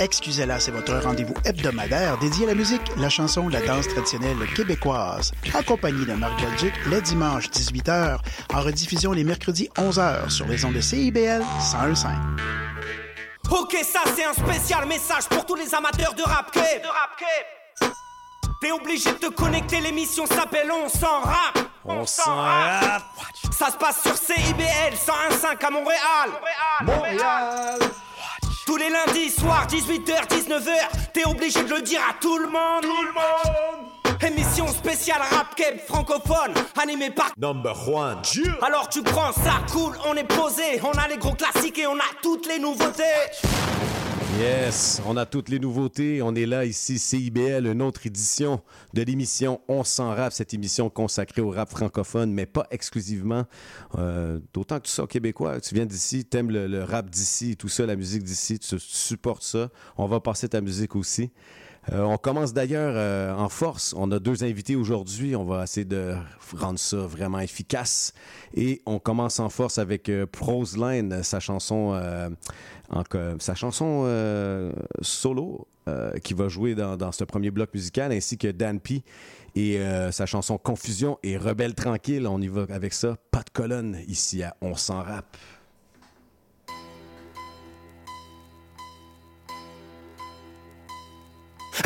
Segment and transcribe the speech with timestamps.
[0.00, 5.32] Excusez-la, c'est votre rendez-vous hebdomadaire dédié à la musique, la chanson, la danse traditionnelle québécoise.
[5.54, 8.18] Accompagné de Marc Belgique, le dimanche 18h,
[8.54, 12.06] en rediffusion les mercredis 11h sur les ondes de CIBL 101.5.
[13.50, 17.92] Ok, ça c'est un spécial message pour tous les amateurs de rap De rap
[18.60, 21.58] T'es obligé de te connecter, l'émission s'appelle On s'en rap.
[21.84, 23.02] On s'en rap.
[23.50, 26.30] Ça se passe sur CIBL 101.5 à Montréal.
[26.82, 27.78] Montréal.
[28.68, 30.72] Tous les lundis soirs, 18h, 19h,
[31.14, 32.82] t'es obligé de le dire à tout le monde.
[32.82, 34.20] Tout le monde.
[34.30, 38.20] Émission spéciale rap keb francophone, animée par Number one.
[38.60, 41.96] Alors tu prends ça, cool, on est posé, on a les gros classiques et on
[41.96, 43.04] a toutes les nouveautés.
[44.36, 46.20] Yes, on a toutes les nouveautés.
[46.22, 48.60] On est là ici, CIBL, une autre édition
[48.92, 53.46] de l'émission On s'en rap, cette émission consacrée au rap francophone, mais pas exclusivement.
[53.96, 57.68] Euh, D'autant que tu sors québécois, tu viens d'ici, t'aimes le, le rap d'ici, tout
[57.68, 59.70] ça, la musique d'ici, tu, tu supportes ça.
[59.96, 61.32] On va passer ta musique aussi.
[61.92, 63.94] Euh, on commence d'ailleurs euh, en force.
[63.96, 65.34] On a deux invités aujourd'hui.
[65.36, 66.14] On va essayer de
[66.54, 68.12] rendre ça vraiment efficace.
[68.54, 70.26] Et on commence en force avec euh,
[71.22, 71.92] sa chanson,
[74.04, 75.66] euh, solo
[76.22, 79.02] qui va jouer dans, ce premier bloc musical, ainsi que Dan P
[79.56, 79.80] et
[80.12, 82.26] sa chanson Confusion et Rebelle Tranquille.
[82.26, 83.16] On y va avec ça.
[83.30, 85.38] Pas de colonne ici à On s'en rappe.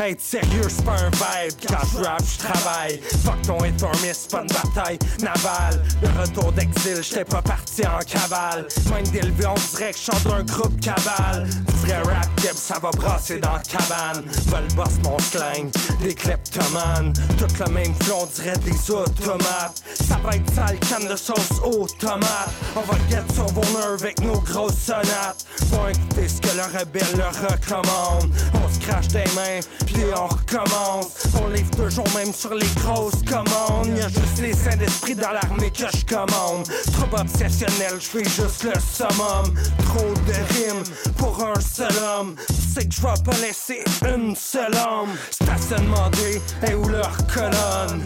[0.01, 1.55] Être sérieux, c'est pas un vibe.
[1.69, 3.01] Quand je rap, je travaille.
[3.25, 3.59] Fuck ton
[4.03, 5.83] miss, c'est pas une bataille navale.
[6.03, 8.67] Le retour d'exil, j'étais pas parti en cavale.
[8.89, 11.49] Moins d'élevé, on dirait que je chante un groupe cabale.
[11.49, 14.25] Du vrai rap, keb, ça va brasser dans la cabane.
[14.47, 15.71] Vol boss, mon slang,
[16.03, 17.13] des kleptomanes.
[17.39, 19.83] Tout le même flot, on dirait des automates.
[19.95, 22.51] Ça va être sale, canne de sauce aux tomates.
[22.77, 25.45] On va get sur vos avec nos grosses sonates.
[25.71, 28.31] Faut écouter ce que le rebelle leur recommande.
[28.55, 31.27] On se crache des mains, puis on recommence.
[31.43, 33.97] On livre toujours même sur les grosses commandes.
[33.97, 36.67] Juste les saints d'esprit dans l'armée que je commande.
[36.93, 39.55] Trop obsessionnel, je fais juste le summum.
[39.85, 40.85] Trop de rimes
[41.17, 42.35] pour un seul homme.
[42.75, 45.11] C'est que je vais pas laisser une seule homme.
[45.31, 48.03] C'est à se demander, et où leur colonne?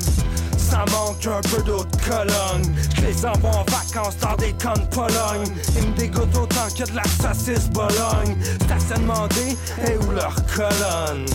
[0.59, 2.75] Ça manque un peu d'autres colonnes.
[2.97, 5.47] Je les envoie en vacances dans des camps de Pologne.
[5.77, 8.37] Ils me dégoûtent autant que de la saucisse Bologne.
[8.69, 11.27] À se demander, et où leur colonne?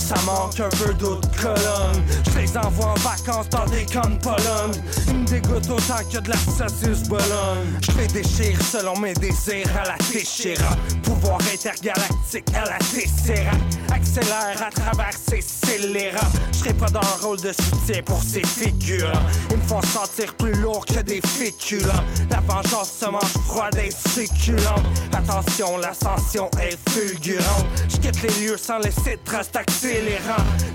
[0.00, 2.02] Ça manque un peu d'autres colonnes.
[2.32, 4.82] Je les envoie en vacances dans des camps de Pologne.
[5.06, 7.78] Ils me dégoûtent autant que de la saucisse Bologne.
[7.82, 10.74] Je les déchire selon mes désirs à la Téchéra.
[11.04, 13.52] Pouvoir intergalactique à la Tessera.
[13.94, 16.30] Accélère à travers ces scélérats.
[16.52, 19.12] Je serai pas dans un rôle de soutien pour ces figures.
[19.50, 22.04] Ils me font sentir plus lourd que des féculents.
[22.30, 24.84] La vengeance se mange froide et succulente.
[25.12, 27.66] Attention, l'ascension est fulgurante.
[27.88, 29.50] Je quitte les lieux sans laisser de traces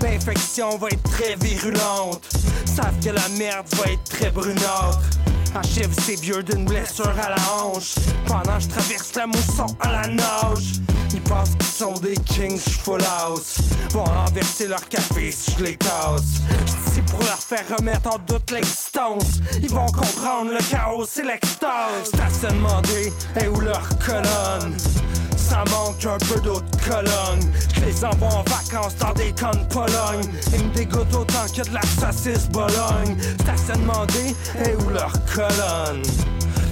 [0.02, 2.22] L'infection va être très virulente.
[2.66, 5.00] Savent que la merde va être très brunâtre.
[5.54, 7.94] Achève ces vieux d'une blessure à la hanche.
[8.26, 10.80] Pendant je traverse la mousson à la nage.
[11.14, 13.58] Ils pensent qu'ils sont des kings, full house.
[13.90, 16.42] Vont renverser leur café si je les tasse.
[16.66, 19.40] J'suis pour leur faire remettre en doute l'existence.
[19.62, 22.10] Ils vont comprendre le chaos et l'extase.
[22.42, 24.76] Se demander, et où leur colonne?
[25.48, 27.52] Ça manque un peu d'autres colonnes.
[27.74, 30.28] Je les envoie en vacances dans des de Pologne.
[30.52, 33.16] Ils me dégoûtent autant que de la saucisse Bologne.
[33.38, 34.34] C'est à se demander,
[34.64, 36.02] et où leur colonne?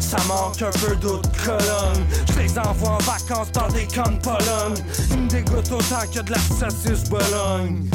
[0.01, 2.05] Ça manque un peu d'autres colonnes.
[2.33, 4.85] Je les envoie en vacances dans des camps de Pologne.
[5.11, 7.89] Ils me dégoûtent autant que de la saucisse Bologne.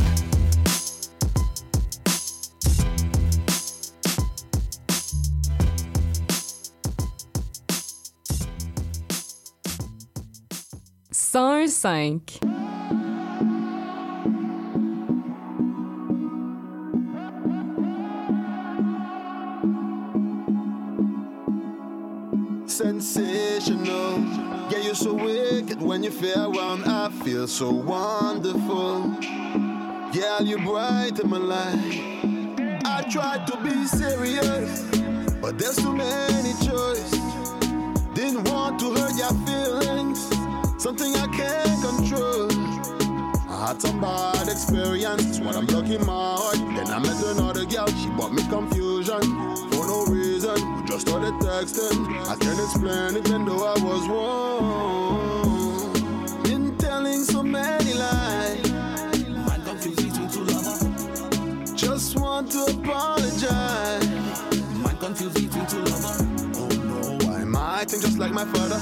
[11.39, 12.39] Cent cinq.
[22.67, 24.19] Sensational.
[24.69, 26.83] Yeah, you're so wicked when you feel around.
[26.85, 29.15] I feel so wonderful.
[30.11, 32.85] Yeah, you're bright in my life.
[32.85, 34.83] I tried to be serious,
[35.41, 37.19] but there's too many choices.
[38.13, 40.19] Didn't want to hurt your feelings,
[40.79, 42.49] something I can't control.
[43.49, 45.39] I had some bad experience.
[45.39, 46.55] when I'm looking my heart.
[46.55, 49.19] Then I met another girl, she brought me confusion.
[49.71, 52.07] For no reason, we just started texting.
[52.27, 55.93] I can't explain it, even though I was wrong.
[56.43, 58.71] Been telling so many lies.
[58.71, 60.83] Man confused between two lovers.
[61.73, 64.07] Just want to apologize.
[64.81, 66.21] Man confused between two lovers.
[66.55, 68.79] Oh no, why am I acting just like my father?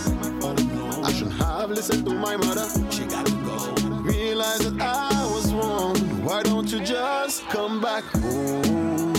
[1.08, 2.68] I should have listened to my mother.
[2.92, 3.56] she gotta go.
[4.02, 5.96] Realize that I was wrong.
[6.26, 9.14] Why don't you just come back home?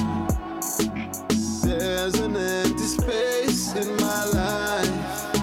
[1.65, 5.35] There's an empty space in my life.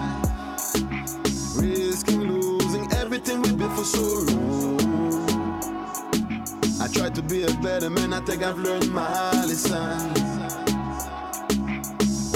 [1.57, 5.59] Risking losing everything we built for so long.
[6.80, 10.00] I tried to be a better man, I think I've learned my lesson.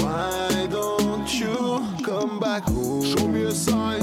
[0.01, 0.98] Why don't
[1.33, 2.65] you come back?
[2.65, 4.01] Show me a sign,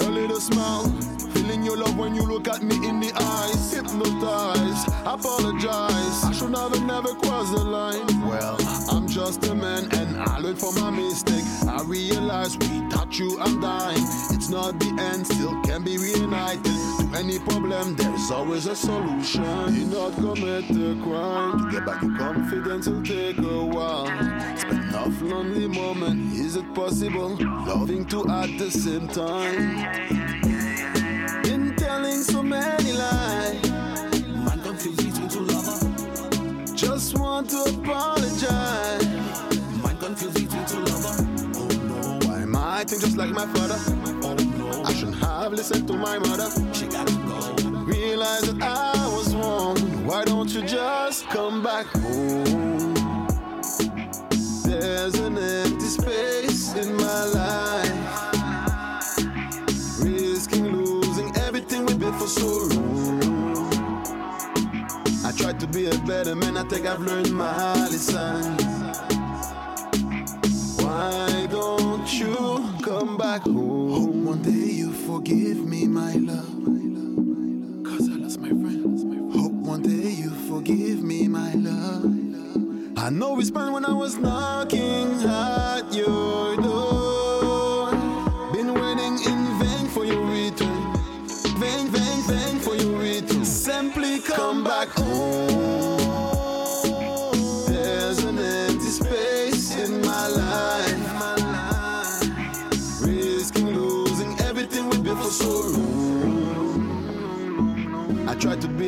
[0.00, 1.17] a little smile.
[1.48, 3.72] Feeling your love when you look at me in the eyes.
[3.72, 6.24] Hypnotized, apologize.
[6.24, 8.06] I should never, never cross the line.
[8.28, 8.58] Well,
[8.90, 11.44] I'm just a man and I learned from my mistake.
[11.66, 14.02] I realize we without you I'm dying.
[14.30, 16.64] It's not the end, still can be reunited.
[16.64, 19.42] To any problem, there's always a solution.
[19.42, 21.64] Do not commit a crime.
[21.64, 24.06] To get back your confidence will take a while.
[24.58, 26.34] Spend enough lonely moment.
[26.34, 27.36] Is it possible?
[27.66, 30.57] Loving two at the same time.
[32.20, 33.70] So many lies.
[33.70, 36.72] Man confused between two lovers.
[36.72, 39.06] Just want to apologize.
[39.82, 41.20] Man confused between two lovers.
[41.56, 43.78] Oh no, Why am I acting just like my father?
[44.26, 46.48] oh no, I shouldn't have listened to my mother.
[46.74, 47.70] she gotta go.
[47.84, 49.76] Realize that I was wrong.
[50.04, 52.94] Why don't you just come back home?
[54.64, 58.07] There's an empty space in my life.
[62.10, 64.02] Built for so long.
[65.24, 68.56] I tried to be a better man, I think I've learned my lesson.
[70.82, 73.90] Why don't you come back home?
[73.90, 76.57] Hope one day you forgive me, my love.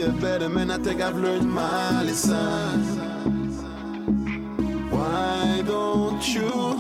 [0.03, 2.81] A better man, I think I've learned my lesson.
[4.91, 6.80] Why don't you?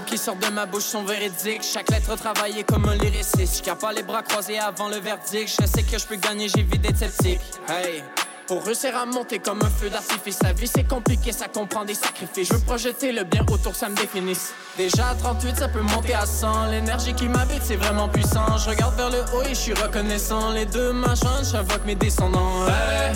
[0.00, 1.62] Qui sortent de ma bouche sont véridiques.
[1.62, 3.62] Chaque lettre travaillée comme un lyriciste.
[3.64, 5.48] Je pas les bras croisés avant le verdict.
[5.60, 7.40] Je sais que je peux gagner, j'évite d'être sceptique.
[7.68, 8.02] Hey!
[8.48, 11.92] Pour réussir à monter comme un feu d'artifice, la vie c'est compliqué, ça comprend des
[11.92, 12.48] sacrifices.
[12.48, 14.54] Je veux projeter le bien autour, ça me définisse.
[14.78, 16.70] Déjà à 38, ça peut monter à 100.
[16.70, 18.56] L'énergie qui m'habite, c'est vraiment puissant.
[18.56, 20.50] Je regarde vers le haut et je suis reconnaissant.
[20.52, 22.66] Les deux mains j'invoque mes descendants.
[22.66, 23.12] Hey,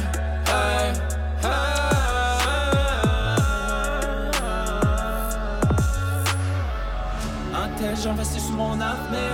[0.49, 1.12] hey,
[8.03, 9.33] j'investis sur mon avenir.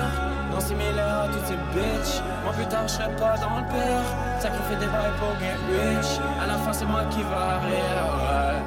[0.52, 2.20] Non similaire à toutes ces bitches.
[2.44, 4.04] Moi plus tard, je serai pas dans le pire.
[4.40, 6.20] Sacrifier des bails pour get rich.
[6.42, 8.04] À la fin, c'est moi qui va rire.
[8.18, 8.58] ouais.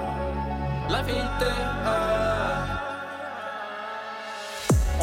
[0.89, 1.13] La ouais.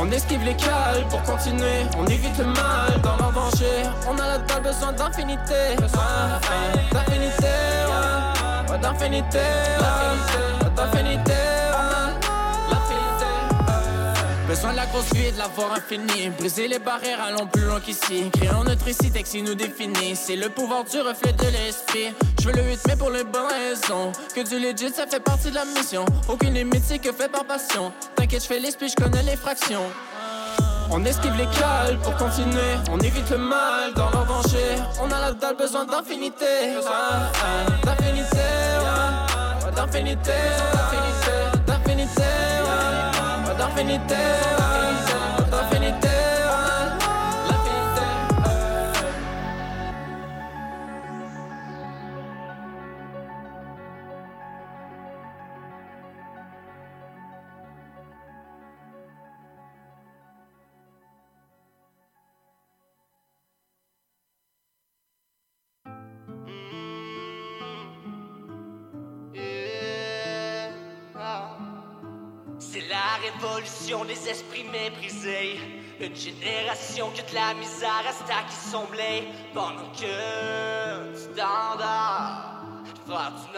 [0.00, 3.82] On esquive les cales pour continuer, on évite le mal dans leur danger.
[4.08, 5.74] On a là-dedans besoin d'infinité,
[6.92, 7.56] d'infinité,
[8.82, 9.38] d'infinité,
[14.48, 16.30] Besoin de la grosse vie et de l'avoir infinie.
[16.38, 18.30] Briser les barrières, allons plus loin qu'ici.
[18.32, 20.16] Créons notre récit, texte qui nous définit.
[20.16, 22.14] C'est le pouvoir du reflet de l'esprit.
[22.40, 24.10] Je veux le 8 mais pour les bonnes raisons.
[24.34, 26.06] Que du legit, ça fait partie de la mission.
[26.28, 27.92] Aucune limite, c'est que fait par passion.
[28.16, 29.84] T'inquiète, je fais l'esprit, je connais les fractions.
[30.90, 34.26] On esquive les cales pour continuer, on évite le mal dans leur.
[35.02, 38.32] On a là-dedans besoin d'infinité, ouais, ouais, d'infinité,
[39.76, 40.32] d'infinité,
[43.76, 45.07] ouais,
[73.40, 75.59] révolution des esprits méprisés.
[76.00, 79.25] Une génération que de la misère à qui somblait.
[79.54, 82.54] Pendant que standard.
[83.09, 83.57] Frère du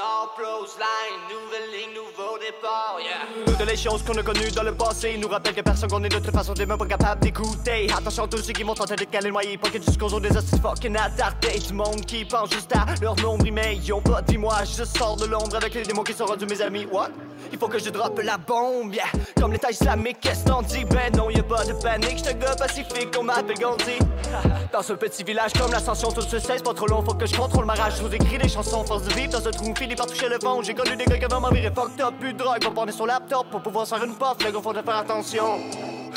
[0.79, 3.45] Line, nouvelle ligne, nouveau départ, yeah.
[3.45, 6.09] Toutes les choses qu'on a connues dans le passé nous rappellent que personne qu'on est
[6.09, 7.89] de toute façon des même pas capable d'écouter.
[7.93, 10.37] Attention tous ceux qui vont tenter de caler le noyer, pas que jusqu'aux autres des
[10.37, 11.59] hosties fucking attardés.
[11.59, 14.39] Du monde qui pense juste à leur nombre, mais ils ont pas vie.
[14.39, 16.87] Moi, je sors de l'ombre avec les démons qui sont rendus mes amis.
[16.87, 17.11] What?
[17.53, 19.05] Il faut que je droppe la bombe, yeah.
[19.41, 20.85] Comme l'état islamique, qu'est-ce qu'on dit?
[20.85, 23.99] Ben non, y'a pas de panique, j'te gars pacifique, on m'appelle Gandhi.
[24.73, 27.37] Dans ce petit village, comme l'ascension, tout se cesse, pas trop long, faut que je
[27.37, 27.95] contrôle ma rage.
[27.99, 30.39] Je vous écris des chansons, force de vivre dans un trou, fini par toucher le
[30.41, 30.63] fond.
[30.63, 32.93] J'ai connu des gars qui avaient ma viré fucked up, plus de drogue, pour prendre
[32.93, 35.59] son laptop, pour pouvoir faire une puff, les gars, faut faire attention.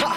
[0.03, 0.13] Ha!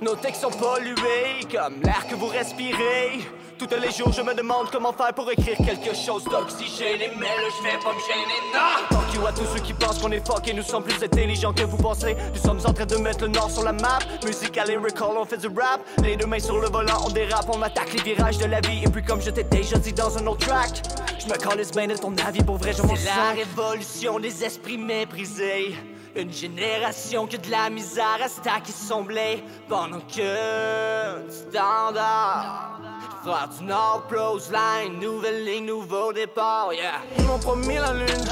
[0.00, 3.20] Nos textes sont pollués, comme l'air que vous respirez.
[3.58, 7.10] Tous les jours, je me demande comment faire pour écrire quelque chose d'oxygéné.
[7.18, 8.96] Mais là, je vais pas me gêner, non!
[8.96, 11.52] Fuck you à tous ceux qui pensent qu'on est fuck et nous sommes plus intelligents
[11.52, 12.16] que vous pensez.
[12.34, 14.00] Nous sommes en train de mettre le nord sur la map.
[14.24, 15.80] Musical et recall, on fait du rap.
[16.02, 18.82] Les deux mains sur le volant, on dérape, on attaque les virages de la vie.
[18.84, 20.82] Et puis, comme je t'ai déjà dit dans un autre track,
[21.20, 24.44] je me calisse bien de ton avis, pour vrai, je m'en C'est la révolution des
[24.44, 25.74] esprits méprisés.
[26.16, 29.42] Une génération que de la misère à qui somblait.
[29.68, 32.78] Pendant que standard.
[33.24, 37.00] Frère du Nord, Pros Line, nouvelle ligne, nouveau départ, yeah.
[37.18, 38.28] Ils m'ont promis la lune,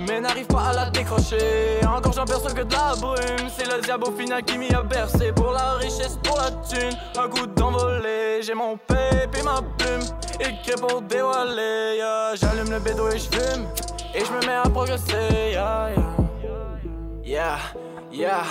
[0.00, 1.78] mais n'arrive pas à la décrocher.
[1.86, 3.48] Encore j'en perçois que de la brume.
[3.56, 5.32] C'est le diable au final qui m'y a bercé.
[5.32, 8.42] Pour la richesse, pour la thune, un coup d'envolée.
[8.42, 10.02] J'ai mon pape et ma plume,
[10.40, 11.94] écrit pour dévoiler.
[11.96, 12.34] yeah.
[12.34, 13.66] J'allume le bédo et je fume,
[14.12, 15.52] et je me mets à progresser.
[15.52, 16.13] Yeah, yeah.
[17.24, 17.58] Yeah,
[18.12, 18.44] yeah.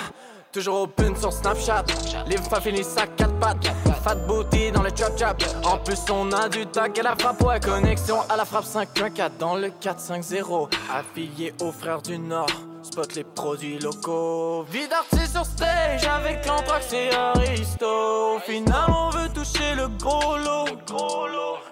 [0.52, 1.86] Toujours open sur Snapchat.
[2.28, 3.68] Les femmes finissent à quatre pattes.
[4.04, 5.44] Fat booty dans le chop chop.
[5.64, 7.42] En plus, on a du tac et la frappe.
[7.42, 10.74] Ouais, connexion à la frappe 514 dans le 450.
[10.92, 12.50] Affilié aux frères du Nord.
[12.82, 14.64] Spot les produits locaux.
[14.70, 18.36] Vie d'artiste sur stage avec Anthrax et Aristo.
[18.36, 20.66] Au final, on veut toucher le gros lot.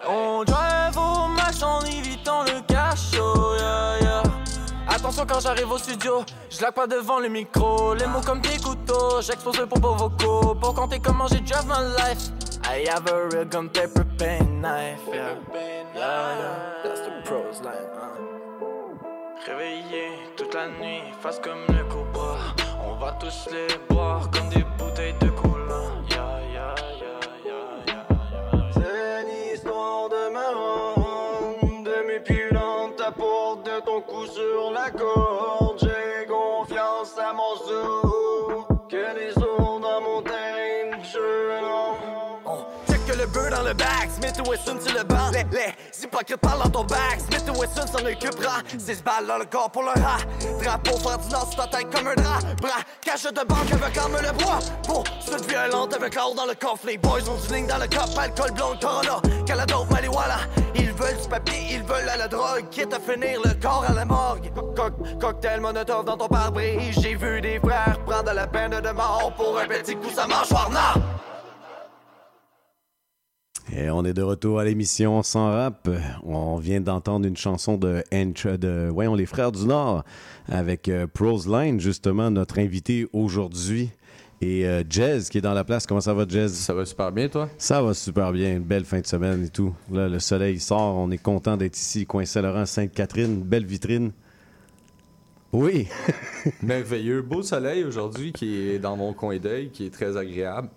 [0.08, 3.52] On drive au max en évitant le cachot.
[5.02, 7.96] Attention quand j'arrive au studio, je pas devant le micro.
[7.96, 10.54] Les mots comme des couteaux, j'expose le propos vocaux.
[10.54, 12.30] Pour compter comment j'ai drive my life.
[12.64, 15.00] I have a real gun, paper, pen, knife.
[15.12, 16.84] Yeah, yeah, yeah.
[16.84, 17.90] That's the pros line.
[17.96, 18.22] huh.
[19.48, 22.38] Réveillé toute la nuit, face comme le cobra.
[22.86, 25.51] On va tous les boire comme des bouteilles de cola.
[34.90, 35.61] Sur
[43.34, 45.30] Beurre dans le bag, Smith Wesson sur le banc.
[45.32, 48.60] Les, les hypocrites parlent dans ton bac, Smith Wesson s'en occupera.
[48.78, 50.18] 6 balles dans le corps pour le rat.
[50.62, 50.98] Drapeau
[51.30, 52.40] Nord sur ta tête comme un drap.
[52.62, 54.60] Bras, cache de banque avec l'arme le bois.
[54.86, 56.86] Pour suite violente avec l'or dans le coffre.
[56.88, 59.22] Les boys ont du ligne dans le cop, alcool blond, Corona.
[59.46, 60.38] Canada, Maliwala.
[60.76, 62.68] Ils veulent du papier, ils veulent à la drogue.
[62.70, 64.52] Quitte à finir le corps à la morgue.
[64.76, 67.00] Co- cocktail monotone dans ton pare-brise.
[67.02, 70.70] J'ai vu des frères prendre la peine de mort pour un petit coup, ça mâchoire
[70.70, 71.02] non!
[73.74, 75.90] Et on est de retour à l'émission Sans Rap.
[76.24, 80.04] On vient d'entendre une chanson de, de voyons, les Frères du Nord
[80.50, 83.90] avec euh, Pros Line, justement, notre invité aujourd'hui.
[84.42, 85.86] Et euh, Jazz qui est dans la place.
[85.88, 86.52] Comment ça va, Jazz?
[86.52, 87.48] Ça va super bien, toi?
[87.58, 88.58] Ça va super bien.
[88.58, 89.74] Une belle fin de semaine et tout.
[89.90, 90.98] Là, le soleil sort.
[90.98, 93.42] On est content d'être ici, coin Saint-Laurent, Sainte-Catherine.
[93.42, 94.12] Belle vitrine.
[95.54, 95.88] Oui.
[96.64, 97.22] Merveilleux.
[97.22, 100.70] Beau soleil aujourd'hui qui est dans mon coin d'œil, qui est très agréable.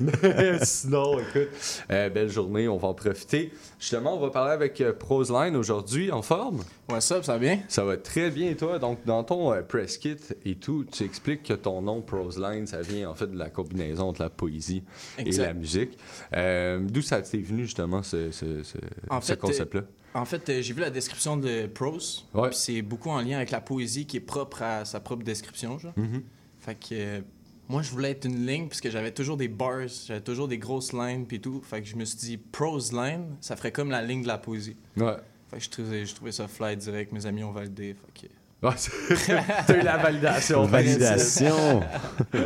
[0.00, 1.48] Mais sinon, écoute,
[1.90, 3.52] euh, belle journée, on va en profiter.
[3.78, 6.62] Justement, on va parler avec euh, Proseline aujourd'hui, en forme.
[6.90, 7.60] Ouais, ça, ça va bien?
[7.68, 8.78] Ça va très bien, toi.
[8.78, 10.16] Donc, dans ton euh, press kit
[10.46, 14.08] et tout, tu expliques que ton nom Proseline, ça vient en fait de la combinaison
[14.08, 14.82] entre la poésie
[15.18, 15.98] et la musique.
[16.34, 18.78] Euh, D'où ça t'est venu, justement, ce, ce- ce-
[19.10, 19.82] En ce fait, concept-là?
[20.14, 22.26] En fait, euh, j'ai vu la description de Prose.
[22.32, 25.78] puis C'est beaucoup en lien avec la poésie qui est propre à sa propre description.
[25.78, 25.92] Genre.
[25.96, 26.22] Mhm.
[26.58, 27.20] Fait que euh,
[27.68, 30.58] moi, je voulais être une ligne parce que j'avais toujours des bars, j'avais toujours des
[30.58, 31.62] grosses lines puis tout.
[31.62, 34.38] Fait que je me suis dit, prose line, ça ferait comme la ligne de la
[34.38, 34.76] poésie.
[34.96, 35.16] Ouais.
[35.50, 37.12] Fait que je trouvais, je trouvais ça fly direct.
[37.12, 37.94] Mes amis ont validé.
[37.94, 38.32] Fait que...
[38.62, 38.90] Ouais, c'est-
[39.66, 40.64] T'as eu la validation.
[40.66, 41.80] Validation.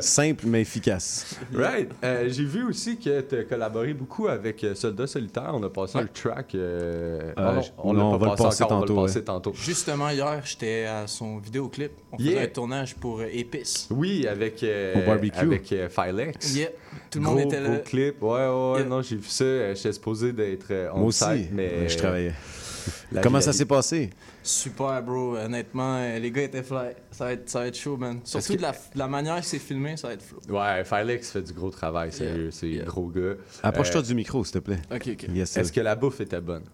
[0.01, 1.37] Simple mais efficace.
[1.53, 1.91] Right.
[2.05, 5.51] Euh, J'ai vu aussi que tu as collaboré beaucoup avec euh, Soldat Solitaire.
[5.55, 6.55] On a passé le track.
[6.55, 9.03] euh, Euh, oh non, on pas on va le passé passer encore, tantôt, On va
[9.03, 9.25] le passer ouais.
[9.25, 9.53] tantôt.
[9.57, 11.91] Justement, hier, j'étais à son vidéoclip.
[12.13, 12.31] On Yeah.
[12.33, 13.89] faisait un tournage pour euh, Épice.
[13.91, 15.39] Oui, avec, euh, Au barbecue.
[15.41, 16.55] avec euh, Filex.
[16.55, 16.69] Yeah.
[17.11, 17.69] Tout le monde Gros, était là.
[17.71, 18.23] gros clip.
[18.23, 18.79] Ouais, ouais, ouais.
[18.81, 18.89] Yeah.
[18.89, 19.75] Non, j'ai vu ça.
[19.75, 21.25] J'étais supposé d'être on Moi aussi.
[21.25, 21.89] site, mais.
[21.89, 22.33] Je travaillais.
[23.23, 24.11] Comment ça s'est passé?
[24.43, 25.37] Super, bro.
[25.37, 26.91] Honnêtement, euh, les gars étaient fly.
[27.11, 28.21] Ça va être, ça va être chaud, man.
[28.25, 30.41] Surtout de la, de la manière que c'est filmé, ça va être flow.
[30.49, 32.51] Ouais, Felix fait du gros travail, sérieux.
[32.51, 33.35] C'est gros gars.
[33.63, 34.81] Approche-toi Euh, du micro, s'il te plaît.
[34.93, 35.27] Ok, ok.
[35.35, 35.57] Yes.
[35.57, 36.65] Est-ce que la bouffe était bonne?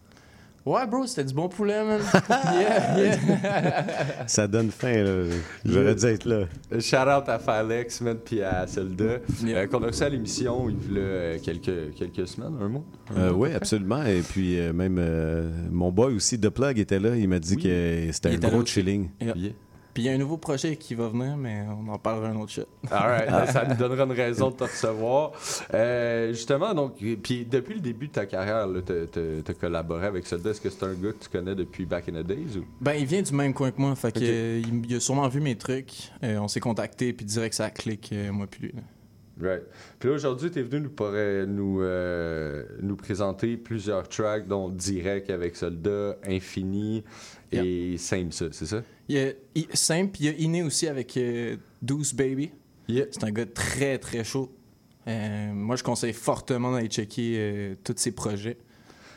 [0.67, 2.01] Ouais, bro, c'était du bon poulet, man.
[2.29, 4.27] yeah, yeah.
[4.27, 5.35] Ça donne faim, là.
[5.65, 6.45] J'aurais dû être là.
[6.79, 9.61] Shout out à Felix, man, puis à Soldat, Yeah.
[9.61, 12.85] euh, qu'on a reçu à l'émission il y a quelques, quelques semaines, un mois.
[13.17, 14.05] Euh, oui, absolument.
[14.05, 17.17] Et puis, euh, même euh, mon boy aussi, The Plug, était là.
[17.17, 17.63] Il m'a dit Oui.
[17.63, 19.09] que c'était Il un gros chilling.
[19.21, 19.35] Yeah.
[19.93, 22.37] Puis il y a un nouveau projet qui va venir, mais on en parlera un
[22.37, 22.63] autre shot.
[22.91, 25.33] Alright, ça nous donnera une raison de te recevoir.
[25.75, 30.51] Euh, justement, donc, puis depuis le début de ta carrière, tu as collaboré avec Soldat.
[30.51, 32.65] Est-ce que c'est un gars que tu connais depuis back in the days ou?
[32.81, 34.25] Ben, il vient du même coin que moi, fait que, Ok.
[34.27, 36.11] euh, il, il a sûrement vu mes trucs.
[36.23, 38.73] Euh, on s'est contacté, puis direct ça clique, moi puis lui.
[38.75, 38.83] là.
[39.43, 39.63] Right.
[39.99, 44.47] Puis là, aujourd'hui, tu es venu nous, pour, euh, nous, euh, nous présenter plusieurs tracks,
[44.47, 47.03] dont Direct avec Soldat, Infini
[47.51, 48.83] et Simple, ça, c'est ça?
[49.13, 52.51] Il I- Simple, puis il y a Iné aussi avec euh, Douce Baby.
[52.89, 53.07] Yeah.
[53.11, 54.53] C'est un gars très très chaud.
[55.09, 58.57] Euh, moi, je conseille fortement d'aller checker euh, tous ses projets.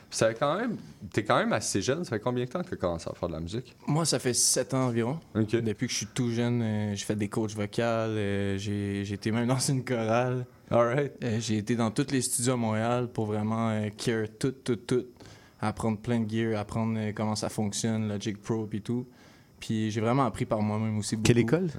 [0.10, 0.78] Ça fait quand même.
[1.12, 2.04] T'es quand même assez jeune.
[2.04, 3.76] Ça fait combien de temps que tu as commencé à faire de la musique?
[3.88, 5.20] Moi, ça fait 7 ans environ.
[5.36, 9.48] Depuis que je suis tout jeune, euh, j'ai fait des coachs vocales, j'ai été même
[9.54, 10.46] dans une chorale.
[10.72, 11.14] Alright.
[11.40, 15.06] J'ai été dans tous les studios à Montréal pour vraiment care tout, tout, tout.
[15.62, 19.08] Apprendre plein de gear, apprendre comment ça fonctionne, Logic Pro et tout.
[19.66, 21.24] Puis j'ai vraiment appris par moi-même aussi beaucoup.
[21.26, 21.70] Quelle école?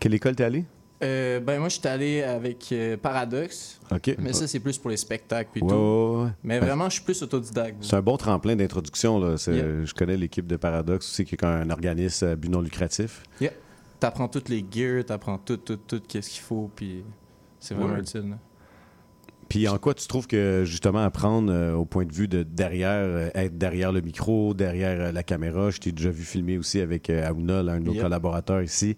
[0.00, 0.64] Quelle école t'es allé?
[1.02, 3.78] Euh, ben moi, je suis allé avec euh, Paradox.
[3.90, 4.16] OK.
[4.18, 5.74] Mais ça, c'est plus pour les spectacles puis Ouais, tout.
[5.74, 6.30] ouais, ouais.
[6.42, 7.84] Mais Ben, vraiment, je suis plus autodidacte.
[7.84, 9.18] C'est un bon tremplin d'introduction.
[9.18, 9.36] là.
[9.46, 9.84] Yeah.
[9.84, 13.22] Je connais l'équipe de Paradox aussi, qui est un organisme à but non lucratif.
[13.42, 13.50] Yeah.
[14.00, 17.04] T'apprends toutes les gears, t'apprends tout, tout, tout, qu'est-ce qu'il faut, puis
[17.60, 18.38] c'est vraiment utile.
[19.48, 22.90] Puis en quoi tu trouves que justement apprendre euh, au point de vue de derrière,
[23.04, 26.80] euh, être derrière le micro, derrière euh, la caméra, je t'ai déjà vu filmer aussi
[26.80, 28.02] avec Aouna, l'un de nos Yep.
[28.02, 28.96] collaborateurs ici.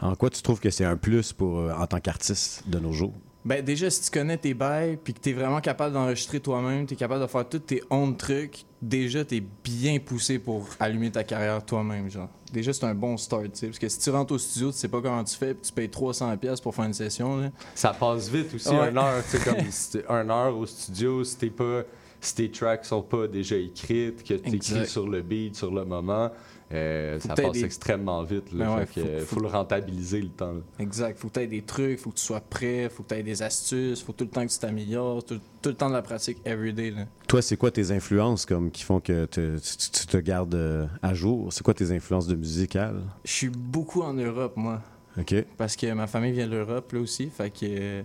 [0.00, 3.12] En quoi tu trouves que c'est un plus pour en tant qu'artiste de nos jours?
[3.44, 6.96] Ben déjà, si tu connais tes bails, puis que t'es vraiment capable d'enregistrer toi-même, t'es
[6.96, 11.64] capable de faire tous tes own trucs, déjà, t'es bien poussé pour allumer ta carrière
[11.64, 12.28] toi-même, genre.
[12.52, 13.66] Déjà, c'est un bon start, tu sais.
[13.68, 15.72] Parce que si tu rentres au studio, tu sais pas comment tu fais, puis tu
[15.72, 17.50] payes 300$ pièces pour faire une session, là.
[17.74, 18.90] Ça passe vite aussi, Ouais.
[18.90, 21.82] une heure, tu sais, comme heure au studio, si t'es pas.
[22.22, 24.84] Si tes tracks sont pas déjà écrites, que tu Exact.
[24.84, 26.30] sur le beat, sur le moment,
[26.72, 28.52] euh, Faut ça passe des- extrêmement vite.
[28.52, 30.52] Là, Ben ouais, fait que, faut- faut- faut, le rentabiliser le temps.
[30.52, 30.60] là.
[30.78, 31.18] Exact.
[31.18, 33.22] Faut que tu aies des trucs, faut que tu sois prêt, faut que tu aies
[33.22, 36.02] des astuces, faut tout le temps que tu t'améliores, tout, tout le temps de la
[36.02, 36.90] pratique everyday.
[36.92, 37.06] Là.
[37.28, 40.86] Toi, c'est quoi tes influences comme qui font que te- tu, tu te gardes euh,
[41.02, 41.52] à jour?
[41.52, 43.02] C'est quoi tes influences de musicales?
[43.24, 44.80] Je suis beaucoup en Europe, moi.
[45.18, 45.34] OK.
[45.56, 47.30] Parce que ma famille vient de l'Europe, là aussi.
[47.30, 48.02] Fait que euh,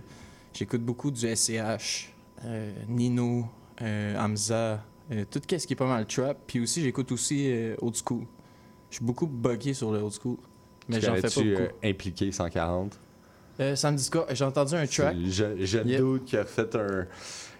[0.52, 2.12] j'écoute beaucoup du SCH,
[2.44, 3.46] euh, Nino,
[3.80, 6.36] euh, Hamza, euh, tout ce qui est pas mal trap.
[6.48, 8.24] Puis aussi, j'écoute aussi euh, old school.
[8.90, 10.36] Je suis beaucoup buggé sur le old school.
[10.88, 11.40] Mais j'en fais pas beaucoup.
[11.62, 12.98] euh, impliqué 140.
[13.58, 14.26] Euh, ça me dit quoi?
[14.32, 15.16] J'ai entendu un track.
[15.16, 16.00] le jeune, jeune Yeah.
[16.00, 17.06] dude qui a refait un.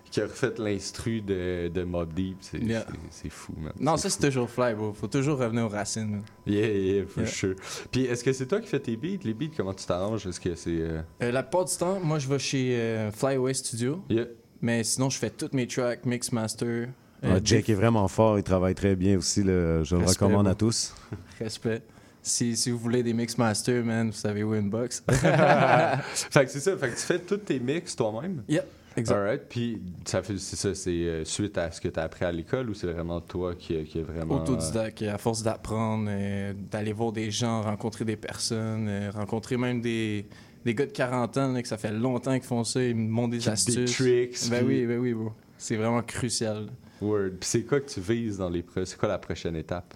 [0.09, 2.37] Qui a refait l'instru de, de Mob Deep.
[2.41, 2.87] C'est Yeah.
[3.29, 3.73] fou, man.
[3.81, 4.93] Non, ça c'est toujours fly, bro.
[4.93, 6.09] Faut toujours revenir aux racines.
[6.11, 6.23] man.
[6.47, 7.33] Yeah, yeah, for Yeah.
[7.33, 7.55] sure.
[7.91, 9.25] Puis est-ce que c'est toi qui fais tes beats?
[9.25, 10.25] Les beats, comment tu t'arranges?
[10.27, 10.71] Est-ce que c'est.
[10.71, 14.01] euh, Euh, la plupart du temps, moi je vais chez euh, Flyaway Studio.
[14.09, 14.27] Yeah.
[14.63, 16.89] Mais sinon, je fais toutes mes tracks, mix master.
[17.25, 19.43] Euh, Ah, Jake des- est vraiment fort, il travaille très bien aussi.
[19.43, 19.83] là.
[19.85, 20.95] Je le Respect, recommande à tous.
[21.41, 21.83] Respect.
[22.23, 25.03] Si, si vous voulez des mix master, man, vous savez où inbox.
[25.11, 26.77] fait que c'est ça.
[26.77, 28.43] Fait que tu fais tous tes mix toi-même?
[28.49, 28.63] Yeah,
[28.97, 29.17] exact.
[29.17, 29.43] Alright.
[29.49, 32.33] Puis ça fait, c'est ça, c'est euh, suite à ce que tu as appris à
[32.33, 34.37] l'école ou c'est vraiment toi qui, qui est vraiment.
[34.43, 39.81] Autodidacte, à force d'apprendre, euh, d'aller voir des gens, rencontrer des personnes, euh, rencontrer même
[39.81, 40.27] des,
[40.65, 43.09] des gars de 40 ans là, que ça fait longtemps qu'ils font ça, ils me
[43.09, 43.93] montrent des Qui- des astuces.
[43.93, 45.33] tricks, Ben puis- oui, ben oui, bro.
[45.59, 46.69] C'est vraiment crucial.
[47.01, 47.31] Word.
[47.41, 49.95] Puis c'est quoi que tu vises dans les C'est quoi la prochaine étape?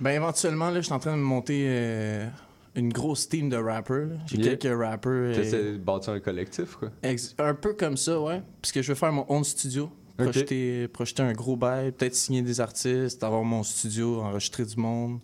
[0.00, 2.28] Ben éventuellement, là, je suis en train de monter euh,
[2.74, 4.08] une grosse team de rappers.
[4.26, 4.56] J'ai Yeah.
[4.56, 5.10] quelques rappers.
[5.12, 6.90] euh, T'essaies de bâtir un collectif, quoi?
[7.02, 8.42] ex- un peu comme ça, ouais.
[8.60, 9.90] Parce que je veux faire mon own studio.
[10.18, 15.18] Projeter, projeter un gros bail, peut-être signer des artistes, avoir mon studio, enregistrer du monde.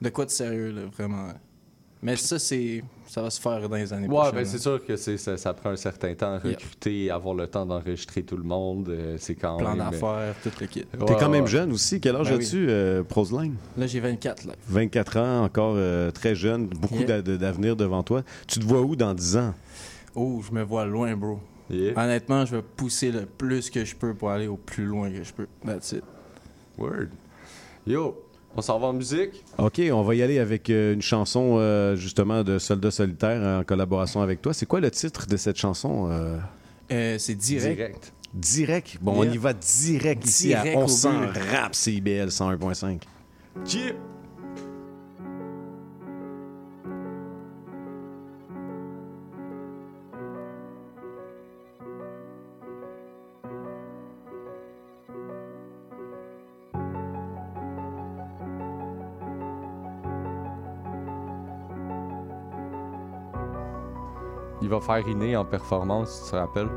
[0.00, 1.28] De quoi de sérieux, là, vraiment.
[2.02, 2.84] Mais ça, c'est
[3.16, 4.32] ça va se faire dans les années Ouais, prochaines.
[4.34, 4.44] ben là.
[4.44, 6.54] c'est sûr que c'est, ça, ça prend un certain temps à Yeah.
[6.58, 8.90] recruter, avoir le temps d'enregistrer tout le monde.
[8.90, 9.90] euh, c'est quand Plan même.
[9.90, 10.84] d'affaires, tout le kit.
[10.84, 11.98] T'es quand même jeune aussi.
[11.98, 12.44] Quel âge Ben oui.
[12.44, 13.54] as-tu, euh, Proseline?
[13.78, 14.52] Là, j'ai 24, là.
[14.68, 17.06] 24 ans, encore euh, très jeune, beaucoup Yeah.
[17.06, 18.22] d'a- de- d'avenir devant toi.
[18.46, 19.54] Tu te vois où dans 10 ans?
[20.14, 21.40] Oh, je me vois loin, bro.
[21.70, 21.94] Yeah.
[21.98, 25.24] Honnêtement, je vais pousser le plus que je peux pour aller au plus loin que
[25.24, 25.46] je peux.
[25.64, 26.04] That's it.
[26.76, 27.08] Word.
[27.86, 28.14] Yo,
[28.56, 29.44] on s'en va en musique?
[29.58, 33.64] OK, on va y aller avec euh, une chanson euh, justement de Soldat Solitaire en
[33.64, 34.52] collaboration avec toi.
[34.54, 36.08] C'est quoi le titre de cette chanson?
[36.10, 36.38] euh?
[36.92, 38.12] Euh, c'est direct.
[38.34, 38.98] Direct.
[39.00, 39.30] Bon, Yeah.
[39.30, 41.20] on y va direct ici à Direct On s'en
[41.52, 43.00] rap CIBL 101.5.
[43.68, 43.92] Yeah.
[64.66, 66.68] Il va faire Iné en performance, tu te rappelles?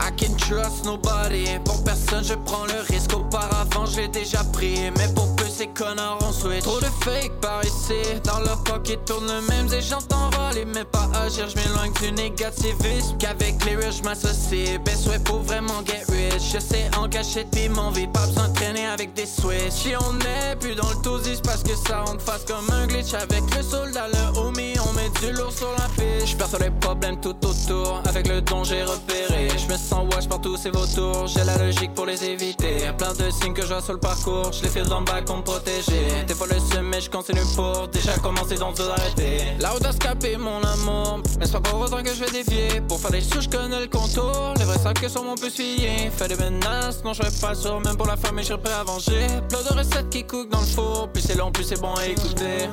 [0.00, 1.58] I can trust nobody.
[1.62, 3.12] Pour personne, je prends le risque.
[3.14, 4.90] Auparavant, je l'ai déjà pris.
[4.96, 6.62] Mais pour ces connards ont switch.
[6.62, 8.20] Trop de fake par ici.
[8.24, 9.72] Dans leur pocket tourne le même.
[9.72, 11.48] Et j'entends râler, mais pas agir.
[11.48, 13.16] Je m'éloigne du négativisme.
[13.18, 14.78] Qu'avec les riches, je m'associe.
[14.84, 16.42] Best way pour vraiment get rich.
[16.52, 18.08] Je sais en cachette pis mon vie.
[18.08, 19.70] Pas besoin de traîner avec des switches.
[19.70, 23.14] Si on est plus dans le tosis parce que ça rentre face comme un glitch.
[23.14, 26.12] Avec le soldat, le homie, on met du lourd sur la perds
[26.48, 28.02] sur les problèmes tout autour.
[28.08, 29.48] Avec le don, j'ai repéré.
[29.56, 31.26] Je me sens wash partout, c'est vautours.
[31.26, 32.90] J'ai la logique pour les éviter.
[32.98, 34.52] Plein de signes que je vois sur le parcours.
[34.52, 36.24] Je les fais bas pour me protéger.
[36.26, 39.38] Des fois le seum, mais je continue pour déjà commencer dans deux arrêter.
[39.60, 41.20] La audace capé mon amour.
[41.38, 42.80] Mais c'est pas pour autant que je vais défier.
[42.88, 44.54] Pour faire les sous, je connais le contour.
[44.58, 46.10] Les vrais savent que sur mon peut suyer.
[46.16, 47.80] Fais des menaces, non, je serais pas sûr.
[47.80, 49.26] Même pour la femme, je serais prêt à venger.
[49.48, 51.08] Plein de recettes qui cookent dans le four.
[51.12, 52.68] Plus c'est long, plus c'est bon à écouter.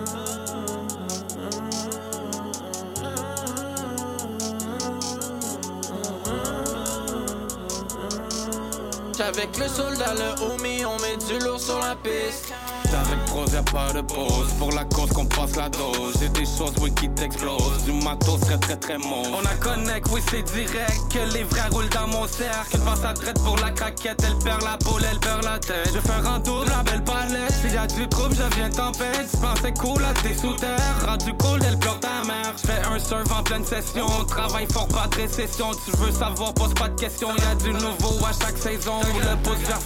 [9.19, 12.53] Avec le soldat, le homie, on met du lourd sur la piste.
[12.85, 14.47] Avec pros, y'a pas de pause.
[14.57, 16.15] Pour la cause qu'on passe la dose.
[16.19, 17.83] J'ai des choses, oui, qui t'explosent.
[17.85, 19.27] Du matos très très très mauve.
[19.33, 20.99] On a connect, oui, c'est direct.
[21.11, 22.69] Que les vrais roulent dans mon cercle.
[22.73, 24.23] Elle passe à traite pour la craquette.
[24.25, 25.91] Elle perd la boule, elle perd la tête.
[25.93, 27.53] Je fais un de la belle palette.
[27.61, 29.29] S'il y a du trouble, je viens tempête.
[29.29, 31.05] Tu pensais cool, là, t'es sous terre.
[31.05, 32.53] Rendu cool, elle pleure ta mère.
[32.61, 34.07] Je fais un surf en pleine session.
[34.27, 35.71] Travail fort, pas de récession.
[35.85, 37.29] Tu veux savoir, pose pas de questions.
[37.35, 39.01] Y a du nouveau à chaque saison.
[39.43, 39.79] Pouce vers.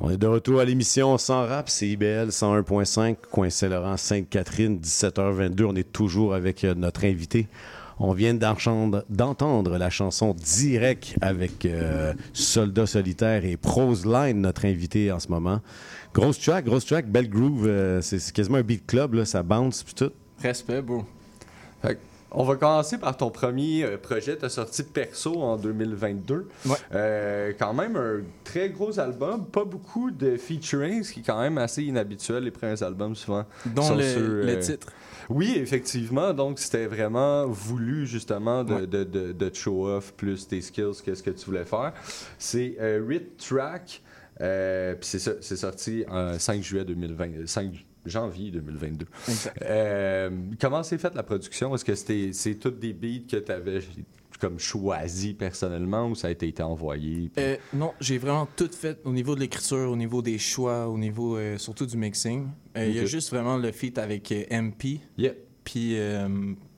[0.00, 5.64] On est de retour à l'émission Sans rap, c'est IBL 101.5, coin Saint-Laurent, Sainte-Catherine, 17h22.
[5.64, 7.48] On est toujours avec euh, notre invité.
[8.00, 14.64] On vient d'entendre d'entendre la chanson direct avec euh, Soldat Solitaire et Prose Line, notre
[14.66, 15.60] invité en ce moment.
[16.14, 17.66] Grosse track, grosse track, belle groove.
[17.66, 20.10] euh, c'est c'est quasiment un beat club, là, ça bounce puis tout.
[20.42, 21.04] Respect, bro.
[21.82, 21.98] Fait
[22.30, 24.36] on va commencer par ton premier euh, projet.
[24.36, 26.46] Tu as sorti Perso en 2022.
[26.94, 29.46] Euh, quand même un très gros album.
[29.46, 32.44] Pas beaucoup de featuring, ce qui est quand même assez inhabituel.
[32.44, 33.44] Les premiers albums, souvent.
[33.64, 34.88] Dont sont le- sur, le titre.
[35.28, 36.32] Oui, effectivement.
[36.32, 41.02] Donc, c'était vraiment voulu, justement, de, de, de, de te show off plus tes skills,
[41.04, 41.92] qu'est-ce que tu voulais faire.
[42.38, 44.02] C'est euh, Rit Track.
[44.40, 47.46] euh, Puis c'est sorti en 5 juillet 2020.
[47.46, 49.06] 5 janvier 2022.
[49.62, 51.74] Euh, comment s'est faite la production?
[51.74, 53.80] Est-ce que c'était c'est toutes des beats que tu avais
[54.38, 57.28] comme choisi personnellement ou ça a été, été envoyé?
[57.34, 60.88] puis- Euh, non, j'ai vraiment tout fait au niveau de l'écriture, au niveau des choix,
[60.88, 62.46] au niveau euh, surtout du mixing.
[62.76, 65.00] Euh, Il y a juste vraiment le feat avec MP.
[65.16, 65.32] Yeah.
[65.64, 65.96] Puis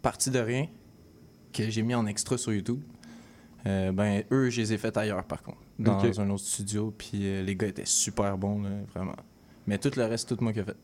[0.02, 0.66] Parti de rien,
[1.52, 2.80] que j'ai mis en extra sur YouTube.
[3.64, 6.94] Ben, eux, je les ai fait ailleurs par contre, dans un autre studio.
[6.96, 9.16] Puis les gars étaient super bons, là, vraiment.
[9.66, 10.76] Mais tout le reste, tout moi qui ai fait.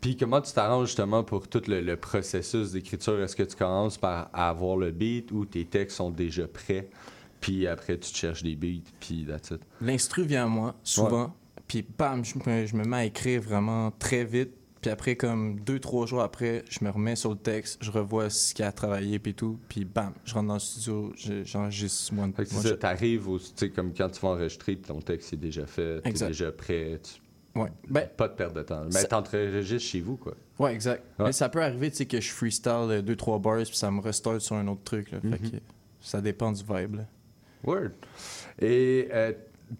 [0.00, 3.20] Puis comment tu t'arranges justement pour tout le, le processus d'écriture?
[3.20, 6.88] Est-ce que tu commences par avoir le beat ou tes textes sont déjà prêts?
[7.40, 9.60] Puis après, tu te cherches des beats, puis that's it?
[9.80, 11.34] L'instru vient à moi, souvent.
[11.66, 14.50] Puis bam, je me, je me mets à écrire vraiment très vite.
[14.80, 18.30] Puis après, comme deux, trois jours après, je me remets sur le texte, je revois
[18.30, 19.58] ce qu'il y a à travailler, puis tout.
[19.68, 22.28] Puis bam, je rentre dans le studio, je- j'enregistre moi.
[22.36, 25.00] Fait que moi, ça, je- t'arrives tu sais, comme quand tu vas enregistrer, puis ton
[25.00, 27.20] texte est déjà fait, t'es déjà prêt, tu-
[27.62, 27.72] Ouais.
[27.88, 28.84] Ben, pas de perte de temps.
[28.84, 30.34] Mais ça- t'enregistres chez vous, quoi.
[30.58, 31.02] Ouais, exact.
[31.18, 31.26] Ouais.
[31.26, 33.90] Mais ça peut arriver, tu sais, que je freestyle euh, deux, trois bars, puis ça
[33.90, 35.10] me restart sur un autre truc.
[35.12, 35.20] Là.
[35.20, 35.50] Fait Mhm.
[35.50, 35.56] que
[36.00, 36.96] ça dépend du vibe.
[36.96, 37.04] là.
[37.64, 37.90] Word.
[38.60, 39.32] Et euh,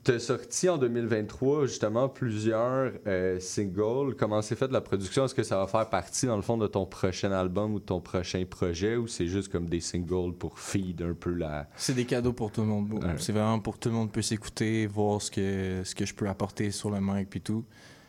[0.05, 4.15] t'as sorti en 2023 justement plusieurs euh, singles.
[4.17, 5.25] Comment c'est fait de la production?
[5.25, 7.85] Est-ce que ça va faire partie dans le fond de ton prochain album ou de
[7.85, 11.69] ton prochain projet ou c'est juste comme des singles pour feed un peu la...
[11.77, 12.93] C'est des cadeaux pour tout le monde.
[12.93, 13.15] Ouais.
[13.19, 16.15] C'est vraiment pour que tout le monde puisse écouter, voir ce que, ce que je
[16.15, 17.65] peux apporter sur le mic puis tout.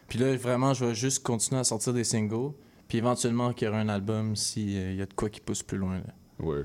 [0.07, 2.51] Puis là, vraiment, je vais juste continuer à sortir des singles.
[2.87, 5.77] Puis éventuellement, qu'il y aura un album s'il y a de quoi qui pousse plus
[5.77, 5.99] loin.
[5.99, 6.55] Là.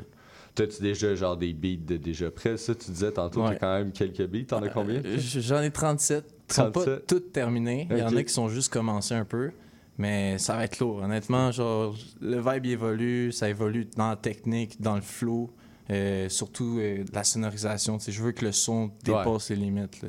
[0.55, 2.57] T'as-tu déjà genre des beats de déjà prêts?
[2.57, 3.51] Ça, tu disais tantôt, Ouais.
[3.55, 4.45] t'as quand même quelques beats.
[4.47, 5.03] T'en as combien?
[5.05, 6.25] Euh, J'en ai 37.
[6.51, 7.07] Ils sont pas 37.
[7.09, 7.89] toutes terminées.
[7.91, 9.51] Il y en a qui sont juste commencés un peu.
[9.99, 11.03] Mais ça va être lourd.
[11.03, 13.33] Honnêtement, genre, le vibe évolue.
[13.33, 15.51] Ça évolue dans la technique, dans le flow.
[15.91, 17.99] euh, surtout euh, la sonorisation.
[17.99, 20.01] Tu sais, je veux que le son dépasse les limites.
[20.03, 20.09] là.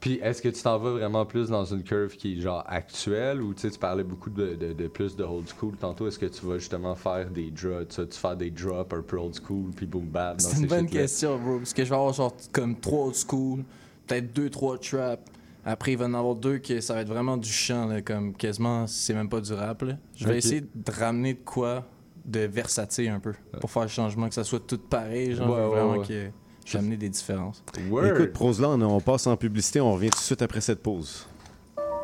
[0.00, 3.42] Puis est-ce que tu t'en vas vraiment plus dans une curve qui est genre actuelle
[3.42, 6.08] ou tu sais, tu parlais beaucoup de, de- de plus de old school tantôt.
[6.08, 9.34] Est-ce que tu vas justement faire des drops, tu faire des drops un peu old
[9.34, 11.58] school puis boom bap C'est ces une bonne question, bro.
[11.58, 13.62] Parce que je vais avoir genre comme trois old school,
[14.06, 15.20] peut-être deux, trois trap.
[15.66, 18.00] Après, il va y en avoir deux que ça va être vraiment du chant, là,
[18.00, 19.82] comme quasiment, c'est même pas du rap.
[19.82, 19.98] là.
[20.16, 21.84] Je vais essayer de ramener de quoi
[22.24, 25.34] de versatile un peu pour faire le changement, que ça soit tout pareil.
[25.34, 26.06] Genre, Ouais, ouais, vraiment ouais.
[26.06, 26.30] que
[26.70, 27.62] je vais amener des différences.
[27.76, 31.26] Écoute, Proslan, on passe en publicité, on revient tout de suite après cette pause.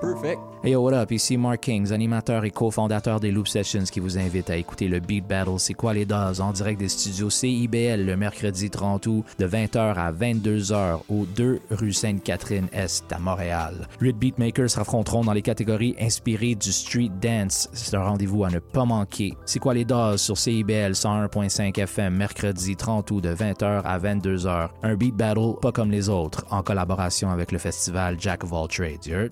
[0.00, 0.40] Perfect.
[0.62, 1.10] Hey yo, what up?
[1.10, 5.00] Ici Mark Kings, animateur et cofondateur des Loop Sessions qui vous invite à écouter le
[5.00, 9.24] Beat Battle C'est quoi les doses en direct des studios CIBL le mercredi 30 août
[9.38, 13.88] de 20h à 22h au 2 rue Sainte-Catherine-Est à Montréal.
[14.00, 17.70] Huit beatmakers s'affronteront dans les catégories inspirées du street dance.
[17.72, 19.34] C'est un rendez-vous à ne pas manquer.
[19.46, 24.68] C'est quoi les doses sur CIBL 101.5 FM mercredi 30 août de 20h à 22h.
[24.82, 28.68] Un beat battle pas comme les autres en collaboration avec le festival Jack of All
[28.68, 29.30] Trades.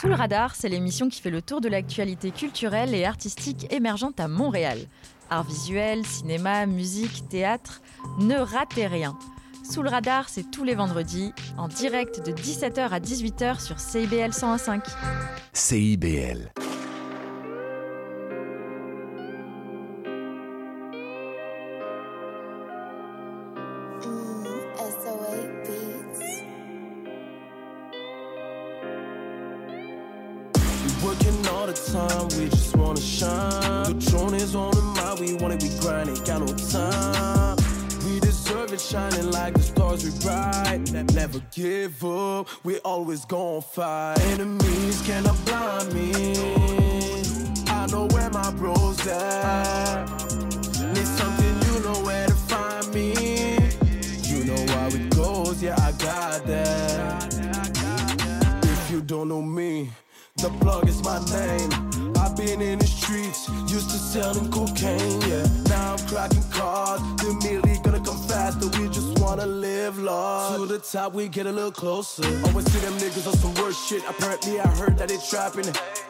[0.00, 4.18] Sous le radar, c'est l'émission qui fait le tour de l'actualité culturelle et artistique émergente
[4.18, 4.78] à Montréal.
[5.28, 7.82] Art visuel, cinéma, musique, théâtre,
[8.18, 9.14] ne ratez rien.
[9.62, 14.30] Sous le radar, c'est tous les vendredis, en direct de 17h à 18h sur CIBL
[14.30, 14.80] 101.5.
[15.52, 16.50] CIBL.
[41.32, 44.18] Never give up, we always gon' fight.
[44.32, 46.10] Enemies cannot blind me.
[47.68, 50.10] I know where my bros at.
[50.92, 53.12] Need something, you know where to find me.
[54.24, 57.32] You know how it goes, yeah, I got that.
[58.64, 59.88] If you don't know me,
[60.38, 61.70] the plug is my name.
[62.16, 65.46] I've been in the streets, used to selling cocaine, yeah.
[65.68, 67.89] Now I'm cracking cars, the milli gonna come
[68.50, 68.80] faster.
[68.80, 70.60] We just wanna live large.
[70.60, 72.24] To the top, we get a little closer.
[72.46, 74.02] Always see them niggas on some worse shit.
[74.08, 75.66] Apparently, I heard that they trapping.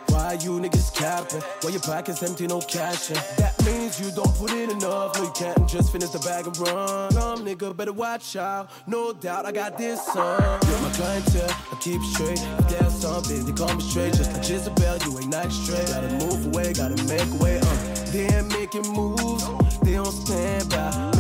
[0.09, 1.43] Why you niggas capping?
[1.61, 3.17] Why your pockets empty, no cash in?
[3.39, 5.15] That means you don't put in enough.
[5.17, 7.13] No, you can't just finish the bag and run.
[7.13, 8.71] Come, nigga, better watch out.
[8.87, 10.59] No doubt, I got this son.
[10.69, 12.41] You're my clientele, I keep straight.
[12.59, 14.15] If there's something, they call me straight.
[14.15, 15.87] Just like Jezebel, you ain't not straight.
[15.87, 17.61] Gotta move away, gotta make way.
[17.61, 17.95] Uh.
[18.11, 19.45] They ain't making moves,
[19.83, 21.20] they don't stand by.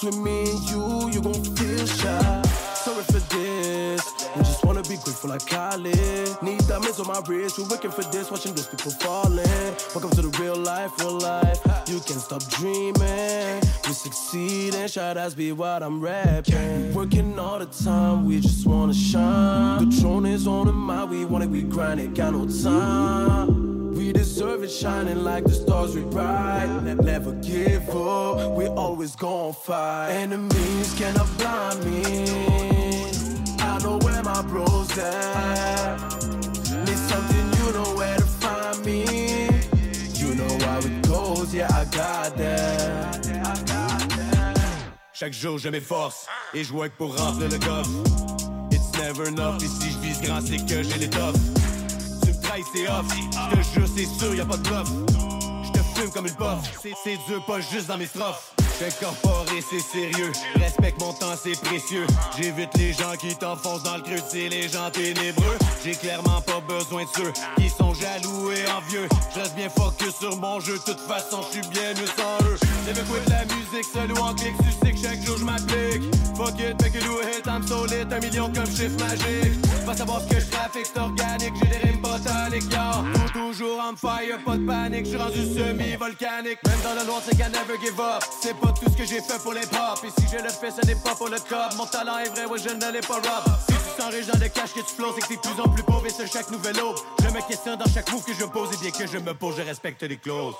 [0.00, 2.42] Between me and you, you gon' feel shy.
[2.74, 6.42] Sorry for this, we just wanna be grateful like Kylie.
[6.42, 9.44] Need diamonds on my wrist, we're working for this, watching those people falling.
[9.94, 11.58] Welcome to the real life, real life.
[11.88, 16.94] You can stop dreaming, we succeed and shout outs be what I'm rapping.
[16.94, 19.88] Working all the time, we just wanna shine.
[19.88, 23.67] The throne is on the mind, we want it, we grind it, got no time.
[24.08, 26.66] We deserve it, shining like the stars we bright.
[26.82, 30.08] Ne- Never give up, we always gon' fight.
[30.12, 32.24] Enemies cannot blind me.
[33.60, 36.00] I know where my bros at.
[36.86, 39.04] Need something, you know where to find me.
[40.14, 43.26] You know how it goes, yeah, I got that.
[45.12, 47.90] Chaque jour je m'efforce et je work pour remplir le coffre.
[48.70, 51.36] It's never enough, et si je vise grand c'est que j'ai l'étoffe.
[51.36, 51.67] Tu
[52.72, 54.88] c'est off, je te jure c'est sûr y a pas de bluff.
[55.64, 58.52] Je te fume comme une puff, c'est- dur pas juste dans mes strophes.
[58.80, 60.30] J'suis incorporé, c'est sérieux.
[60.54, 62.06] Respecte mon temps, c'est précieux.
[62.36, 65.58] J'évite les gens qui t'enfoncent dans le creux, c'est les gens ténébreux.
[65.84, 69.08] J'ai clairement pas besoin de ceux qui sont jaloux et envieux.
[69.34, 72.46] Je reste bien focus sur mon jeu, de toute façon, je suis bien mieux sans
[72.46, 72.56] eux.
[72.86, 76.02] Never quit la musique, seul ou en clic, tu sais que chaque jour je m'applique.
[76.36, 79.54] Fuck it, it do it, I'm so un million comme chiffre magique.
[79.86, 83.04] Pas savoir ce que je trafique, c'est organique, j'ai des rimes botaniques, yo.
[83.32, 86.58] Toujours on fire, pas de panique, je suis rendu semi-volcanique.
[86.66, 88.22] Même dans le noir, c'est qu'à never give up.
[88.42, 89.98] C'est pas tout ce que j'ai fait pour les pop.
[90.04, 91.72] Et si je le fais, ce n'est pas pour le cop.
[91.76, 93.44] Mon talent est vrai, ouais, je ne l'ai pas rob.
[93.68, 95.68] Si tu sens riche dans le cash que tu flows, c'est que t'es plus en
[95.68, 96.96] plus pauvre et sur chaque nouvelle aube.
[97.22, 99.54] Je me questionne dans chaque move que je pose et bien que je me pose,
[99.56, 100.54] je respecte les clauses.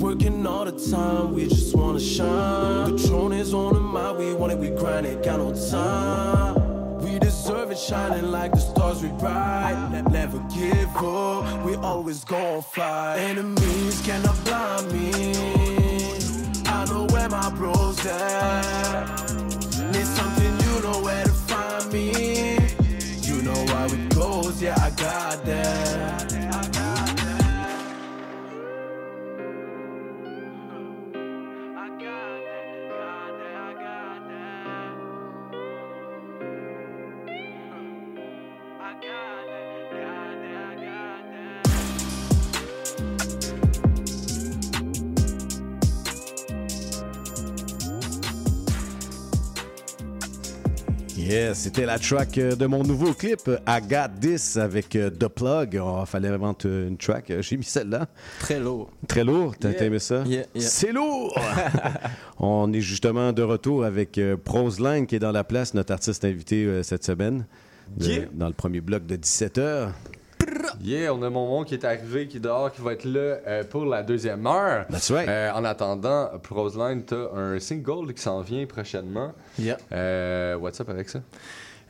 [0.00, 2.96] Working all the time, we just wanna shine.
[2.96, 5.22] The throne is on the mind, we want it, we grind it.
[5.72, 9.08] We deserve it, shining like the stars we.
[9.08, 13.18] Ne- Never give up, we always gon' fight.
[13.18, 15.34] Enemies cannot blind me.
[16.66, 19.21] I know where my bros at.
[51.32, 55.28] Yes, c'était la track euh, de mon nouveau clip I Got This avec euh, The
[55.28, 55.80] Plug.
[55.82, 57.30] Oh, fallait vraiment une track.
[57.30, 58.06] Euh, J'ai mis celle-là.
[58.38, 58.90] Très lourd.
[59.08, 59.54] Très lourd.
[59.58, 59.84] T'as Yeah.
[59.84, 60.24] aimé ça?
[60.26, 60.68] Yeah, yeah.
[60.68, 61.34] C'est lourd!
[62.38, 66.22] On est justement de retour avec euh, Proseline qui est dans la place, notre artiste
[66.26, 67.46] invité cette semaine.
[67.96, 68.24] de- Yeah.
[68.34, 69.88] Dans le premier bloc de 17h.
[70.82, 73.64] Yeah, on a Momon qui est arrivé, qui est dehors, qui va être là euh,
[73.64, 74.86] pour la deuxième heure.
[74.88, 75.28] That's right.
[75.28, 79.32] Euh, en attendant, Proseline, t'as un single qui s'en vient prochainement.
[79.58, 79.78] Yeah.
[79.92, 81.20] Euh, what's up avec ça?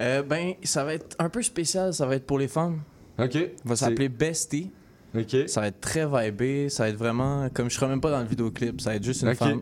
[0.01, 2.81] Euh, ben, ça va être un peu spécial, ça va être pour les femmes.
[3.19, 3.35] OK.
[3.35, 4.71] Il va s'appeler Bestie.
[5.17, 5.37] OK.
[5.47, 7.49] Ça va être très vibé, ça va être vraiment.
[7.53, 9.61] Comme je serai même pas dans le vidéoclip, ça va être juste une femme.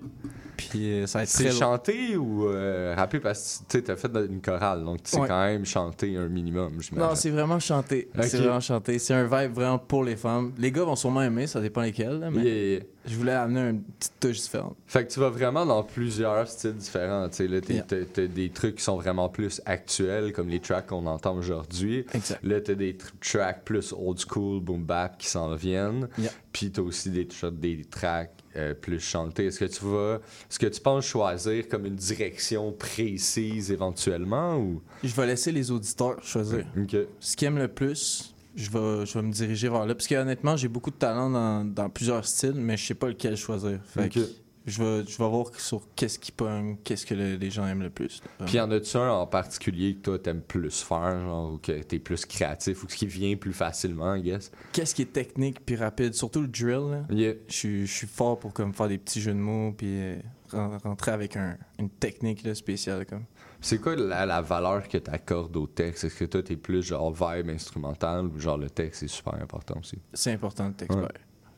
[0.69, 3.21] Puis euh, ça va être C'est très chanté ou euh, rappé?
[3.21, 5.29] Parce que tu sais, t'as fait une chorale, donc tu sais Ouais.
[5.29, 7.09] quand même chanter un minimum, j'imagine.
[7.09, 8.09] Non, c'est vraiment chanté.
[8.23, 8.99] C'est vraiment chanté.
[8.99, 10.53] C'est un vibe vraiment pour les femmes.
[10.59, 12.19] Les gars vont sûrement aimer, ça dépend lesquels.
[12.21, 12.81] là, mais Yeah, yeah.
[13.07, 14.77] Je voulais amener une petite touche différente.
[14.87, 17.29] Fait que tu vas vraiment dans plusieurs styles différents.
[17.29, 17.85] Tu sais, là, Yeah.
[18.13, 22.05] t'as, des trucs qui sont vraiment plus actuels, comme les tracks qu'on entend aujourd'hui.
[22.13, 22.41] Exact.
[22.43, 26.09] Là, t'as des tr- tracks plus old school, boom bap qui s'en viennent.
[26.19, 26.31] Yeah.
[26.53, 29.47] Puis t'as aussi des, des tracks euh, plus chantés.
[29.47, 30.17] Est-ce que tu vas,
[30.51, 34.83] est-ce que tu penses choisir comme une direction précise éventuellement ou?
[35.05, 36.67] Je vais laisser les auditeurs choisir.
[36.77, 36.97] Ok.
[37.21, 39.95] Ce qu'ils aiment le plus, je vais, je vais me diriger vers là.
[39.95, 43.09] Parce que honnêtement, j'ai beaucoup de talent dans, dans plusieurs styles, mais je sais pas
[43.09, 43.79] lequel choisir.
[43.85, 44.21] Fait que
[44.67, 47.83] je vais, je vais voir sur qu'est-ce qui pogne, qu'est-ce que le- les gens aiment
[47.83, 48.21] le plus.
[48.45, 51.73] Puis y en a-tu un en particulier que toi t'aimes plus faire, genre, ou que
[51.83, 54.53] t'es plus créatif, ou ce qui vient plus facilement, I guess?
[54.73, 56.91] Qu'est-ce qui est technique puis rapide, surtout le drill.
[56.91, 57.05] là.
[57.11, 57.35] Yeah.
[57.49, 60.17] Je suis- je suis fort pour comme faire des petits jeux de mots puis euh,
[60.53, 63.25] ren- rentrer avec un- une technique là, spéciale comme.
[63.61, 66.05] C'est quoi la, la valeur que tu accordes au texte?
[66.05, 69.75] Est-ce que toi, t'es plus genre vibe instrumental ou genre le texte est super important
[69.81, 69.99] aussi?
[70.15, 70.97] C'est important le texte.
[70.97, 71.05] Ouais.
[71.05, 71.09] ouais.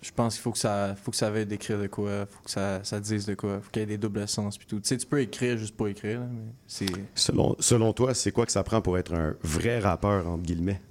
[0.01, 2.51] Je pense qu'il faut que ça faut que ça veuille d'écrire de quoi, faut que
[2.51, 4.81] ça, ça dise de quoi, faut qu'il y ait des doubles sens puis tout.
[4.81, 8.33] Tu sais, tu peux écrire juste pour écrire, là, mais c'est Selon, selon toi, c'est
[8.33, 10.83] quoi que ça prend pour être un vrai rappeur, entre guillemets?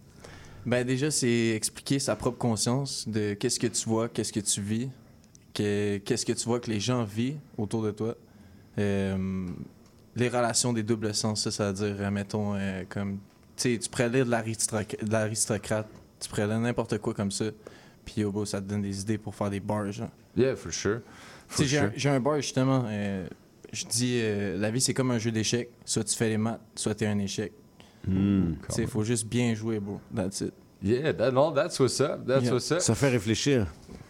[0.66, 4.62] Ben déjà, c'est expliquer sa propre conscience de qu'est-ce que tu vois, qu'est-ce que tu
[4.62, 4.90] vis,
[5.54, 8.16] que- qu'est-ce que tu vois que les gens vivent autour de toi.
[8.78, 9.48] Euh,
[10.16, 13.20] les relations des doubles sens, ça, ça veut dire, euh, mettons, euh, comme,
[13.56, 15.88] tu sais, tu pourrais lire de l'aristoc- de l'aristocrate,
[16.20, 17.46] tu pourrais lire n'importe quoi comme ça,
[18.06, 20.10] puis au bout, ça te donne des idées pour faire des bars, genre.
[20.36, 21.00] Yeah, for sure.
[21.50, 22.12] Tu For sais, j'ai sure.
[22.12, 22.86] un- bar justement.
[22.88, 23.28] euh,
[23.74, 25.70] je dis, euh, la vie c'est comme un jeu d'échecs.
[25.86, 27.52] Soit tu fais les maths, soit t'es un échec.
[28.08, 28.54] Hmm.
[28.70, 30.00] Tu sais, il faut juste bien jouer, bro.
[30.16, 30.54] That's it.
[30.84, 32.26] Yeah, that, no, that's what's up.
[32.26, 32.54] That's Yeah.
[32.54, 32.80] what's up.
[32.80, 33.68] Ça fait réfléchir.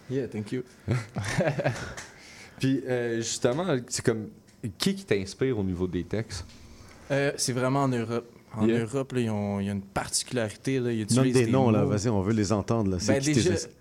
[0.10, 0.64] Yeah, thank you.
[2.60, 4.30] Puis euh, justement, c'est comme.
[4.78, 6.46] Qui qui t'inspire au niveau des textes?
[7.10, 8.30] Euh, c'est vraiment en Europe.
[8.56, 8.80] En Yeah.
[8.84, 10.80] Europe, là, ils ont- il y a une particularité.
[10.80, 11.84] Là, ils Nomme utilisent des noms, là.
[11.86, 12.98] Vas-y, on veut les entendre, là.
[13.08, 13.22] Ben,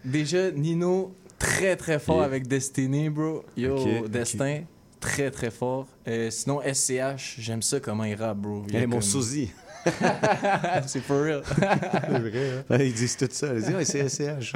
[0.05, 2.25] déjà, Nino, très très fort Yeah.
[2.27, 3.45] avec Destiny, bro.
[3.57, 4.07] Yo.
[4.09, 4.63] Destin,
[5.01, 5.87] très très fort.
[6.07, 8.63] Euh, sinon, SCH, j'aime ça comment il rappe, bro.
[8.69, 9.51] Il Hey, est mon comme- sosie.
[10.87, 11.43] c'est for real.
[11.49, 12.77] C'est vrai, hein?
[12.81, 13.55] Ils disent tout ça.
[13.55, 14.53] Ils disent, ah, c'est SCH.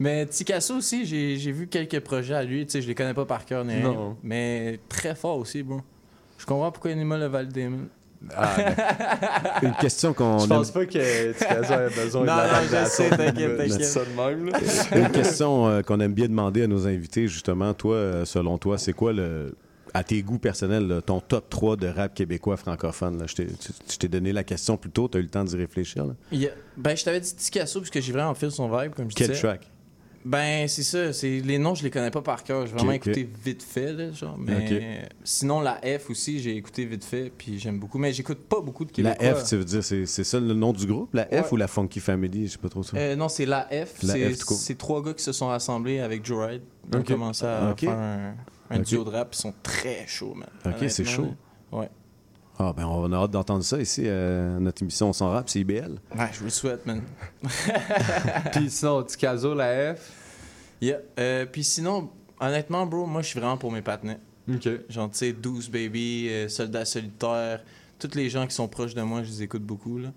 [0.00, 2.64] Mais Tikasso aussi, j'ai j'ai vu quelques projets à lui.
[2.66, 3.82] Tu sais, je les connais pas par cœur, ni rien.
[3.84, 4.16] Non.
[4.22, 5.82] Mais très fort aussi, bro.
[6.38, 7.68] Je comprends pourquoi Nima l'a validé.
[8.36, 8.56] Ah,
[9.62, 12.68] Une question qu'on Je aime- pense pas que Tikazo ait besoin de Non, la non,
[12.70, 13.78] je sais, t'inquiète, t'inquiète.
[13.78, 14.58] dis ça de même, là.
[14.94, 17.72] Une question euh, qu'on aime bien demander à nos invités, justement.
[17.74, 19.54] Toi, euh, selon toi, c'est quoi le.
[19.92, 23.18] À tes goûts personnels, là, ton top 3 de rap québécois francophone.
[23.18, 23.24] là?
[23.26, 23.34] Je
[23.96, 26.06] t'ai- donné la question plus tôt, tu as eu le temps d'y réfléchir.
[26.06, 26.14] là.
[26.30, 28.92] Il y a- Ben, je t'avais dit Tikasso parce que j'ai vraiment fait son vibe,
[28.94, 29.40] comme je Quel disais.
[29.40, 29.68] track?
[30.24, 31.12] Ben, c'est ça.
[31.12, 31.40] C'est...
[31.40, 32.66] Les noms, je les connais pas par cœur.
[32.66, 34.36] J'ai vraiment écouté vite fait, là, genre.
[34.38, 37.98] Mais sinon, la F aussi, j'ai écouté vite fait, puis j'aime beaucoup.
[37.98, 39.40] Mais j'écoute pas beaucoup de La Québécois.
[39.40, 41.68] F, tu veux dire, c'est c'est ça le nom du groupe La F ou la
[41.68, 42.46] Funky Family?
[42.46, 42.96] Je sais pas trop ça.
[42.96, 44.02] Euh, non, c'est la F.
[44.02, 46.62] La c'est, F, trois gars qui se sont rassemblés avec Joe Ride.
[46.92, 48.34] Ils ont commencé à faire un,
[48.68, 49.30] un duo de rap.
[49.32, 50.48] Ils sont très chauds, man.
[50.66, 51.34] Ok, c'est chaud.
[51.72, 51.88] Ouais.
[52.62, 54.02] Ah, ben, on a hâte d'entendre ça ici.
[54.04, 55.98] euh, notre émission On s'en rap, c'est IBL.
[56.14, 57.00] Ouais, je vous le souhaite, man.
[58.52, 60.12] Puis sinon, Tikazo, la F?
[60.82, 60.98] Yeah.
[61.18, 64.18] Euh, puis sinon, honnêtement, bro, moi, je suis vraiment pour mes partenaires.
[64.52, 64.68] Ok.
[64.90, 67.62] Genre, tu sais, 12 Baby, euh, Soldat Solitaire,
[67.98, 70.08] tous les gens qui sont proches de moi, je les écoute beaucoup, là.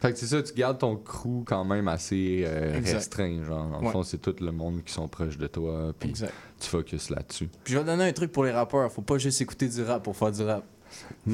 [0.00, 3.42] Fait que c'est ça, tu gardes ton crew quand même assez euh, restreint.
[3.44, 3.92] Genre, dans le Ouais.
[3.92, 5.92] fond, c'est tout le monde qui sont proches de toi.
[5.98, 6.32] Puis Exact.
[6.60, 7.48] tu focuses là-dessus.
[7.64, 8.90] Puis je vais donner un truc pour les rappeurs.
[8.92, 10.62] Faut pas juste écouter du rap pour faire du rap.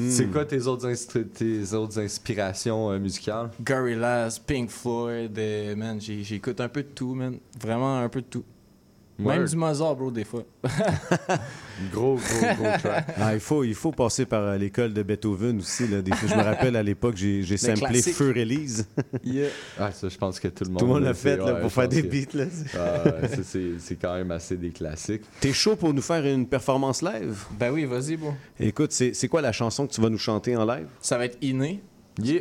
[0.09, 0.87] C'est quoi tes autres,
[1.99, 3.51] inspirations euh, musicales?
[3.61, 7.37] Gorillaz, Pink Floyd, euh, man, j'écoute un peu de tout, man.
[7.59, 8.43] Vraiment un peu de tout.
[9.17, 10.43] Même du Mozart, bro, des fois.
[11.91, 13.05] Gros, gros, gros track.
[13.19, 15.87] Ah, il, faut, il faut passer par euh, l'école de Beethoven aussi.
[15.87, 16.01] Là.
[16.01, 18.01] Des fois, je me rappelle à l'époque, j'ai, j'ai samplé.
[18.01, 18.87] Fur Elise.
[19.23, 19.49] Yeah.
[19.79, 20.79] Ah, ça, je pense que tout le monde.
[20.79, 22.37] Tout le monde l'a fait là, ouais, pour faire des que- beats.
[22.37, 22.45] Là.
[22.77, 25.23] Ah, c'est, c'est quand même assez des classiques.
[25.39, 27.43] T'es chaud pour nous faire une performance live?
[27.59, 28.33] Ben oui, vas-y, bro.
[28.59, 30.87] Écoute, c'est, c'est quoi la chanson que tu vas nous chanter en live?
[31.01, 31.81] Ça va être inné.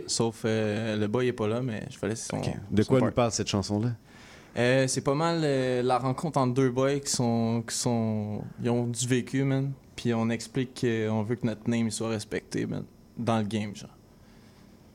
[0.06, 2.40] Sauf euh, le boy est pas là, mais je vais laisser son.
[2.70, 3.08] De son quoi part.
[3.08, 3.90] nous parle cette chanson-là?
[4.56, 8.42] Euh, c'est pas mal euh, la rencontre entre deux boys qui sont, qui sont.
[8.62, 9.72] Ils ont du vécu, man.
[9.96, 12.84] Puis on explique qu'on veut que notre name soit respecté, man.
[13.16, 13.90] Dans le game, genre.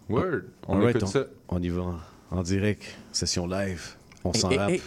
[0.09, 0.41] Word.
[0.67, 1.23] On Alright, écoute on, ça.
[1.49, 1.99] on y va en,
[2.37, 3.95] en direct, session live.
[4.23, 4.69] On Hey, s'en hey, rappe.
[4.71, 4.81] hey.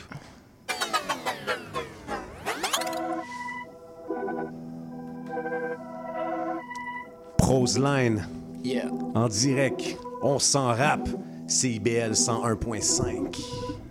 [8.62, 8.90] Yeah.
[9.14, 9.96] en direct.
[10.22, 11.08] On s'en rappe.
[11.48, 13.81] CIBL 101.5.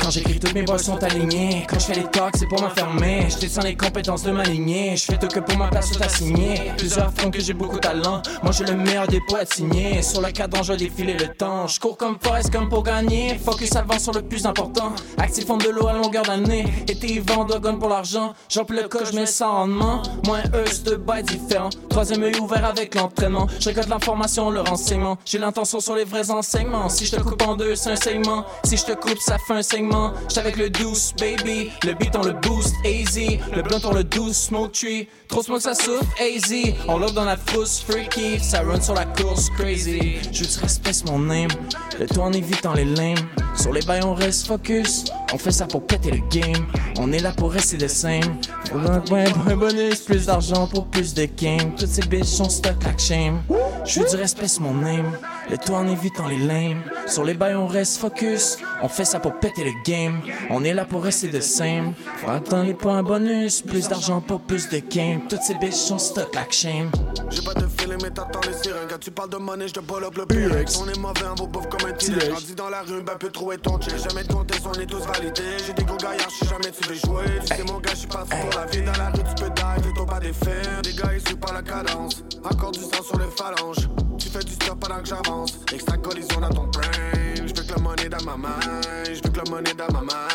[0.00, 1.66] Quand j'écris toutes mes balles sont alignées.
[1.68, 3.26] Quand je fais les talks c'est pour m'enfermer.
[3.28, 6.72] Je descends les compétences de m'aligner Je fais tout que pour ma place tout assigné
[6.76, 8.22] Plusieurs font que j'ai beaucoup de talent.
[8.42, 10.02] Moi j'ai le meilleur des poètes signés.
[10.02, 11.66] Sur le cadran je défiler le temps.
[11.66, 13.38] Je cours comme Forrest comme pour gagner.
[13.38, 14.92] Focus avant sur le plus important.
[15.18, 16.64] Actif fond de l'eau à longueur d'année.
[16.88, 18.34] Été hiver doit gonne pour l'argent.
[18.48, 20.02] J'emplis le coche mais sans rendement.
[20.26, 21.70] Moins eux c'est deux bails différents.
[21.88, 23.46] Troisième œil ouvert avec l'entraînement.
[23.58, 25.18] Je récolte l'information, le renseignement.
[25.24, 26.88] J'ai l'intention sur les vrais enseignements.
[26.88, 29.54] Si je te coupe en deux c'est un segment Si je te coupe ça fait
[29.54, 31.70] un segment J'suis avec le douce baby.
[31.84, 35.08] Le beat on le boost easy Le blunt on le douce smoke tree.
[35.28, 38.40] Trop smoke ça souffle easy On love dans la frousse freaky.
[38.40, 40.18] Ça run sur la course crazy.
[40.32, 41.50] Du respect mon name.
[41.98, 43.26] Le tout en évitant les lames.
[43.56, 45.04] Sur les bails on reste focus.
[45.32, 46.66] On fait ça pour péter le game.
[46.98, 48.40] On est là pour rester de same.
[48.70, 51.74] Pour un bonus Plus d'argent pour plus de game.
[51.76, 53.40] Toutes ces bitches sont stuck like shame.
[53.48, 55.12] Veux du respect mon name.
[55.48, 56.82] Le tout en évitant les lames.
[57.06, 58.58] Sur les bails on reste focus.
[58.82, 62.30] On fait ça pour péter le game On est là pour rester de same Faut
[62.30, 66.34] attendre les points bonus Plus d'argent pour plus de game Toutes ces bitches sont stuck
[66.34, 66.90] like shame
[67.30, 68.88] J'ai pas de feeling, mais t'attends les sirènes.
[68.88, 70.78] Quand tu parles de money, je te pull up le Pyrex.
[70.78, 72.04] On est mauvais, on vous bouffe comme un T-Rex.
[72.04, 72.28] tigre.
[72.28, 73.94] Grandi dans la rue, ben peut trouver ton chill.
[73.98, 75.56] Jamais de contest, on est tous validés.
[75.66, 77.24] J'ai des gros gaillards, si jamais tu veux jouer.
[77.40, 78.82] Tu sais, mon gars, je suis parti pour la vie.
[78.82, 80.82] Dans la rue, tu peux dive, fais-toi pas des fers.
[80.82, 82.22] Des gars, ils suivent pas la cadence.
[82.44, 83.88] Encore du sang sur les phalanges.
[84.18, 85.58] Tu fais du stop pendant que j'avance.
[85.72, 87.29] Extra collision dans ton brain.
[87.70, 88.60] Que le money dans ma main.
[89.04, 90.28] Je veux que le money dans ma main.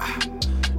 [0.00, 0.04] Ah.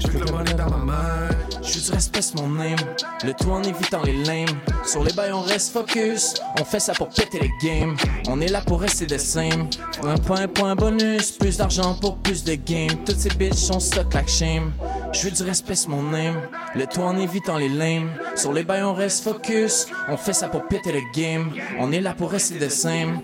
[0.04, 1.30] Que le money dans ma main.
[1.62, 2.80] Je du respect, mon name.
[3.24, 4.58] Le tout en évitant les lames.
[4.84, 6.34] Sur les bails, on reste focus.
[6.60, 7.96] On fait ça pour péter les games.
[8.28, 9.70] On est là pour rester de same.
[10.04, 11.34] Un point, point bonus.
[11.34, 13.04] Plus d'argent pour plus de game.
[13.06, 14.72] Toutes ces bitches sont stuck like shame.
[15.14, 16.42] Je veux du respect, c'est mon name.
[16.76, 18.10] Le tout en évitant les lames.
[18.36, 19.86] Sur les bails, on reste focus.
[20.10, 21.52] On fait ça pour péter le game.
[21.80, 23.22] On est là pour rester de same.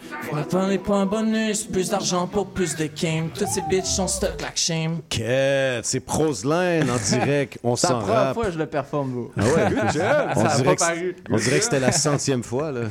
[0.50, 1.64] Point, les points bonus.
[1.64, 3.30] Plus d'argent pour plus de game.
[3.34, 5.00] Toutes ces bitches sont stuck like shame.
[5.10, 7.58] Quête, c'est Proseline en direct.
[7.64, 8.34] On C'est la s'en première rappe.
[8.36, 9.32] fois que je le performe, bro.
[9.38, 9.50] Ah ouais,
[9.84, 11.16] on, Ça a dirait pas que, paru.
[11.32, 12.72] on dirait que c'était la centième fois.
[12.72, 12.82] là.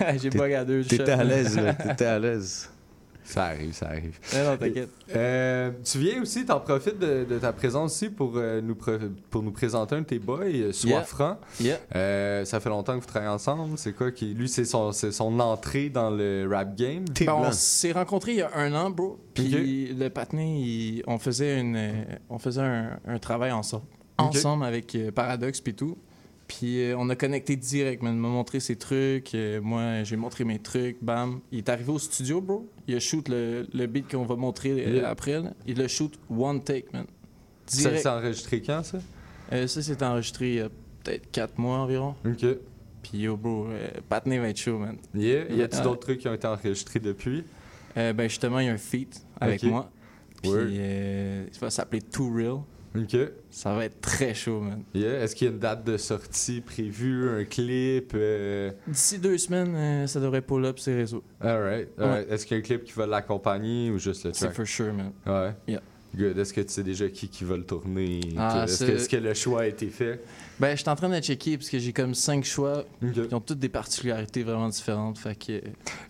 [0.22, 1.74] J'ai à deux T'étais à l'aise, là.
[1.74, 2.70] T'étais à l'aise.
[3.28, 4.18] Ça arrive, ça arrive.
[4.34, 4.88] Non, t'inquiète.
[5.14, 8.74] Euh, tu viens aussi, t'en profites de, de ta présence ici pour, euh, nous
[9.28, 11.02] pour nous présenter un de tes boys, euh, Sois Yeah.
[11.02, 11.36] franc.
[11.60, 11.76] Yeah.
[11.94, 13.76] Euh, ça fait longtemps que vous travaillez ensemble.
[13.76, 14.32] C'est quoi qui.
[14.32, 14.90] Lui, c'est son,
[15.40, 17.04] entrée dans le rap game?
[17.20, 19.18] Ben, on s'est rencontrés il y a un an, bro.
[19.34, 23.84] Puis le patiné, il- on faisait, une, on faisait un, un travail ensemble.
[24.16, 25.96] Ensemble avec Paradox puis tout.
[26.48, 28.14] Puis euh, on a connecté direct, man.
[28.14, 29.34] Il m'a montré ses trucs.
[29.34, 30.96] euh, moi, j'ai montré mes trucs.
[31.02, 31.40] Bam.
[31.52, 32.68] Il est arrivé au studio, bro.
[32.86, 35.40] Il a shoot le, le beat qu'on va montrer euh, après.
[35.40, 35.52] là.
[35.66, 37.04] Il a shoot one take, man.
[37.66, 38.02] Ça Direct.
[38.02, 38.98] s'est enregistré quand, ça?
[39.52, 40.68] Euh, ça, c'est enregistré il y a
[41.04, 42.14] peut-être 4 mois environ.
[42.24, 42.46] OK.
[43.02, 44.96] Puis yo, bro, euh, va être chaud, man.
[45.14, 45.52] Yeah.
[45.52, 45.82] Y a-tu Ouais.
[45.82, 47.44] d'autres trucs qui ont été enregistrés depuis?
[47.96, 49.70] Euh, ben justement, il y a un feat avec Ok.
[49.70, 49.90] moi.
[50.42, 50.66] Puis Word.
[50.70, 52.58] euh, ça va s'appeler Too Real.
[52.96, 53.16] OK.
[53.50, 54.82] Ça va être très chaud, man.
[54.94, 55.22] Yeah.
[55.22, 58.12] Est-ce qu'il y a une date de sortie prévue, un clip?
[58.14, 58.70] euh?
[58.86, 61.22] D'ici deux semaines, euh, ça devrait pull up ses réseaux.
[61.40, 61.88] Alright.
[61.98, 62.30] alright.
[62.30, 64.56] Est-ce qu'il y a un clip qui va l'accompagner ou juste le C'est track?
[64.56, 65.12] for sure, man.
[65.26, 65.52] Ouais.
[65.66, 65.80] Yeah.
[66.16, 66.38] Good.
[66.38, 68.20] Est-ce que tu sais déjà qui, qui va le tourner?
[68.38, 70.20] Ah, Est-ce c'est- que, est-ce que le choix a été fait?
[70.60, 72.84] Ben, je suis en train de checker parce que j'ai comme cinq choix.
[73.00, 75.16] Ils ont toutes des particularités vraiment différentes.
[75.18, 75.60] Fait que.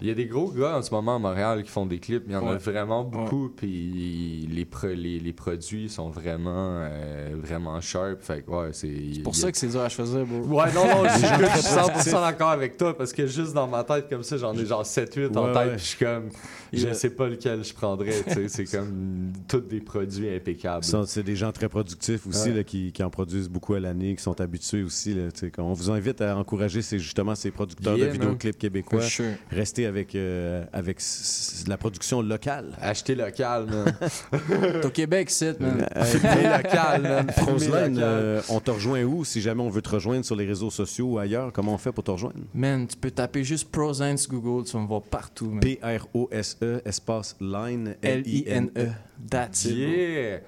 [0.00, 2.22] Il y a des gros gars en ce moment à Montréal qui font des clips.
[2.26, 3.50] Il y en a vraiment beaucoup.
[3.54, 8.22] Puis les, pro- les, les produits sont vraiment, euh, vraiment sharp.
[8.22, 8.88] Fait que, ouais, c'est.
[9.16, 10.38] C'est pour ça que c'est dur à choisir, bro.
[10.60, 12.12] Ouais, non, non, je suis Les gens je suis très 100% productifs.
[12.12, 15.36] d'accord avec toi parce que juste dans ma tête, comme ça, j'en ai genre 7-8
[15.36, 15.56] en tête.
[15.72, 15.78] ouais.
[15.78, 16.30] Je suis comme,
[16.72, 18.12] je sais pas lequel je prendrais.
[18.48, 20.84] c'est comme tous des produits impeccables.
[20.84, 22.54] C'est des gens très productifs aussi Ouais.
[22.54, 25.14] là, qui, qui en produisent beaucoup à l'année, qui sont sont habitués aussi.
[25.14, 25.28] là,
[25.58, 29.00] on vous invite à encourager ces, justement ces producteurs Yeah, de vidéoclips québécois.
[29.00, 29.32] For sure.
[29.50, 30.98] Restez avec, euh, avec
[31.66, 32.76] la production locale.
[32.80, 34.80] Achetez local, man.
[34.84, 35.86] Au Québec, c'est, man.
[35.96, 37.02] Euh, local,
[37.70, 37.98] man.
[37.98, 41.12] Euh, on te rejoint où si jamais on veut te rejoindre sur les réseaux sociaux
[41.12, 41.52] ou ailleurs?
[41.52, 42.38] Comment on fait pour te rejoindre?
[42.54, 45.60] Man, tu peux taper juste Proscience Google, tu vas me voir partout, man.
[45.60, 48.88] P-R-O-S-E, E, espace line, L-I-N-E.
[49.30, 49.76] That's it.
[49.76, 50.38] Yeah!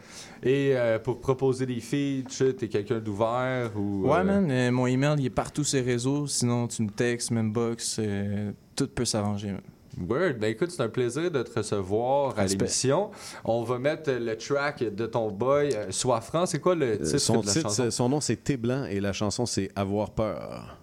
[0.43, 4.09] Et euh, pour proposer des feats, t'es quelqu'un d'ouvert ou.
[4.09, 6.27] Ouais, euh, man, euh, mon email, il est partout sur les réseaux.
[6.27, 9.61] Sinon, tu me textes, Membox, euh, tout peut s'arranger, man.
[10.09, 10.35] Word.
[10.41, 13.11] Ben écoute, c'est un plaisir de te recevoir à l'émission.
[13.45, 16.47] On va mettre le track de ton boy, euh, Sois franc.
[16.47, 17.91] C'est quoi le Euh, titre son, de la titre, chanson?
[17.91, 20.80] son nom, c'est Thé Blanc et la chanson, c'est Avoir peur.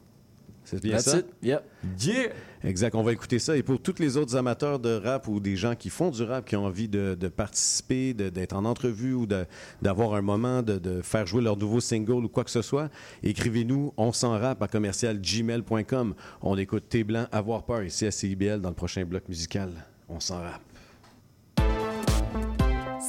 [0.70, 1.18] C'est bien That's ça?
[1.20, 1.26] it.
[1.44, 1.64] Yep.
[2.02, 2.30] Yeah!
[2.64, 2.94] Exact.
[2.96, 3.56] On va écouter ça.
[3.56, 6.44] Et pour tous les autres amateurs de rap ou des gens qui font du rap,
[6.46, 9.46] qui ont envie de, de participer, de- d'être en entrevue ou de-
[9.82, 12.90] d'avoir un moment, de, de faire jouer leur nouveau single ou quoi que ce soit,
[13.24, 16.16] écrivez-nous on s'en rap à commercial gmail.com.
[16.42, 19.70] On écoute Thé Blanc, Avoir peur ici à CIBL dans le prochain bloc musical.
[20.10, 20.62] On s'en rap.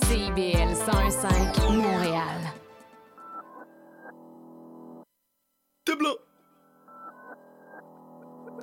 [0.06, 2.38] CIBL 101.5 Montréal.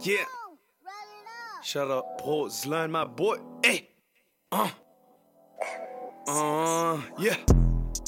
[0.06, 0.18] Yeah.
[1.64, 3.38] Shout out Roseline, my boy.
[3.64, 3.90] Hey.
[4.52, 4.70] Uh.
[6.28, 7.36] Uh, yeah.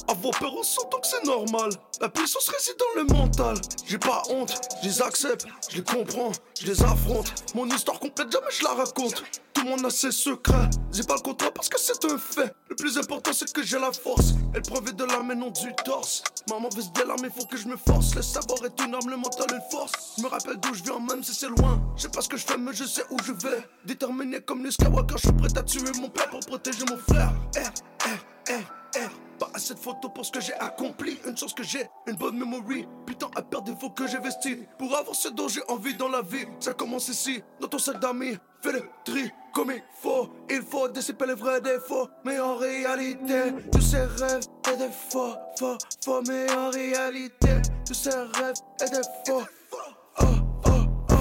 [0.08, 1.72] Avoir peur, on s'entend que c'est normal.
[2.00, 3.58] La puissance réside dans le mental.
[3.88, 6.32] J'ai pas honte, je les accepte, je les comprends,
[6.62, 7.34] je les affronte.
[7.56, 9.24] Mon histoire complète, jamais je la raconte.
[9.58, 10.70] Tout le monde a ses secrets.
[10.94, 12.54] J'ai pas le contrat parce que c'est un fait.
[12.70, 14.36] Le plus important, c'est que j'ai la force.
[14.54, 16.22] Elle provient de l'âme et non du torse.
[16.48, 18.14] Maman veut se délarmer, faut que je me force.
[18.14, 20.14] Le savoir est une arme, le mental une force.
[20.16, 21.82] Je me rappelle d'où je viens, même si c'est loin.
[21.96, 23.68] Je sais pas ce que je fais, mais je sais où je vais.
[23.84, 27.34] Déterminé comme les Skywalker, je suis prêt à tuer mon père pour protéger mon frère.
[27.56, 29.27] R, R, R, R.
[29.40, 31.20] Pas assez de photos pour ce que j'ai accompli.
[31.26, 32.88] Une chance que j'ai, une bonne memory.
[33.06, 34.60] Putain, à perdre des faux que j'ai vestis.
[34.78, 36.46] Pour avoir ce dont j'ai envie dans la vie.
[36.60, 38.38] Ça commence ici, dans ton sac d'amis.
[38.62, 40.30] Fais le tri comme il faut.
[40.50, 42.08] Il faut déciper les vrais défauts.
[42.26, 46.22] Mais en réalité, tous ces rêves et des faux, faux, faux.
[46.28, 49.44] Mais en réalité, tous ces rêves et des faux.
[49.72, 50.26] Oh,
[50.66, 50.72] oh,
[51.12, 51.16] oh.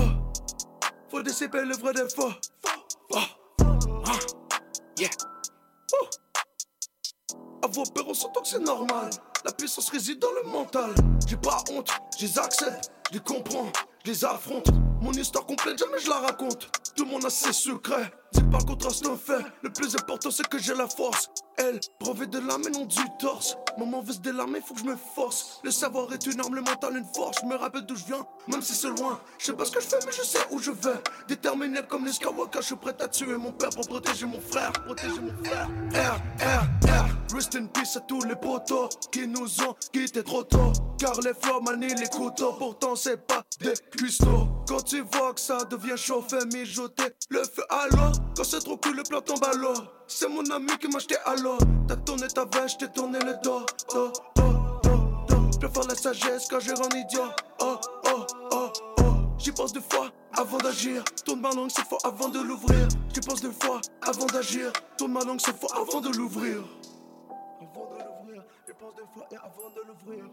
[1.10, 2.32] Faut déciper les vrais défauts.
[3.12, 3.18] Oh,
[4.98, 5.10] yeah.
[5.92, 6.25] Oh.
[7.66, 9.10] Avoir peur, on que c'est normal.
[9.44, 10.94] La puissance réside dans le mental.
[11.26, 13.72] J'ai pas honte, je les accepte, je les comprends,
[14.04, 14.68] je les affronte.
[15.02, 16.70] Mon histoire complète, jamais je la raconte.
[16.94, 18.12] Tout le monde a ses secrets.
[18.30, 19.44] C'est pas le contraire, c'est un fait.
[19.62, 21.28] Le plus important, c'est que j'ai la force.
[21.58, 23.56] Elle provient de l'âme et non du torse.
[23.78, 25.58] Maman veut se délarmer, faut que je me force.
[25.64, 27.38] Le savoir est une arme, le mental une force.
[27.42, 29.18] Je me rappelle d'où je viens, même si c'est loin.
[29.38, 31.02] Je sais pas ce que je fais, mais je sais où je vais.
[31.26, 34.70] Déterminé comme les Skywalker, je suis prêt à tuer mon père pour protéger mon frère.
[34.72, 35.68] Protéger mon frère.
[35.92, 37.15] R, R, R.
[37.36, 40.72] Rest in peace à tous les potos qui nous ont quittés trop tôt.
[40.98, 44.48] Car les fleurs manient les couteaux, pourtant c'est pas des cuistots.
[44.66, 48.12] Quand tu vois que ça devient chaud, fais mijoter le feu à l'eau.
[48.34, 49.74] Quand c'est trop cool, le plan tombe à l'eau.
[50.06, 51.58] C'est mon ami qui m'a acheté à l'eau.
[51.86, 53.66] T'as tourné ta vache, je t'ai tourné le dos.
[53.92, 55.50] dos, dos.
[55.52, 57.20] Je préfère la sagesse quand j'ai un idiot.
[57.60, 57.76] Oh,
[58.06, 59.04] oh, oh, oh.
[59.36, 61.04] J'y pense deux fois avant d'agir.
[61.26, 62.88] Tourne ma langue cette fois avant de l'ouvrir.
[63.12, 64.72] J'y pense deux fois avant d'agir.
[64.96, 66.62] Tourne ma langue cette fois avant de l'ouvrir.
[68.78, 70.24] Pense deux fois et avant de l'ouvrir.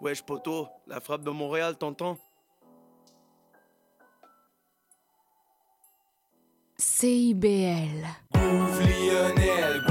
[0.00, 2.18] Wesh poto, la frappe de Montréal, t'entends?
[6.76, 8.04] CIBL.
[8.32, 9.82] Groove Lionel,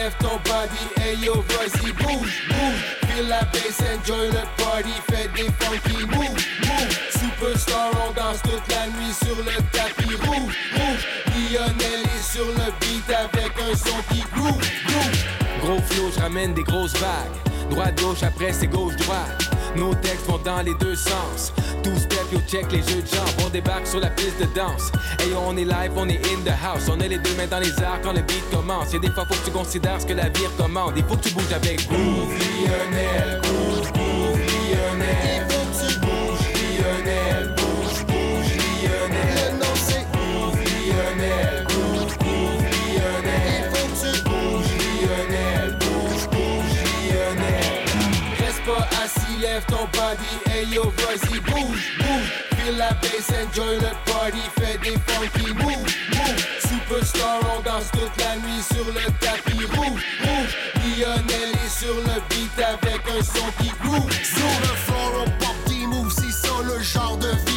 [0.00, 2.82] lève ton body, hey yo, vas-y, bouge, bouge.
[3.06, 6.92] Feel la bass, enjoy le party, fais des funky moves, move.
[7.12, 11.06] Superstar, on danse toute la nuit sur le tapis rouge, rouge.
[11.36, 15.24] Lionel est sur le beat avec un son qui groove, groove.
[15.62, 17.49] Gros flow, je ramène des grosses vagues.
[17.70, 19.50] Droite, gauche, après c'est gauche, droite.
[19.76, 21.52] Nos textes vont dans les deux sens.
[21.82, 23.46] Tout step, yo check les jeux de jambes.
[23.46, 24.90] On débarque sur la piste de danse.
[25.20, 26.88] Hey, on est live, on est in the house.
[26.90, 28.92] On est les deux mains dans les airs quand le beat commence.
[28.92, 30.94] Y'a des fois, faut que tu considères ce que la vie recommande.
[30.96, 32.34] Il faut que tu bouges avec groove.
[32.34, 35.46] Lionel, groove, groove, Lionel.
[35.48, 37.59] Bouge, Lionel, bouge, bouge,
[49.40, 50.32] lève ton body.
[50.50, 52.30] Hey yo, vas-y, bouge, bouge.
[52.56, 54.42] Feel la bass, enjoy le party.
[54.58, 56.46] Fais des funky moves, moves.
[56.60, 60.56] Superstar, on danse toute la nuit sur le tapis rouge, rouge.
[60.84, 64.12] Lionel est sur le beat avec un son qui groove.
[64.22, 67.49] Sur le floor, on pop des moves, c'est ça le genre de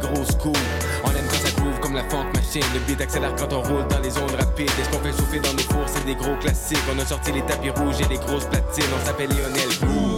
[0.00, 0.58] grosses coups.
[1.04, 2.64] On aime quand ça groove comme la funk machine.
[2.74, 4.70] Le beat accélère quand on roule dans les zones rapides.
[4.80, 6.78] Est-ce qu'on fait chauffer dans nos fours, c'est des gros classiques.
[6.92, 8.90] On a sorti les tapis rouges et les grosses platines.
[8.94, 10.09] On s'appelle Lionel Groove.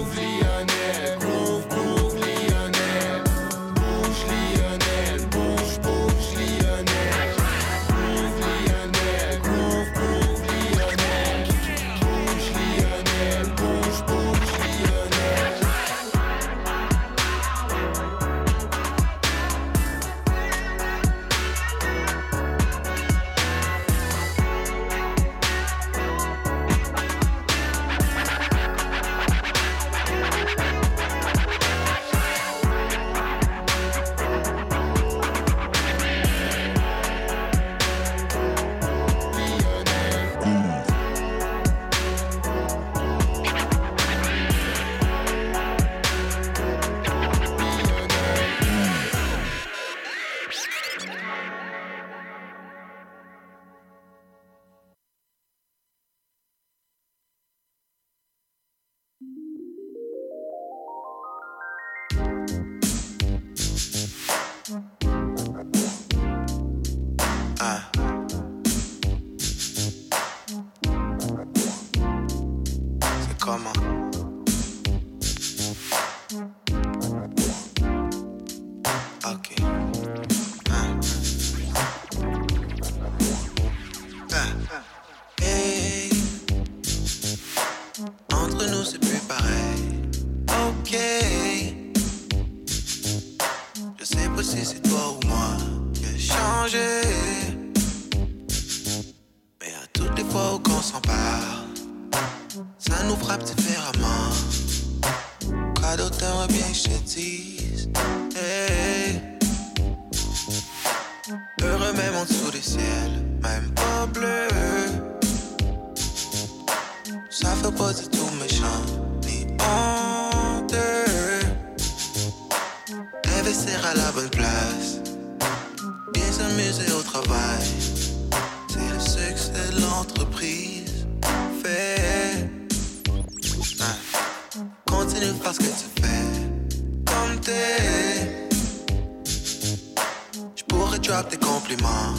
[141.21, 142.15] Des compliments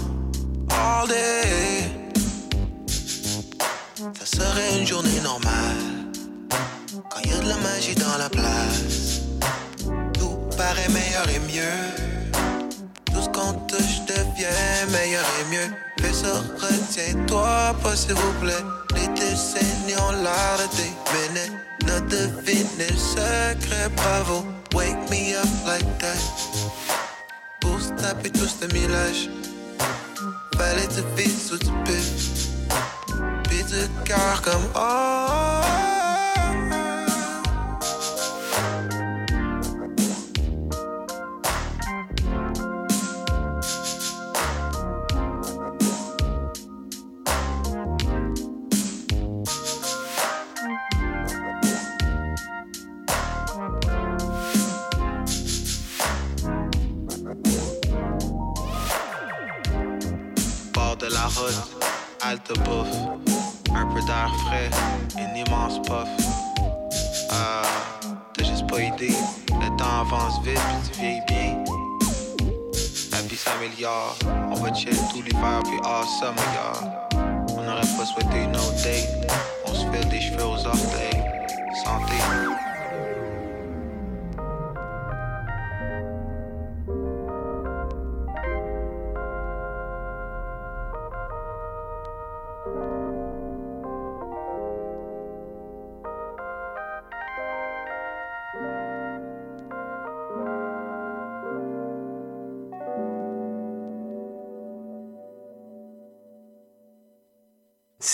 [0.69, 1.89] all day.
[4.19, 6.11] Ça serait une journée normale
[7.09, 9.21] quand y a de la magie dans la place.
[10.13, 11.79] Tout paraît meilleur et mieux.
[13.05, 15.69] Tout ce qu'on touche devient meilleur et mieux.
[15.99, 18.63] Fais ça, retiens-toi pas s'il vous plaît.
[18.95, 20.91] Les décennies ont l'arrêté.
[21.33, 21.49] Mais
[21.87, 24.45] ne deviner le secret, bravo.
[24.75, 26.72] Wake me up like that.
[28.03, 29.29] Pour se taper tout ce millage.
[30.57, 32.49] Fallait te vite sous du pif.
[33.45, 35.62] Puis de cœur comme oh.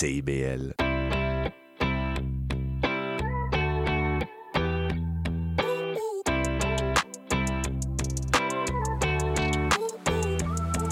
[0.00, 0.72] CIBL.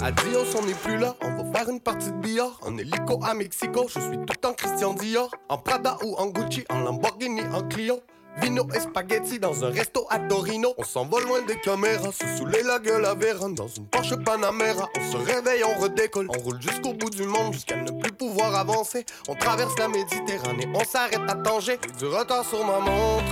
[0.03, 2.59] Adios, on n'est plus là, on va faire une partie de billard.
[2.61, 5.31] En hélico à Mexico, je suis tout en Christian Dior.
[5.49, 8.01] En Prada ou en Gucci, en Lamborghini, en Clio
[8.41, 10.73] Vino et spaghetti dans un resto à Torino.
[10.77, 13.55] On s'en va loin des caméras, se saouler la gueule à Vérone.
[13.55, 16.27] Dans une Porsche Panamera, on se réveille, on redécolle.
[16.29, 19.05] On roule jusqu'au bout du monde, jusqu'à ne plus pouvoir avancer.
[19.27, 21.79] On traverse la Méditerranée, on s'arrête à Tanger.
[21.97, 23.25] Du retard sur ma montre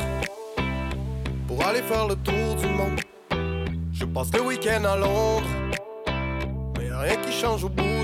[1.48, 3.00] Pour aller faire le tour du monde.
[3.94, 5.48] Je passe le week-end à Londres
[6.78, 7.97] mais rien qui change au bout.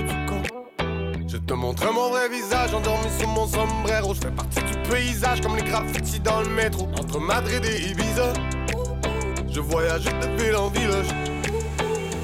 [1.34, 4.14] Je te montre mon vrai visage endormi sous mon sombrero.
[4.14, 6.86] Je fais partie du paysage comme les graffitis dans le métro.
[6.96, 8.32] Entre Madrid et Ibiza,
[9.50, 11.08] je voyage de ville en village.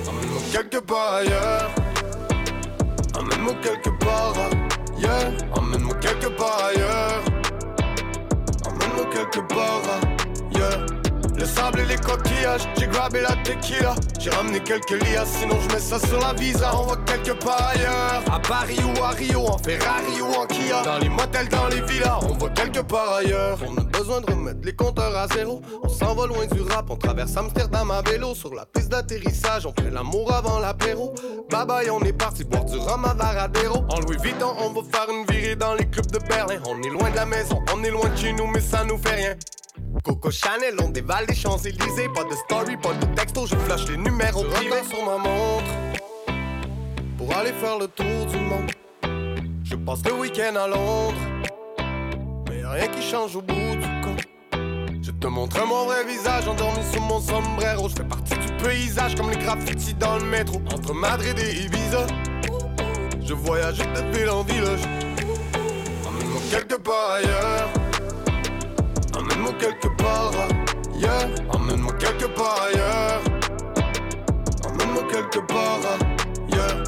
[0.09, 1.71] Emmène-moi quelque part ailleurs.
[3.19, 4.35] Emmène-moi quelque part
[4.97, 5.33] ailleurs.
[5.57, 7.25] Emmène-moi quelque part ailleurs.
[8.65, 9.83] Emmène-moi quelque part
[10.55, 10.99] ailleurs.
[11.41, 13.95] Le sable et les coquillages, j'ai grabé la tequila.
[14.18, 16.70] J'ai ramené quelques lias, sinon je mets ça sur la visa.
[16.76, 20.82] On va quelque part ailleurs, à Paris ou à Rio En Ferrari ou en Kia,
[20.82, 24.30] dans les motels, dans les villas On va quelque part ailleurs, on a besoin de
[24.30, 25.62] remettre les compteurs à zéro.
[25.82, 28.34] On s'en va loin du rap, on traverse Amsterdam à vélo.
[28.34, 31.14] Sur la piste d'atterrissage, on fait l'amour avant l'apéro.
[31.51, 33.86] Bye bye, on est parti boire du rhum à Varadero.
[33.88, 36.61] En Louis Vuitton, on va faire une virée dans les clubs de Berlin.
[36.66, 38.99] On est loin de la maison, on est loin de chez nous mais ça nous
[38.99, 39.36] fait rien
[40.05, 42.09] Coco Chanel, on dévale les Champs-Élysées.
[42.14, 45.70] Pas de story, pas de texto, je flash les numéros privés sur ma montre.
[47.18, 48.70] Pour aller faire le tour du monde.
[49.64, 51.18] Je passe le week-end à Londres.
[52.49, 54.22] Mais rien qui change au bout du compte.
[55.03, 57.88] Je te montre mon vrai visage endormi sous mon sombrero.
[57.88, 60.62] Je fais partie du paysage comme les graffitis dans le métro.
[60.72, 62.07] Entre Madrid et Ibiza.
[63.22, 64.80] Je voyage de ville en village.
[66.51, 67.80] Quelque part ailleurs.
[69.41, 70.32] Emmène-moi quelque part
[70.95, 71.30] ailleurs.
[71.49, 73.22] Emmène-moi quelque part ailleurs.
[74.66, 75.80] Emmène-moi quelque part
[76.53, 76.84] ailleurs.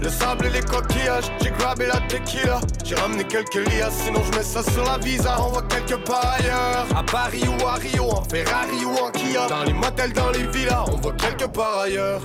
[0.00, 2.60] Le sable et les coquillages, j'ai grabé la tequila.
[2.84, 5.34] J'ai ramené quelques lias, sinon je mets ça sur la visa.
[5.40, 6.86] On va quelque part ailleurs.
[6.96, 9.48] À Paris ou à Rio, en Ferrari ou en Kia.
[9.48, 12.20] Dans les motels, dans les villas, on va quelque part ailleurs.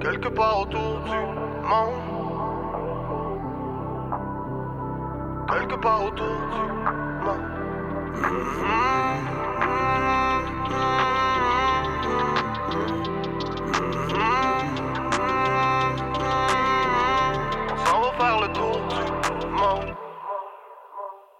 [0.00, 1.10] Quelque part autour du
[1.68, 1.94] monde.
[5.48, 7.59] Quelque part autour du monde.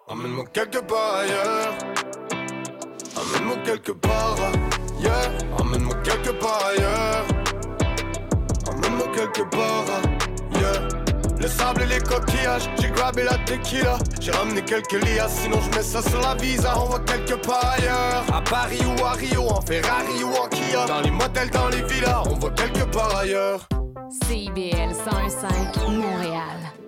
[0.09, 1.75] Emmène-moi quelque part ailleurs.
[3.17, 5.33] Emmène-moi quelque part ailleurs.
[5.59, 7.27] Emmène-moi quelque part ailleurs.
[8.67, 9.85] Emmène-moi quelque part
[10.55, 11.00] ailleurs.
[11.41, 13.99] Le sable et les coquillages, j'ai grabé la tequila.
[14.21, 16.75] J'ai ramené quelques lias, sinon je mets ça sur la visa.
[16.79, 18.25] On va quelque part ailleurs.
[18.33, 20.85] À Paris ou à Rio, en Ferrari ou en Kia.
[20.87, 23.67] Dans les motels, dans les villas, on va quelque part ailleurs.
[24.27, 26.80] CIBL 101.5 Montréal.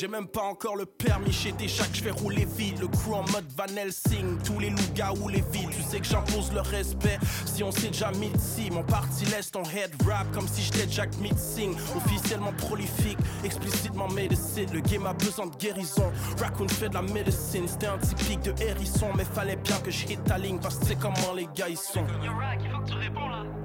[0.00, 2.80] J'ai même pas encore le permis chez Téchac, je fais rouler vite.
[2.80, 5.68] Le crew en mode Van Helsing, tous les loups-gars ou les villes.
[5.76, 8.70] Tu sais que j'impose le respect si on s'est déjà mis ici.
[8.70, 11.74] Mon parti laisse ton head rap comme si j'étais Jack Mitsing.
[11.94, 14.72] Officiellement prolifique, explicitement médecine.
[14.72, 16.10] Le game a besoin de guérison.
[16.40, 19.08] Raccoon fait de la médecine, c'était un typique de hérisson.
[19.18, 22.06] Mais fallait bien que je ta ligne parce que c'est comment les gars ils sont.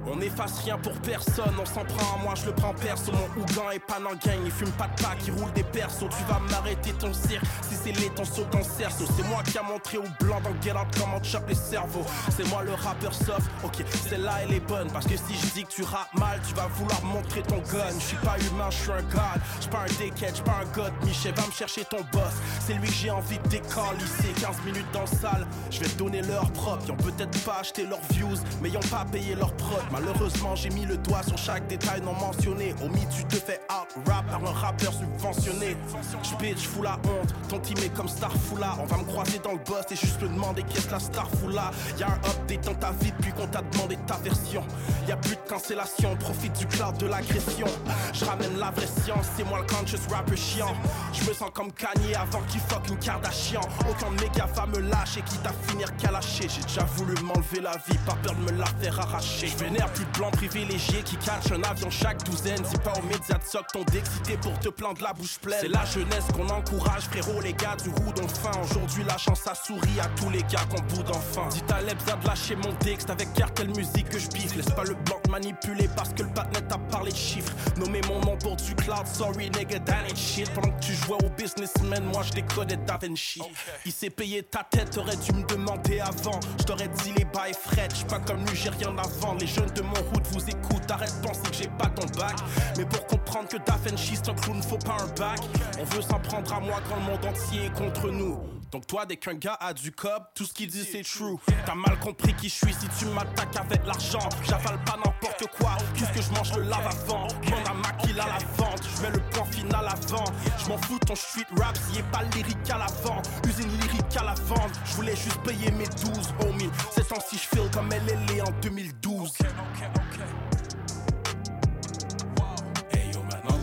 [0.08, 3.10] On efface rien pour personne, on s'en prend à moi, je le prends perso.
[3.10, 6.04] Mon Ougan est pas gang, il fume pas de pas, qui roule des persos.
[6.26, 9.04] Vas m'arrêter ton cirque, si c'est les ton saut dans cerceau.
[9.16, 12.04] C'est moi qui a montré au blanc dans Get Out comment tu chopes les cerveaux.
[12.36, 14.90] C'est moi le rappeur soft, ok, celle-là elle est bonne.
[14.92, 17.90] Parce que si je dis que tu rappes mal, tu vas vouloir montrer ton gun.
[17.98, 19.40] Je suis pas humain, je suis un god.
[19.60, 20.92] Je pas un dickhead, je pas un god.
[21.04, 22.34] Michel, va me chercher ton boss.
[22.60, 26.22] c'est lui que j'ai envie de décalisser 15 minutes dans le salle, je vais donner
[26.22, 29.82] leur propre Ils ont peut-être pas acheté leurs views Mais ils pas payé leur prod
[29.90, 33.88] Malheureusement j'ai mis le doigt sur chaque détail non mentionné Au tu te fais out
[34.06, 35.76] rap par un rappeur subventionné
[36.22, 39.58] J'bitch fous la honte, ton team est comme Starfoula On va me croiser dans le
[39.58, 43.32] boss et juste me demander qu'est-ce la Starfoula Y'a un update dans ta vie depuis
[43.32, 44.64] qu'on t'a demandé ta version.
[45.06, 47.66] Y'a plus de cancellation, profite du cloud de l'agression.
[48.12, 50.74] Je ramène la vraie science, c'est moi le conscious rapper chiant.
[51.12, 53.60] Je me sens comme Kanye avant qu'il fuck une Kardashian.
[53.88, 56.48] Aucun méga va me lâcher, quitte à finir calaché.
[56.48, 59.48] J'ai déjà voulu m'enlever la vie, pas peur de me la faire arracher.
[59.48, 62.62] Je vénère plus de blancs privilégiés qui catchent un avion chaque douzaine.
[62.64, 65.58] C'est pas aux médias de soc ton d'excité pour te plaindre la bouche pleine.
[65.60, 68.50] C'est jeunesse qu'on encourage, frérot, les gars du roue d'ont faim.
[68.62, 71.48] Aujourd'hui la chance a souri à tous les gars qu'on boude enfin.
[71.50, 74.54] Dis à Lebza de lâcher mon texte avec cartel musique que je biffe.
[74.56, 77.52] Laisse pas le blanc manipuler parce que le patnet a parlé de chiffres.
[77.78, 80.50] Nommer mon nom pour du cloud, sorry nigga, that ain't shit.
[80.52, 83.40] Pendant que tu jouais au businessman, moi je décodais Da Vinci.
[83.86, 86.40] Il s'est payé ta tête, t'aurais dû me demander avant.
[86.58, 89.46] Je t'aurais dit les bails fret, j'suis pas comme lui, j'ai rien à vendre Les
[89.46, 92.36] jeunes de mon route vous écoutent, arrête de penser que j'ai pas ton bac.
[92.76, 95.40] Mais pour comprendre que Da Vinci c'est un clown, faut pas un bac.
[95.80, 98.38] On veut s'en prendre à moi quand le monde entier est contre nous
[98.72, 101.36] donc toi, dès qu'un gars a du cop, tout ce qu'il dit c'est true.
[101.64, 104.28] T'as mal compris qui je suis si tu m'attaques avec l'argent.
[104.42, 107.26] J'avale pas n'importe quoi, puisque je mange le lave avant?
[107.44, 110.24] Demande à Maquille à la vente, je mets le point final avant.
[110.58, 113.22] Je m'en fous ton street rap, s'il est pas lyrique à l'avant.
[113.46, 116.70] Usine lyrique à la vente, je voulais juste payer mes 12 homie.
[116.90, 119.32] C'est je feel comme elle est en 2012.
[119.40, 120.05] Hey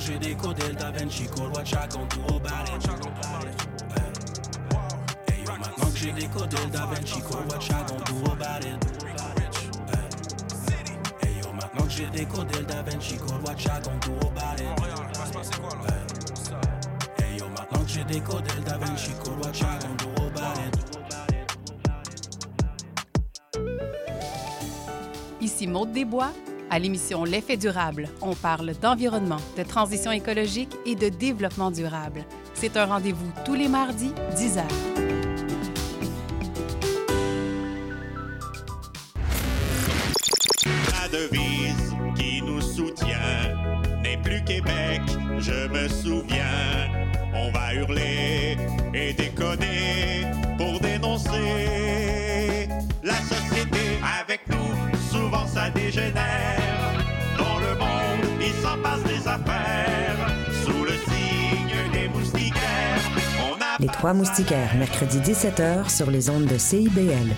[0.06, 1.56] j'ai décodé le Da Vinci it?
[5.28, 8.66] Hey yo, maintenant que j'ai décodé le Da Vinci Code, what ya gon' do about
[8.66, 8.84] it?
[11.22, 14.68] Hey yo, maintenant que j'ai décodé le Da Vinci it?
[17.18, 19.14] Hey yo, maintenant que j'ai décodé le Da Vinci
[19.98, 20.76] do about it?
[25.40, 26.34] Ici Maude Desbois.
[26.74, 32.26] À l'émission L'effet durable, on parle d'environnement, de transition écologique et de développement durable.
[32.56, 34.64] C'est un rendez-vous tous les mardis, 10 h.
[40.66, 43.54] La devise qui nous soutient
[44.02, 45.02] n'est plus Québec,
[45.38, 46.90] je me souviens.
[47.36, 48.58] On va hurler
[48.96, 50.26] et déconner
[50.58, 52.68] pour dénoncer
[53.04, 54.93] la société avec nous.
[55.54, 56.94] Ça dégénère.
[57.38, 60.28] Dans le monde, il s'en passe des affaires.
[60.64, 63.02] Sous le signe des moustiquaires,
[63.40, 67.36] on a Les Trois Moustiquaires, mercredi 17h sur les ondes de CIBL.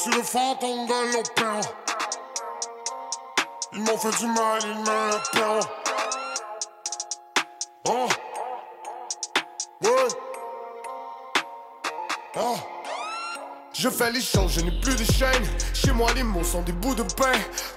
[0.00, 1.60] Suis le fantôme de l'opéra.
[3.74, 5.60] Ils m'ont fait du mal, ils me le.
[7.86, 8.08] Oh,
[9.82, 10.08] ouais.
[12.36, 12.56] Oh.
[13.72, 15.44] Je fais les choses, je n'ai plus de chaîne.
[15.72, 17.32] Chez moi, les mots sont des bouts de pain.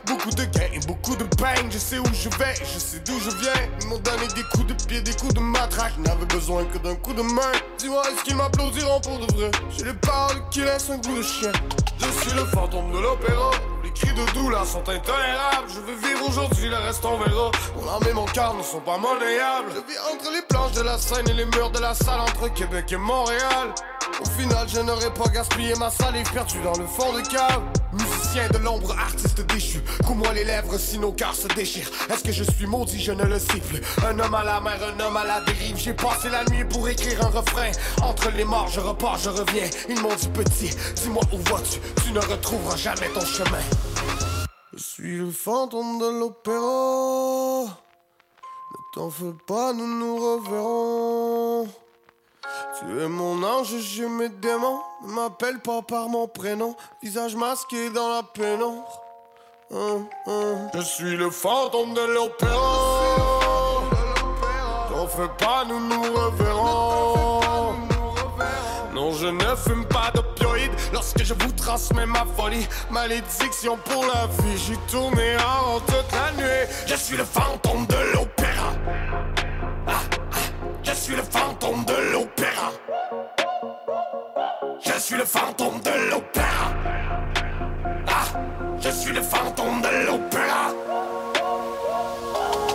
[0.07, 1.69] Beaucoup de gains et beaucoup de bang.
[1.69, 3.53] Je sais où je vais, je sais d'où je viens.
[3.81, 5.97] Ils m'ont donné des coups de pied, des coups de matraque.
[5.99, 7.51] N'avais besoin que d'un coup de main.
[7.77, 9.51] Dis-moi, est-ce qu'ils m'applaudiront pour de vrai?
[9.77, 11.51] J'ai les paroles qui laissent un goût de chien.
[11.99, 13.51] Je suis le fantôme de l'opéra.
[13.95, 15.67] Cris de douleur sont intolérables.
[15.67, 17.51] Je veux vivre aujourd'hui, le reste on verra.
[17.75, 19.69] Mon âme et mon cœur ne sont pas monnayables.
[19.69, 22.51] Je vis entre les planches de la scène et les murs de la salle entre
[22.53, 23.73] Québec et Montréal.
[24.21, 27.61] Au final, je n'aurais pas gaspillé ma salive perdue dans le fond de cave.
[27.93, 29.79] Musicien de l'ombre, artiste déchu.
[30.05, 31.89] Coupe-moi les lèvres si nos cœurs se déchirent.
[32.11, 33.81] Est-ce que je suis maudit, je ne le sais plus.
[34.05, 35.77] Un homme à la mer, un homme à la dérive.
[35.77, 37.71] J'ai passé la nuit pour écrire un refrain.
[38.01, 39.69] Entre les morts, je repars, je reviens.
[39.89, 41.79] Ils m'ont dit petit, dis-moi où vas-tu?
[42.03, 43.61] Tu ne retrouveras jamais ton chemin.
[44.73, 47.65] Je suis le fantôme de l'opéra.
[48.71, 51.67] Ne t'en fais pas, nous nous reverrons.
[52.79, 54.79] Tu es mon ange, j'ai mes démons.
[55.05, 56.75] Ne m'appelle pas par mon prénom.
[57.01, 59.01] Visage masqué dans la pénombre.
[59.71, 60.69] Hum, hum.
[60.73, 63.81] Je suis le fantôme de l'opéra.
[64.89, 67.41] T'en fais pas, nous nous reverrons.
[68.93, 70.22] Non, je ne fume pas d'opioïdes
[70.93, 72.67] lorsque je vous transmets ma folie.
[72.89, 76.69] Malédiction pour la vie, j'ai tourné en toute la nuit.
[76.85, 78.71] Je suis le fantôme de l'opéra.
[79.87, 79.93] Ah,
[80.31, 80.37] ah,
[80.83, 82.71] je suis le fantôme de l'opéra.
[84.85, 86.67] Je suis le fantôme de l'opéra.
[88.07, 88.25] Ah,
[88.79, 90.71] je suis le fantôme de l'opéra.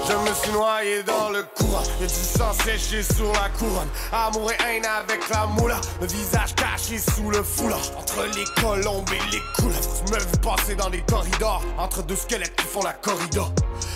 [0.08, 1.82] Je me suis noyé dans le courant.
[2.00, 3.88] Y'a du sang séché sur la couronne.
[4.10, 5.78] Amour et haine avec la moula.
[6.00, 7.78] Le visage caché sous le foulard.
[7.98, 11.62] Entre les colombes et les couleuvres Tu me vu passer dans les corridors.
[11.76, 13.42] Entre deux squelettes qui font la corrida.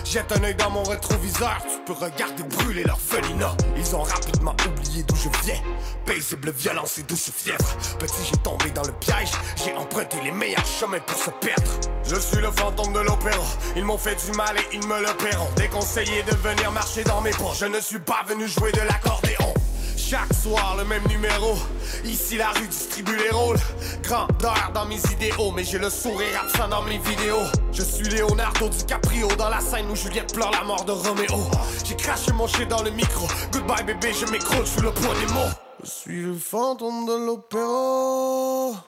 [0.05, 1.57] Jette un œil dans mon rétroviseur.
[1.63, 5.61] Tu peux regarder brûler l'orphelinat Ils ont rapidement oublié d'où je viens.
[6.07, 7.77] Paisible violence et douce fièvre.
[7.99, 9.31] Petit j'ai tombé dans le piège.
[9.57, 11.71] J'ai emprunté les meilleurs chemins pour se perdre.
[12.05, 13.45] Je suis le fantôme de l'opéra.
[13.77, 15.49] Ils m'ont fait du mal et ils me le paieront.
[15.57, 19.55] Déconseillé de venir marcher dans mes pas Je ne suis pas venu jouer de l'accordéon
[20.13, 21.57] chaque soir le même numéro.
[22.05, 23.57] Ici la rue distribue les rôles.
[24.03, 27.47] Grandeur dans mes idéaux Mais j'ai le sourire absent dans mes vidéos.
[27.73, 31.51] Je suis Leonardo DiCaprio Dans la scène où Juliette pleure la mort de Roméo.
[31.87, 33.27] J'ai craché mon shit dans le micro.
[33.53, 35.55] Goodbye bébé je m'écroule sous le poids des mots.
[35.83, 38.85] Je suis le fantôme de l'opéra.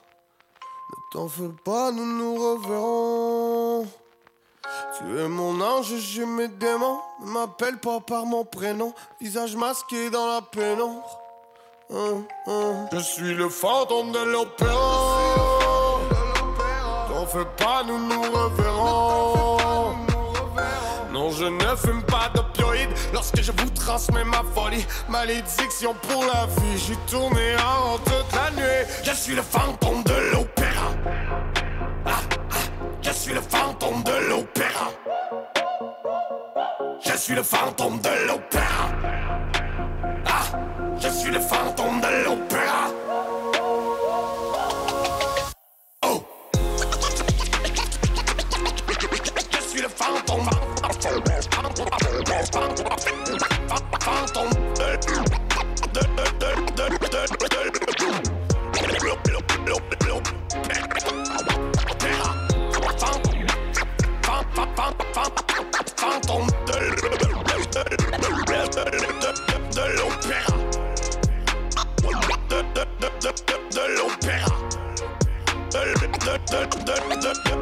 [0.90, 3.86] Ne t'en fais pas nous nous reverrons
[4.98, 6.98] tu es mon ange, j'ai mes démons.
[7.20, 8.92] Ne m'appelle pas par mon prénom.
[9.20, 11.20] Visage masqué dans la pénombre.
[11.90, 12.88] Hum, hum.
[12.92, 15.18] Je suis le fantôme de l'opéra.
[17.08, 19.94] T'en fais pas, nous nous reverrons.
[21.12, 24.84] Non, je ne fume pas d'opioïdes lorsque je vous transmets ma folie.
[25.08, 28.88] Malédiction pour la vie, j'ai tourné en toute la nuit.
[29.04, 30.90] Je suis le fantôme de l'opéra.
[32.04, 32.20] Ah,
[33.04, 34.90] je suis le fantôme de l'opéra.
[37.04, 38.88] Je suis le fantôme de l'opéra.
[40.26, 40.44] Ah,
[40.98, 42.88] je suis le fantôme de l'opéra.
[46.06, 46.22] Oh.
[49.52, 50.48] Je suis le fantôme.
[54.04, 54.94] Fantôme de
[65.96, 67.84] Fantôme de l'opéra.
[69.74, 70.44] De l'opéra.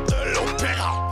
[0.09, 1.12] De l'opéra.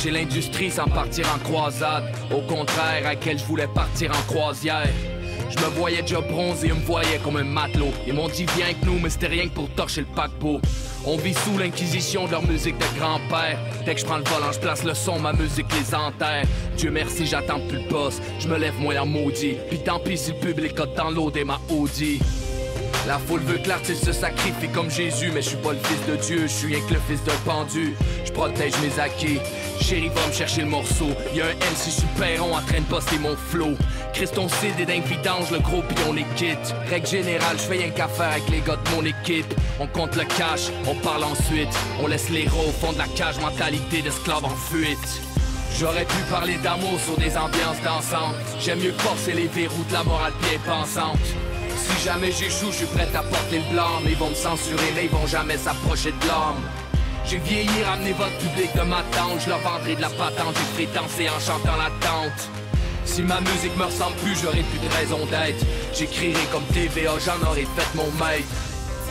[0.00, 2.04] Approché l'industrie sans partir en croisade.
[2.34, 4.88] Au contraire, à quel je voulais partir en croisière.
[5.50, 7.92] Je me voyais déjà bronzé, ils me voyaient comme un matelot.
[8.06, 10.58] Ils m'ont dit viens avec nous, mais c'était rien que pour torcher le paquebot.
[11.04, 13.58] On vit sous l'inquisition de leur musique de grand-père.
[13.84, 16.46] Dès que je prends le volant, je place le son, ma musique les enterre.
[16.78, 18.22] Dieu merci, j'attends plus le boss.
[18.38, 19.56] Je me lève moi en maudit.
[19.68, 22.20] Puis tant pis si le public a dans l'eau des ma Audi.
[23.06, 26.06] La foule veut que l'artiste se sacrifie comme Jésus, mais je suis pas le fils
[26.06, 27.94] de Dieu, je suis que le fils d'un pendu.
[28.24, 29.38] Je protège mes acquis.
[29.80, 31.08] Chérie, va me chercher le morceau.
[31.34, 33.74] Y a un MC super rond en train de poster mon flow.
[34.12, 35.04] Christon Cid et dingue
[35.50, 36.74] le gros puis on les quitte.
[36.88, 39.52] Règle générale, je fais rien qu'affaire avec les gars de mon équipe.
[39.78, 41.74] On compte le cash, on parle ensuite.
[42.02, 45.22] On laisse les héros au fond de la cage, mentalité d'esclave en fuite.
[45.78, 48.34] J'aurais pu parler d'amour sur des ambiances dansantes.
[48.60, 51.18] J'aime mieux forcer les verrous de la morale bien pensante.
[51.80, 54.04] Si jamais j'échoue, je suis prêt à porter le.
[54.04, 56.62] Mais ils vont me censurer, mais ils vont jamais s'approcher de l'homme.
[57.26, 59.40] J'ai vieilli, ramené votre public de ma tente.
[59.44, 62.48] Je leur vendrai de la patente, j'ai ferai danser en chantant la tente.
[63.04, 65.64] Si ma musique me ressemble plus, j'aurai plus de raison d'être.
[65.94, 68.48] J'écrirai comme TVA, j'en aurais fait mon maître.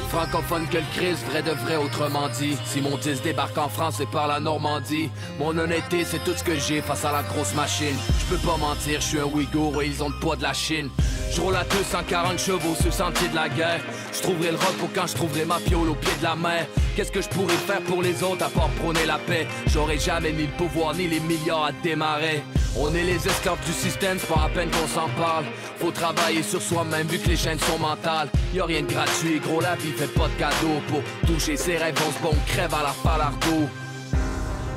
[0.10, 2.58] Francophone que le Christ, vrai de vrai, autrement dit.
[2.66, 5.10] Si mon 10 débarque en France, c'est par la Normandie.
[5.38, 7.96] Mon honnêteté, c'est tout ce que j'ai face à la grosse machine.
[8.20, 10.54] Je peux pas mentir, je suis un Ouïghour et ils ont le poids de la
[10.54, 10.90] Chine.
[11.32, 13.82] Je roule à 240 chevaux sur le sentier de la guerre.
[14.12, 16.66] Je trouverai le rock pour quand je trouverai ma piole au pied de la mer.
[16.96, 19.48] Qu'est-ce que je pourrais faire pour les autres à part prôner la paix?
[19.68, 22.44] J'aurais jamais ni le pouvoir ni les milliards à démarrer.
[22.78, 25.46] On est les esclaves du système, c'est pas à peine qu'on s'en parle.
[25.78, 28.30] Faut travailler sur soi-même vu que les chaînes sont mentales.
[28.54, 30.82] Y a rien de gratuit, gros, la vie fait pas de cadeau.
[30.88, 33.70] Pour toucher ses rêves, on se bon crève à la palardo.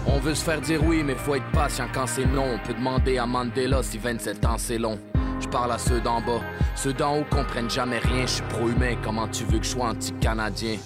[0.07, 2.55] On veut se faire dire oui, mais faut être patient quand c'est non.
[2.55, 4.98] On peut demander à Mandela si 27 ans c'est long.
[5.43, 6.40] Je parle à ceux d'en bas,
[6.76, 8.22] ceux d'en haut comprennent jamais rien.
[8.22, 10.78] Je suis pro-humain, comment tu veux que je sois anti-canadien?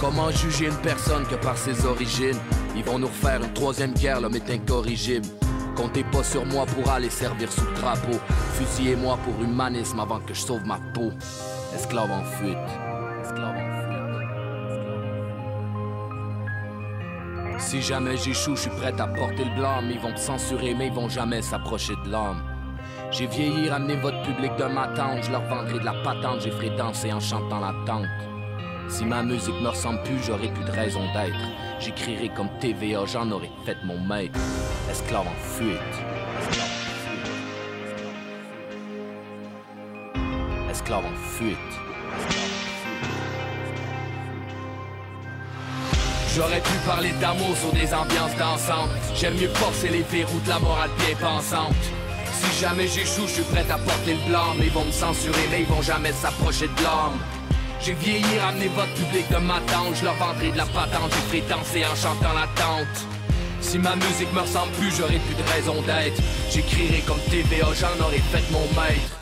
[0.00, 2.38] Comment juger une personne que par ses origines?
[2.74, 5.26] Ils vont nous refaire une troisième guerre, l'homme est incorrigible.
[5.76, 8.18] Comptez pas sur moi pour aller servir sous le drapeau.
[8.54, 11.12] Fusillez-moi pour humanisme avant que je sauve ma peau.
[11.74, 12.56] Esclave en fuite.
[12.56, 13.70] En fuite.
[17.58, 19.90] Si jamais j'échoue, je suis prêt à porter le blâme.
[19.90, 22.42] Ils vont me censurer, mais ils vont jamais s'approcher de l'homme.
[23.12, 25.24] J'ai vieilli, ramené votre public de ma tante.
[25.24, 28.06] Je leur vendrai de la patente, j'ai ferai danser en chantant la tente.
[28.88, 31.38] Si ma musique me ressemble plus, j'aurais plus de raison d'être.
[31.80, 34.38] J'écrirai comme TVA, j'en aurais fait mon maître.
[34.88, 35.78] Esclave en fuite.
[40.70, 41.58] Esclave en fuite.
[46.36, 48.90] J'aurais pu parler d'amour sur des ambiances dansantes.
[49.16, 51.74] J'aime mieux forcer les verrous de la morale bien pensante.
[52.40, 54.58] Si jamais j'échoue, je suis prêt à porter le.
[54.58, 57.18] Mais ils vont me censurer, mais ils vont jamais s'approcher de l'homme.
[57.82, 59.94] J'ai vieilli, ramené votre public de ma tente.
[59.96, 63.06] Je leur vendrai de la patente, j'ai danser en chantant la tente.
[63.60, 66.20] Si ma musique me ressemble plus, j'aurais plus de raison d'être.
[66.50, 69.19] J'écrirai comme TVA, j'en aurais fait mon maître.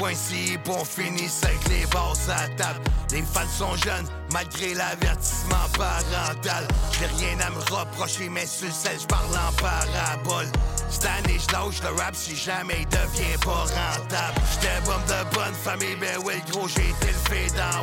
[0.00, 2.80] Points ici pour finisse avec les basses à table.
[3.12, 6.66] Les fans sont jeunes, malgré l'avertissement parental.
[6.92, 10.46] J'ai rien à me reprocher, mais sur celle, je parle en parabole.
[10.90, 14.40] Cette année, je lâche le rap si jamais il devient pas rentable.
[14.52, 17.80] J'étais bombe de bonne famille, ben oui, gros, j'ai été le fait d'en.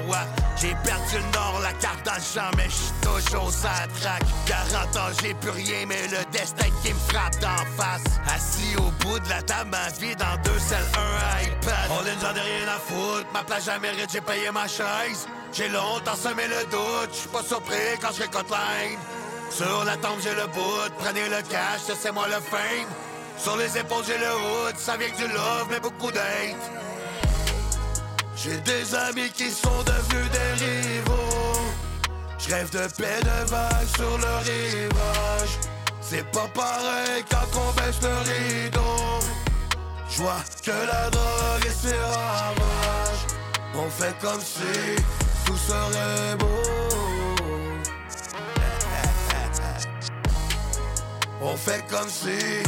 [0.60, 4.24] J'ai perdu le nord, la carte dans le champ, mais j'suis toujours sa traque.
[4.48, 8.04] 40 ans, j'ai plus rien, mais le destin qui me frappe d'en face.
[8.28, 11.92] Assis au bout de la table, ma vie dans deux selles, un iPad.
[11.92, 15.28] On j'en ai rien à foutre, ma place jamais mérite, j'ai payé ma chaise.
[15.54, 19.00] J'ai longtemps semé le doute, j'suis pas surpris quand je récolte line.
[19.50, 22.88] Sur la tombe, j'ai le bout, prenez le cash, c'est moi le fame.
[23.38, 26.56] Sur les épaules, j'ai le hood, ça vient que du love, mais beaucoup d'hate.
[28.36, 31.62] J'ai des amis qui sont devenus des rivaux.
[32.38, 35.58] Je rêve de paix de vagues sur le rivage.
[36.02, 38.80] C'est pas pareil quand on baisse le rideau.
[40.10, 43.28] Je vois que la drogue et ses ravages.
[43.76, 45.02] On fait comme si
[45.48, 46.46] tout serait beau.
[51.42, 52.64] On fait comme si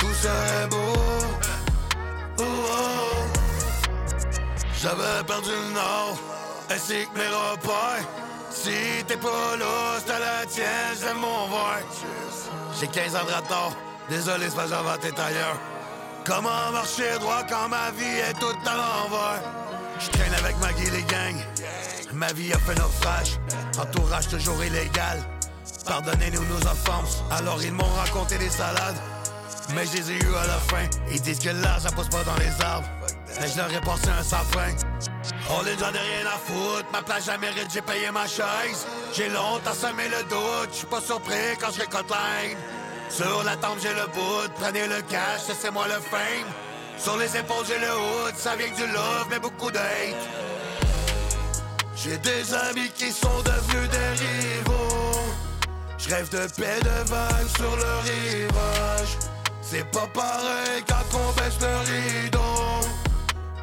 [0.00, 0.98] tout serait beau.
[2.38, 3.24] Oh, oh.
[4.82, 6.16] J'avais perdu le nord,
[6.70, 8.04] ainsi que mes repères.
[8.50, 11.86] Si t'es pas là, c'est la tienne, j'aime mon verre.
[12.78, 13.72] J'ai 15 ans de retard,
[14.08, 15.58] désolé, c'est pas j'en t'es ailleurs.
[16.24, 19.42] Comment marcher droit quand ma vie est toute à l'envers?
[20.00, 21.93] Je traîne avec Maggie les gangs.
[22.14, 23.40] Ma vie a fait naufrage,
[23.78, 25.18] entourage toujours illégal.
[25.84, 28.96] Pardonnez-nous nos offenses, alors ils m'ont raconté des salades.
[29.74, 30.88] Mais je les ai eu à la fin.
[31.10, 32.86] Ils disent que l'argent pousse pas dans les arbres.
[33.40, 34.70] Mais je leur ai passé un sapin.
[35.50, 36.86] Oh, les j'en ai rien à foutre.
[36.92, 38.86] Ma place, jamais mérite, j'ai payé ma chaise.
[39.12, 40.70] J'ai longtemps semé le doute.
[40.70, 42.12] Je suis pas surpris quand je récolte.
[43.10, 44.52] Sur la tombe, j'ai le bout.
[44.60, 46.48] Prenez le cash, c'est moi le fame.
[46.96, 48.34] Sur les épaules, j'ai le hood.
[48.36, 50.53] Ça vient du love, mais beaucoup d'hate.
[52.04, 55.20] J'ai des amis qui sont devenus des rivaux.
[55.96, 59.16] Je rêve de paix de vagues sur le rivage.
[59.62, 62.86] C'est pas pareil quand on baisse le rideau.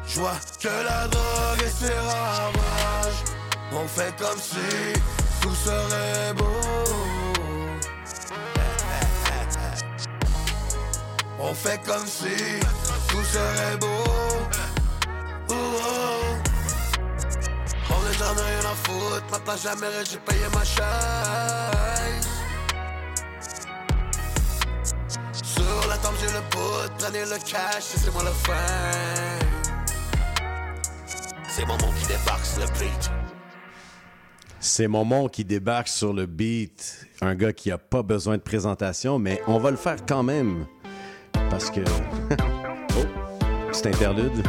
[0.08, 3.22] Je vois que la drogue et ses ravages.
[3.70, 5.00] On fait comme si
[5.40, 6.44] tout serait beau.
[11.38, 12.58] On fait comme si
[13.06, 14.48] tout serait beau.
[15.48, 16.51] Oh, oh.
[18.12, 19.24] Est j'en ai rien à foutre.
[19.30, 22.28] Ma place jamais j'ai payé ma chaise.
[25.42, 26.92] Sur la tombe, j'ai le bout.
[26.98, 28.52] Prenez le cash, c'est moi le fin.
[31.48, 33.10] C'est mon monde qui débarque sur le beat.
[34.60, 37.06] C'est Momon qui débarque sur le beat.
[37.20, 40.66] Un gars qui a pas besoin de présentation, mais on va le faire quand même.
[41.50, 41.80] Parce que.
[42.96, 43.04] oh,
[43.72, 44.46] c'est interlude.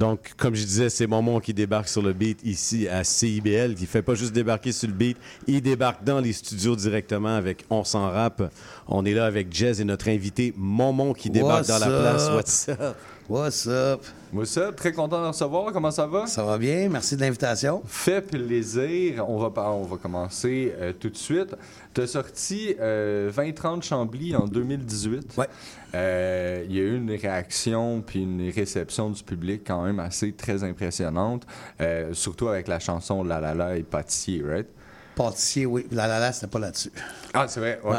[0.00, 3.84] Donc, comme je disais, c'est Momon qui débarque sur le beat ici à CIBL, qui
[3.84, 7.84] fait pas juste débarquer sur le beat, il débarque dans les studios directement avec On
[7.84, 8.50] s'en rap.
[8.88, 12.30] On est là avec Jazz et notre invité Momon qui débarque What's dans la place.
[12.30, 12.96] What's up?
[13.30, 14.02] What's up?
[14.32, 14.74] What's up?
[14.74, 15.72] Très content de recevoir.
[15.72, 16.26] Comment ça va?
[16.26, 16.88] Ça va bien.
[16.88, 17.80] Merci de l'invitation.
[17.86, 19.24] Fait plaisir.
[19.30, 21.54] On va, on va commencer euh, tout de suite.
[21.94, 25.36] Tu as sorti euh, 20-30 Chambly en 2018.
[25.38, 25.46] Ouais.
[25.94, 30.32] Euh, Il y a eu une réaction puis une réception du public quand même assez
[30.32, 31.46] très impressionnante,
[31.80, 34.66] euh, surtout avec la chanson La La La et Pâtissier, right?
[35.14, 35.86] Pâtissier, oui.
[35.92, 36.90] La la la, c'était pas là-dessus.
[37.32, 37.98] Ah, c'est vrai, ouais.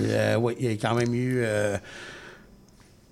[0.00, 1.42] Euh, oui, il y a quand même eu.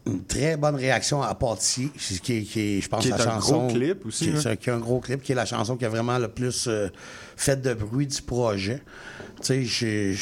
[0.07, 1.91] Une très bonne réaction à Portier,
[2.23, 3.67] qui, qui est, je pense, Qui est la un chanson.
[3.67, 4.57] gros clip aussi, Qui est, hein.
[4.57, 6.89] qui est un gros clip, qui est la chanson qui a vraiment le plus euh,
[7.37, 8.83] fait de bruit du projet.
[9.43, 10.15] Tu sais,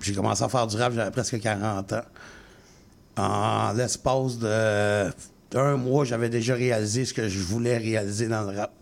[0.00, 2.02] j'ai- commencé à faire du rap, j'avais presque 40 ans.
[3.18, 5.10] En l'espace de
[5.50, 8.72] d'un mois, j'avais déjà réalisé ce que je voulais réaliser dans le rap.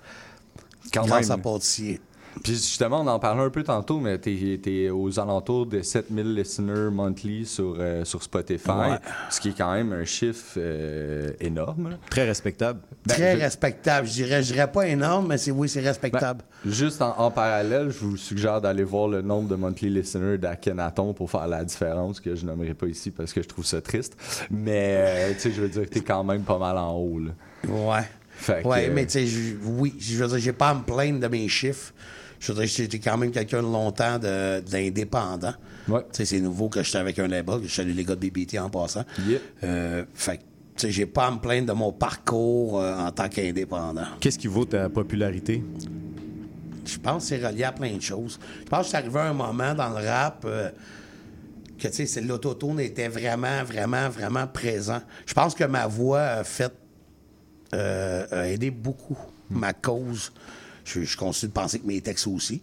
[0.92, 1.38] Quand grâce même.
[1.38, 2.00] à Portier.
[2.44, 6.34] Puis justement, on en parlait un peu tantôt, mais t'es es aux alentours de 7000
[6.34, 8.98] listeners monthly sur, euh, sur Spotify, Ouais.
[9.30, 11.96] ce qui est quand même un chiffre euh, énorme.
[12.10, 12.80] Très respectable.
[13.06, 14.06] Ben, Très je- respectable.
[14.06, 16.42] Je dirais, je dirais pas énorme, mais c'est oui, c'est respectable.
[16.66, 21.14] Juste en, en parallèle, je vous suggère d'aller voir le nombre de monthly listeners d'Akhenaton
[21.14, 24.16] pour faire la différence, que je nommerai pas ici parce que je trouve ça triste.
[24.50, 27.20] Mais, euh, tu sais, je veux dire que t'es quand même pas mal en haut.
[27.20, 27.30] Là.
[27.70, 28.04] Ouais.
[28.36, 30.82] Fait que, ouais, mais tu sais, je- oui, je veux dire, j'ai pas à me
[30.82, 31.92] plaindre de mes chiffres.
[32.44, 35.54] Je veux dire, j'étais quand même quelqu'un de longtemps d'indépendant.
[35.88, 36.04] Ouais.
[36.12, 39.04] C'est nouveau que j'étais avec un label, je salue les gars de BBT en passant.
[39.26, 39.38] Yeah.
[39.62, 40.40] Euh, fait
[40.76, 44.04] que, j'ai pas à me plaindre de mon parcours euh, en tant qu'indépendant.
[44.20, 45.62] Qu'est-ce qui vaut ta popularité?
[46.84, 48.38] Je pense que c'est relié à plein de choses.
[48.60, 50.70] Je pense que c'est arrivé à un moment dans le rap euh,
[51.78, 55.00] que, tu sais, l'autotune était vraiment, vraiment, vraiment présent.
[55.24, 56.72] Je pense que ma voix a fait,
[57.74, 59.16] euh, a aidé beaucoup
[59.48, 60.30] ma cause.
[60.84, 62.62] Je, continue de penser que mes textes aussi.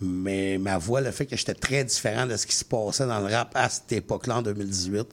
[0.00, 3.20] Mais ma voix, le fait que j'étais très différent de ce qui se passait dans
[3.20, 5.06] le rap à cette époque-là, en 2018,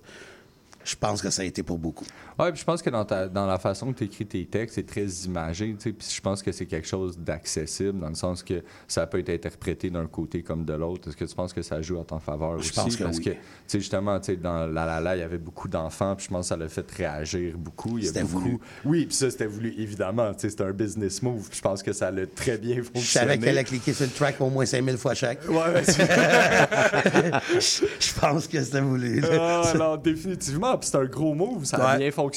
[0.83, 2.05] je pense que ça a été pour beaucoup.
[2.39, 4.75] Ouais, puis je pense que dans, ta, dans la façon que tu écris tes textes,
[4.75, 8.15] c'est très imagé, tu sais, puis je pense que c'est quelque chose d'accessible, dans le
[8.15, 11.09] sens que ça peut être interprété d'un côté comme de l'autre.
[11.09, 12.73] Est-ce que tu penses que ça joue à ton faveur Je aussi?
[12.73, 13.23] pense que Parce oui.
[13.25, 13.37] que, tu
[13.67, 16.31] sais, justement, tu sais, dans La La La, il y avait beaucoup d'enfants, puis je
[16.31, 17.97] pense que ça l'a fait réagir beaucoup.
[17.97, 18.39] Il y a C'était beaucoup...
[18.39, 18.59] voulu.
[18.85, 22.25] Oui, puis ça, c'était voulu, évidemment, c'était un business move, je pense que ça l'a
[22.25, 23.01] très bien fonctionné.
[23.03, 25.39] Je savais qu'elle a cliqué sur le track au moins 5000 fois chaque.
[25.49, 25.99] Ouais, c'est-
[27.99, 29.21] je, pense que c'était voulu.
[29.29, 30.77] Ah, alors, définitivement.
[30.77, 31.65] Puis c'est un gros move.
[31.65, 31.97] Ça a Ouais.
[31.97, 32.28] bien fonctionné.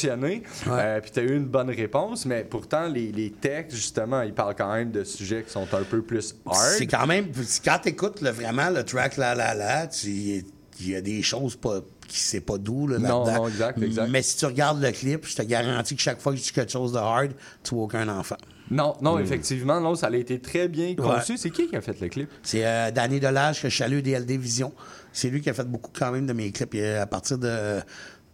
[0.69, 2.27] Euh, puis tu as eu une bonne réponse.
[2.27, 5.82] Mais pourtant, les, les textes, justement, ils parlent quand même de sujets qui sont un
[5.85, 6.74] peu plus hard.
[6.78, 7.27] C'est quand même.
[7.64, 11.81] Quand tu écoutes vraiment le track La La La, il y a des choses pas,
[12.09, 13.43] qui c'est pas doux là, Non, là-dedans.
[13.43, 14.09] non, exact, exact.
[14.10, 16.52] Mais si tu regardes le clip, je te garantis que chaque fois que tu dis
[16.52, 17.32] quelque chose de hard,
[17.62, 18.36] tu vois aucun enfant.
[18.70, 19.23] Non, non, Mm.
[19.23, 21.32] effectivement, non, ça a été très bien conçu.
[21.32, 21.39] Ouais.
[21.39, 22.31] C'est qui qui a fait le clip?
[22.43, 24.73] C'est euh, Danny Delage que je salue DLD Vision.
[25.12, 26.74] C'est lui qui a fait beaucoup quand même de mes clips.
[27.01, 27.81] À partir de-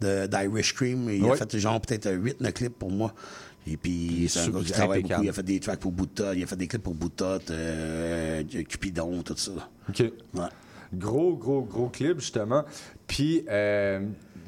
[0.01, 3.15] d'Irish Cream, il a fait genre peut-être 8-9 clips pour moi.
[3.67, 5.23] Et puis c'est un gars qui travaille beaucoup.
[5.23, 8.43] Il a fait des tracks pour Boutot, il a fait des clips pour Boutot, euh,
[8.69, 9.53] Cupidon, tout ça.
[9.89, 10.01] OK.
[10.01, 10.49] Ouais.
[10.95, 12.65] Gros, gros, gros clip, justement.
[13.07, 14.01] Puis, euh,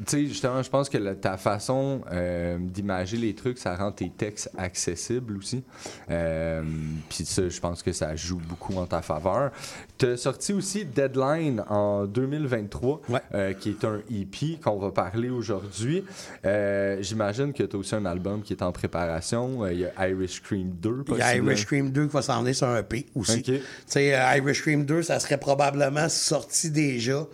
[0.06, 4.10] sais, justement, je pense que la- ta façon euh, d'imager les trucs, ça rend tes
[4.10, 5.62] textes accessibles aussi.
[6.10, 6.62] Euh,
[7.08, 9.50] Puis ça, je pense que ça joue beaucoup en ta faveur.
[9.98, 13.02] Tu as sorti aussi Deadline en 2023,
[13.34, 16.04] euh, qui est un EP qu'on va parler aujourd'hui.
[16.44, 19.66] Euh, J'imagine que tu as aussi un album qui est en préparation.
[19.66, 21.36] Il y a Irish Cream 2, Il y a.
[21.36, 23.42] Irish Cream 2 qui va s'en venir sur un EP aussi.
[23.42, 27.26] Tu sais, Irish Cream 2, ça serait probablement sorti déjà.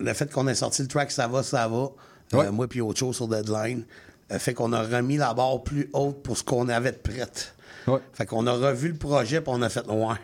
[0.00, 1.88] Le fait qu'on ait sorti le track Ça va, ça va,
[2.46, 3.84] euh, moi puis autre chose sur Deadline,
[4.32, 7.54] euh, fait qu'on a remis la barre plus haute pour ce qu'on avait de prête.
[8.12, 10.14] Fait qu'on a revu le projet puis on a fait ouais.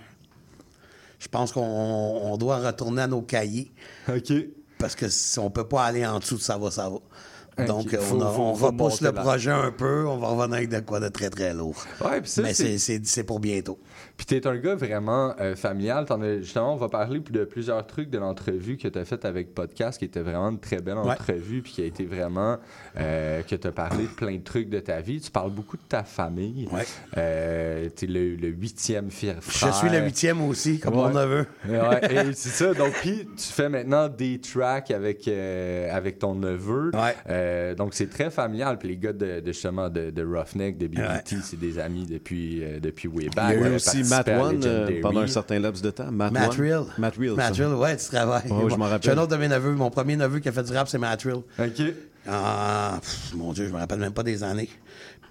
[1.19, 3.71] Je pense qu'on on doit retourner à nos cahiers.
[4.09, 4.33] OK.
[4.79, 7.67] Parce que si on peut pas aller en dessous de ça va, ça va.
[7.67, 10.29] Donc, euh, Faut- on, a- faut- on faut repousse le projet un peu, on va
[10.29, 11.77] revenir avec de quoi de très très lourd.
[12.03, 13.79] Ouais, puis ça, Mais c'est pour bientôt.
[14.17, 16.05] Puis t'es un gars vraiment euh, familial.
[16.09, 19.55] As- justement, on va parler de plusieurs trucs de l'entrevue que tu as faite avec
[19.55, 21.13] Podcast, qui était vraiment une très belle Ouais.
[21.13, 22.59] entrevue, puis qui a été vraiment...
[22.99, 25.21] euh, que tu as parlé de plein de trucs de ta vie.
[25.21, 26.69] Tu parles beaucoup de ta famille.
[27.17, 29.73] Euh, t'es le, le huitième fier frère.
[29.73, 31.15] Je suis le huitième aussi, comme mon Ouais.
[31.15, 31.47] neveu.
[31.69, 32.75] Ouais, et c'est ça.
[32.75, 36.91] Donc, puis tu fais maintenant des tracks avec, euh, avec ton neveu.
[37.29, 38.79] Euh, donc, c'est très familial.
[38.79, 42.63] Puis les gars de, de justement de, de Roughneck, de BBT, c'est des amis depuis,
[42.81, 43.57] depuis way back.
[43.99, 46.11] Aussi Matt One euh, pendant un certain laps de temps.
[46.11, 46.55] Matt, Matt.
[46.55, 46.85] Real.
[46.99, 47.35] Matt Real.
[47.35, 47.57] Matt.
[47.57, 48.51] Real, ouais, tu travailles.
[48.51, 49.19] Ouais, je m'en J'ai rappelle.
[49.19, 49.73] un autre de mes neveux.
[49.73, 51.37] Mon premier neveu qui a fait du rap, c'est Matt Real.
[51.59, 51.83] OK.
[52.29, 54.69] Ah, pff, mon Dieu, je me rappelle même pas des années.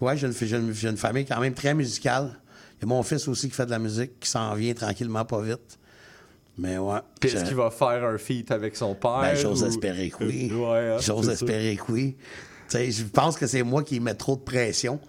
[0.01, 2.31] Ouais, j'ai une, famille quand même très musicale.
[2.77, 5.25] Il y a mon fils aussi qui fait de la musique, qui s'en vient tranquillement,
[5.25, 5.77] pas vite.
[6.57, 6.99] Mais ouais.
[7.19, 9.21] Puis est-ce qu'il va faire un feat avec son père?
[9.21, 10.51] Ben, j'ose ou- espérer que oui.
[10.51, 12.15] Ouais, hein, j'ose espérer que oui.
[12.69, 14.99] Tu sais, je pense que c'est moi qui mets trop de pression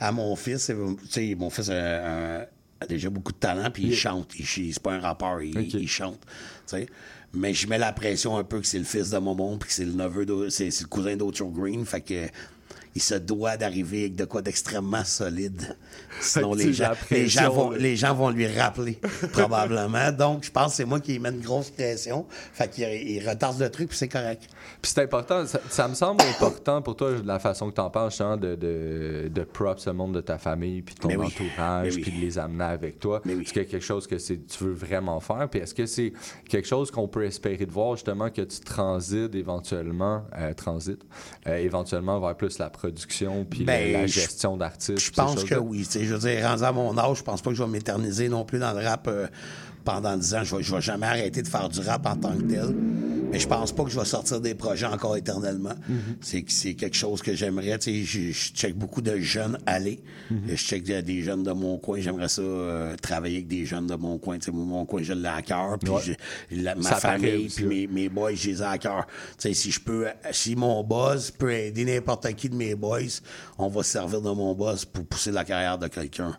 [0.00, 0.66] à mon fils.
[0.66, 2.46] Tu sais, mon fils a, a-
[2.80, 4.32] a déjà beaucoup de talent, puis il chante.
[4.38, 6.20] Il, c'est pas un rappeur, il, chante.
[6.20, 6.28] tu
[6.66, 6.86] sais.
[7.34, 9.74] Mais je mets la pression un peu que c'est le fils de Momon, puis que
[9.74, 11.84] c'est le neveu, c'est le cousin d'Ocho Green.
[11.84, 12.26] Fait que
[12.98, 15.76] il se doit d'arriver avec de quoi d'extrêmement solide.
[16.20, 18.98] Sinon, que les gens, les, gens vont, les gens vont lui rappeler,
[19.32, 20.10] probablement.
[20.10, 22.26] Donc, je pense que c'est moi qui mets une grosse pression.
[22.52, 24.48] Fait qu'il il retarde le truc, puis c'est correct.
[24.82, 27.80] Puis c'est important, ça, ça me semble important pour toi, de la façon que tu
[27.80, 31.08] en parles, justement, de, de, de props le monde de ta famille, puis de ton
[31.10, 31.26] oui.
[31.26, 32.02] entourage, oui.
[32.02, 33.22] puis de les amener avec toi.
[33.24, 35.48] Est-ce qu'il y a quelque chose que tu veux vraiment faire?
[35.48, 36.12] Puis est-ce que c'est
[36.48, 41.04] quelque chose qu'on peut espérer de voir, justement, que tu transites éventuellement, euh, transites,
[41.46, 44.98] euh, éventuellement vers plus la production, puis Ben, la, je- gestion d'artistes?
[44.98, 45.86] Je pense que oui.
[45.90, 48.44] Je veux dire, rendu à mon âge, je pense pas que je vais m'éterniser non
[48.44, 49.26] plus dans le rap euh,
[49.84, 50.44] pendant 10 ans.
[50.44, 52.74] Je vais, je vais jamais arrêter de faire du rap en tant que tel.
[53.30, 55.74] Mais je pense pas que je vais sortir des projets encore éternellement.
[56.20, 57.78] C'est que c'est quelque chose que j'aimerais.
[57.78, 60.00] Tu sais, je, je check beaucoup de jeunes aller.
[60.30, 62.00] Je check des, des jeunes de mon coin.
[62.00, 64.38] J'aimerais ça euh, travailler avec des jeunes de mon coin.
[64.38, 65.78] Tu sais, mon coin, je l'ai à cœur.
[65.78, 66.00] Puis Ouais.
[66.50, 69.06] je- la- ma Ça famille, puis mes, mes boys, je les ai à cœur.
[69.32, 73.00] Tu sais, si je peux, si mon boss peut aider n'importe qui de mes boys,
[73.58, 76.36] on va se servir de mon boss pour pousser la carrière de quelqu'un.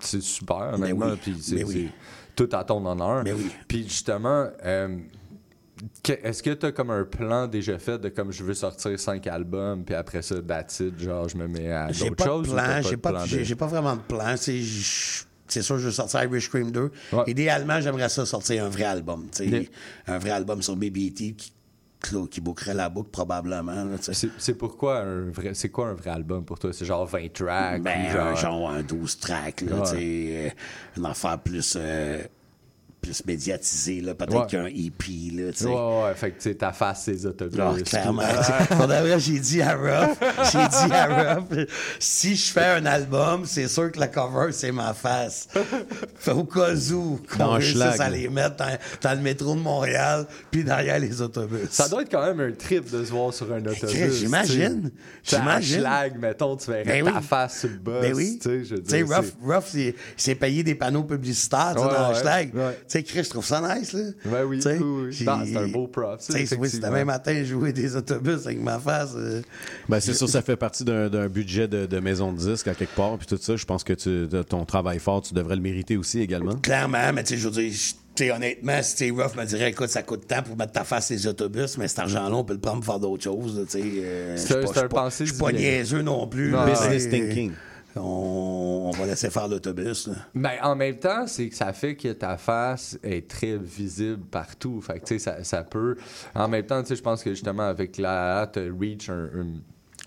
[0.00, 1.06] C'est super, Mais honnêtement.
[1.12, 1.18] oui.
[1.22, 1.90] Puis c'est, Mais oui.
[2.36, 3.22] c'est tout à ton honneur.
[3.68, 4.96] Puis justement, euh,
[6.08, 9.26] est-ce que tu as comme un plan déjà fait de comme je veux sortir cinq
[9.26, 12.48] albums, puis après ça, that's it, genre je me mets à d'autres choses?
[12.54, 14.34] t'as plan, j'ai pas, plan de- j'ai, j'ai pas vraiment de plan.
[14.36, 14.60] C'est,
[15.46, 16.90] c'est sûr, je veux sortir Irish Cream 2.
[17.26, 19.28] Idéalement, j'aimerais ça sortir un vrai album.
[20.06, 21.52] Un vrai album sur BBT qui,
[22.02, 23.86] qui, qui bouclerait la boucle probablement.
[24.00, 25.54] C'est, pourquoi un vrai.
[25.54, 26.72] C'est quoi un vrai album pour toi?
[26.72, 27.82] C'est genre 20 tracks?
[27.82, 30.54] Ben, ou un genre un 12 tracks, là, Ouais.
[30.96, 32.22] une affaire plus, euh,
[33.00, 34.46] plus médiatisée, là, peut-être Ouais.
[34.48, 35.66] qu'un EP, là, tu sais.
[35.66, 37.58] Ouais, ouais, fait que tu sais, ta face, c'est autobus.
[37.60, 38.22] Ah, clairement.
[38.68, 40.18] Pour j'ai dit à Ruff,
[40.52, 41.66] j'ai dit à Ruff,
[41.98, 45.48] si je fais un album, c'est sûr que la cover, c'est ma face.
[46.16, 50.26] Fait au cas où qu'on réussisse à les mettre dans, dans le métro de Montréal,
[50.50, 51.68] puis derrière les autobus.
[51.70, 54.14] Ça doit être quand même un trip de se voir sur un autobus.
[54.18, 54.90] J'imagine.
[55.22, 55.78] J'imagine.
[55.80, 57.24] Schlag, mettons, tu verrais Ben ta oui.
[57.26, 58.00] face sur le boss.
[58.02, 58.38] Ben oui.
[58.42, 61.74] Tu sais, je veux Tu sais, dire, Ruff, Ruff, il s'est payé des panneaux publicitaires
[61.74, 62.54] tu sais, Ouais, dans ouais, Schlag.
[62.54, 62.78] ouais.
[62.88, 64.00] Tu sais, Chris, je trouve ça nice, là.
[64.24, 64.78] Ben oui, c'est
[65.28, 69.10] un beau prof, Tu sais, oui, demain matin, jouer des autobus avec ma face.
[69.16, 69.42] euh,
[69.88, 72.94] Ben, c'est sûr, ça fait partie d'un budget de, de maison de disques à quelque
[72.94, 73.56] part, puis tout ça.
[73.56, 76.56] Je pense que tu, de ton travail fort, tu devrais le mériter aussi également.
[76.56, 80.02] Clairement, mais tu sais, je veux dire, honnêtement, si t'es rough, me dirait, écoute, ça
[80.02, 82.58] coûte tant pour mettre ta face sur les autobus, mais cet argent-là, on peut le
[82.58, 83.82] prendre pour faire d'autres choses, là, tu sais.
[83.84, 86.02] euh, C'est un- pas- c'est je un suis pas- pensée Je suis pas du niaiseux
[86.02, 86.50] non plus.
[86.50, 87.52] Non, là, Business thinking.
[87.96, 90.10] On, va laisser faire l'autobus.
[90.34, 94.80] Ben, en même temps, c'est que ça fait que ta face est très visible partout.
[94.80, 95.96] Fait que, ça, ça peut.
[96.34, 99.60] En même temps, je pense que justement, avec la tu reach un-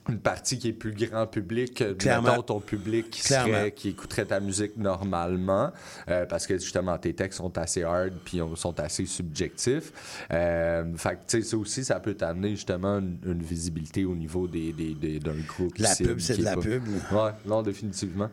[0.10, 2.32] une partie qui est plus grand public Clairement.
[2.32, 5.72] mettons, ton public qui, serait, qui écouterait ta musique normalement
[6.10, 10.26] euh, parce que justement tes textes sont assez hard puis on- sont assez subjectifs.
[10.32, 14.15] Euh, fait que tu sais ça aussi ça peut t'amener justement une, une visibilité au
[14.15, 17.61] niveau des, des- des- d'un groupe La pub, c'est de la pas- pub, ouais non
[17.61, 18.30] définitivement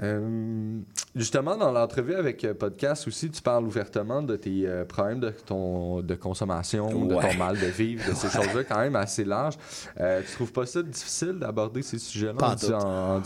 [0.00, 0.78] euh,
[1.16, 5.30] justement, dans l'entrevue avec euh, Podcast aussi, tu parles ouvertement de tes euh, problèmes de,
[5.30, 9.54] ton, de consommation, de ton mal de vivre, de ces choses-là, quand même assez large.
[9.98, 13.22] Euh, tu trouves pas ça difficile d'aborder ces sujets-là en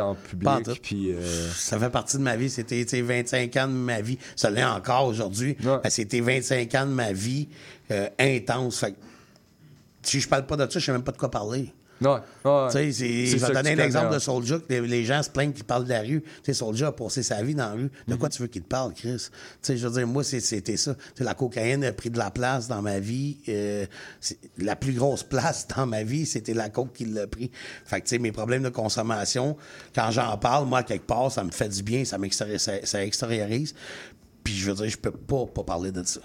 [0.00, 0.80] en, public?
[0.82, 1.14] Puis,
[1.52, 2.48] Ça fait partie de ma vie.
[2.48, 4.18] C'était tu sais, 25 ans de ma vie.
[4.36, 5.56] Ça l'est encore aujourd'hui.
[5.62, 7.48] Ben, C'était 25 ans de ma vie
[8.18, 8.78] intense.
[8.80, 8.94] Fait
[10.02, 11.72] si je parle pas de ça, je sais même pas de quoi parler.
[12.00, 12.68] Ouais, ouais.
[12.70, 15.52] Tu sais, je vais donner un exemple de Soulja, que les, les gens se plaignent
[15.52, 16.22] qu'il parle de la rue.
[16.22, 17.90] Tu sais, Soulja a passé sa vie dans la rue.
[18.08, 19.16] De quoi tu veux qu'il te parle, Chris?
[19.16, 19.30] Tu
[19.62, 20.94] sais, je veux dire, moi, c'était ça.
[20.94, 23.38] Tu sais, la cocaïne a pris de la place dans ma vie.
[23.48, 23.86] Euh,
[24.58, 27.50] la plus grosse place dans ma vie, c'était la coke qui l'a pris.
[27.84, 29.56] Fait que, tu sais, mes problèmes de consommation,
[29.94, 33.74] quand j'en parle, moi, quelque part, ça me fait du bien, ça ça, ça extériorise.
[34.42, 36.20] Puis, je veux dire, je peux pas, pas parler de ça.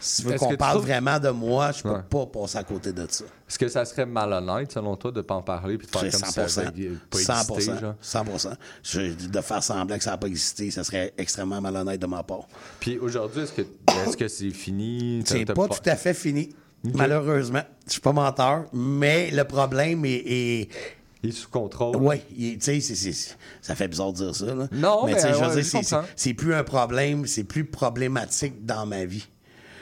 [0.00, 2.02] Si tu veux qu'on parle trouves- vraiment de moi, je peux Ouais.
[2.08, 3.24] pas passer à côté de ça.
[3.48, 6.10] Est-ce que ça serait malhonnête, selon toi, de pas en parler puis de faire comme
[6.10, 6.60] si ça 100%.
[6.68, 7.54] avait pas 100%.
[7.56, 7.94] existé, genre?
[8.00, 8.56] 100%.
[8.82, 12.22] Je- de faire semblant que ça n'a pas existé, ça serait extrêmement malhonnête de ma
[12.22, 12.46] part.
[12.80, 15.22] Puis aujourd'hui, est-ce que est-ce que c'est fini?
[15.26, 16.50] C'est pas tout à fait fini,
[16.84, 17.62] malheureusement.
[17.86, 20.22] Je suis pas menteur, mais le problème est.
[20.26, 20.68] est
[21.24, 21.96] il est sous contrôle.
[21.96, 22.18] Oui,
[22.60, 24.46] tu sais, ça fait bizarre de dire ça.
[24.54, 24.68] Là.
[24.70, 28.64] Non, mais mais tu sais, je veux ouais, c'est plus un problème, c'est plus problématique
[28.64, 29.26] dans ma vie.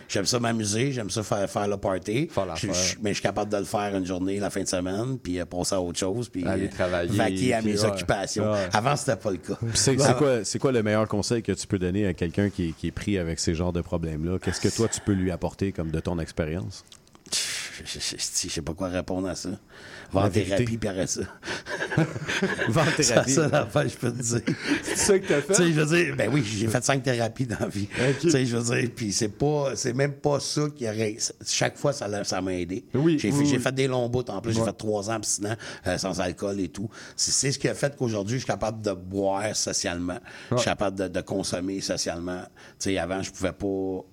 [0.08, 2.28] J'aime ça m'amuser, j'aime ça faire, faire le party.
[2.30, 2.74] Faire Je- l'affaire.
[2.74, 5.40] je- mais je suis capable de le faire une journée, la fin de semaine, puis
[5.40, 7.86] euh, passer à autre chose, puis Aller euh, travailler, vaquer à mes ouais.
[7.88, 8.52] occupations.
[8.52, 8.68] Ouais.
[8.72, 9.58] Avant, c'était pas le cas.
[9.74, 12.72] C'est quoi, c'est quoi le meilleur conseil que tu peux donner à quelqu'un qui, est-
[12.72, 14.38] qui est pris avec ces genres de problèmes-là?
[14.38, 16.84] Qu'est-ce que toi, tu peux lui apporter comme de ton expérience?
[17.84, 19.50] Je, je- sais pas quoi répondre à ça.
[20.12, 21.22] Va en thérapie, puis arrête ça.
[22.68, 23.30] Va en thérapie.
[23.30, 24.40] C'est ça l'affaire, je peux te dire.
[24.82, 25.54] C'est ça que t'as fait?
[25.54, 27.88] Tu sais, je veux dire, ben oui, j'ai fait cinq thérapies dans la vie.
[28.20, 31.16] Tu sais, je veux dire, puis c'est pas, c'est même pas ça qui aurait.
[31.46, 32.84] Chaque fois, ça ça m'a aidé.
[32.94, 33.62] Oui, j'ai oui, fait, j'ai oui.
[33.62, 34.24] fait des longs bouts.
[34.28, 36.88] En plus, j'ai fait trois ans abstinent, euh, sans alcool et tout.
[37.16, 40.18] C'est, c'est ce qui a fait qu'aujourd'hui, je suis capable de boire socialement.
[40.50, 42.42] Je suis capable de, de consommer socialement.
[42.78, 44.04] Tu sais, avant, je pouvais pas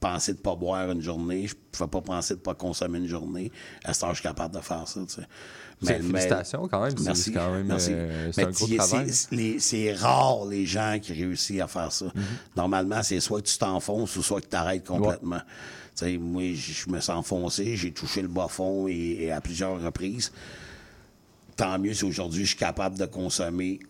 [0.00, 1.46] penser de pas boire une journée.
[1.46, 3.52] Je pouvais pas penser de pas consommer une journée.
[3.84, 5.22] À ce temps, je suis capable de faire ça, tu sais.
[5.82, 7.32] C'est- félicitations quand même, Merci.
[7.32, 7.90] quand même, merci.
[7.92, 9.10] euh, c'est Mais un gros tu- travail.
[9.60, 12.06] c'est- rare les gens qui réussissent à faire ça.
[12.14, 12.22] Mhm.
[12.56, 15.40] Normalement, c'est soit que tu t'enfonces ou soit que tu t'arrêtes complètement.
[15.96, 19.32] Tu sais, moi, je je me suis enfoncé, j'ai touché le bas fond et, et
[19.32, 20.32] à plusieurs reprises.
[21.56, 23.80] Tant mieux si aujourd'hui je suis capable de consommer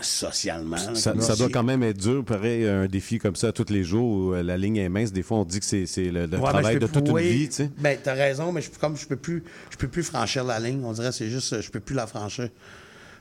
[0.00, 0.76] socialement.
[0.94, 4.34] Ça, doit quand même être dur, pareil, un défi comme ça tous les jours où
[4.34, 5.12] euh, la ligne est mince.
[5.12, 7.48] Des fois, on dit que c'est le, le Ouais, mais travail de toute une vie,
[7.48, 7.70] tu sais.
[7.78, 10.84] Ben, t'as raison, mais je, comme je peux plus, je peux plus franchir la ligne,
[10.84, 12.48] on dirait que c'est juste, je peux plus la franchir.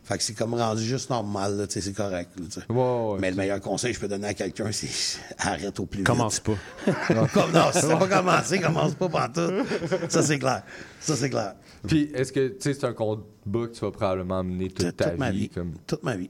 [0.03, 2.29] Fait que c'est comme rendu juste normal, là, tu sais, c'est correct.
[2.37, 5.99] là, mais le meilleur conseil que je peux donner à quelqu'un, c'est arrête au plus
[5.99, 6.07] vite.
[6.07, 6.57] Commence pas.
[7.33, 9.65] Comme, non, si t'as pas commencé, commence pas pantoute.
[10.09, 10.63] Ça, c'est clair.
[10.99, 11.53] Ça, c'est clair.
[11.87, 15.11] Puis, est-ce que tu sais, c'est un combat que tu vas probablement mener toute ta
[15.11, 15.39] toute ma vie?
[15.39, 15.49] vie.
[15.49, 15.73] Comme...
[15.87, 16.29] Toute ma vie.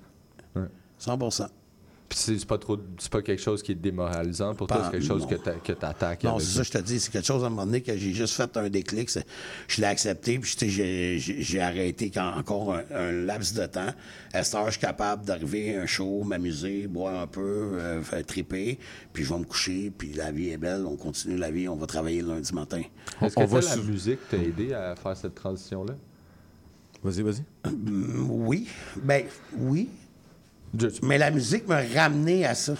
[1.04, 1.18] 100
[2.10, 5.06] Puis c'est pas trop, c'est pas quelque chose qui est démoralisant pour toi, c'est quelque
[5.06, 5.28] chose non.
[5.28, 6.24] que que t'attaques.
[6.24, 7.00] Non, c'est ça, je te dis.
[7.00, 9.10] C'est quelque chose à un moment donné que j'ai juste fait un déclic.
[9.68, 13.94] Je l'ai accepté, puis tu sais, j'ai- arrêté quand encore un, un laps de temps.
[14.34, 18.02] À cette heure, je suis capable d'arriver à un show, m'amuser, boire un peu, euh,
[18.04, 18.78] faire triper,
[19.12, 21.76] puis je vais me coucher, puis la vie est belle, on continue la vie, on
[21.76, 22.82] va travailler le lundi matin.
[23.22, 25.94] Est-ce que toi, la musique t'a aidé à faire cette transition-là?
[27.04, 27.44] Vas-y, vas-y.
[27.70, 28.68] Mm, Oui.
[29.04, 29.26] Ben,
[29.58, 29.90] oui.
[31.02, 32.74] Mais la musique m'a ramené à ça.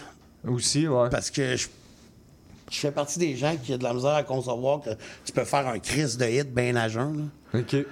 [0.48, 1.10] Aussi, ouais.
[1.10, 1.68] Parce que je,
[2.72, 4.90] je fais partie des gens qui ont de la misère à concevoir que
[5.24, 7.30] tu peux faire un crise de hit bien à jeun.
[7.54, 7.60] là.
[7.60, 7.86] OK.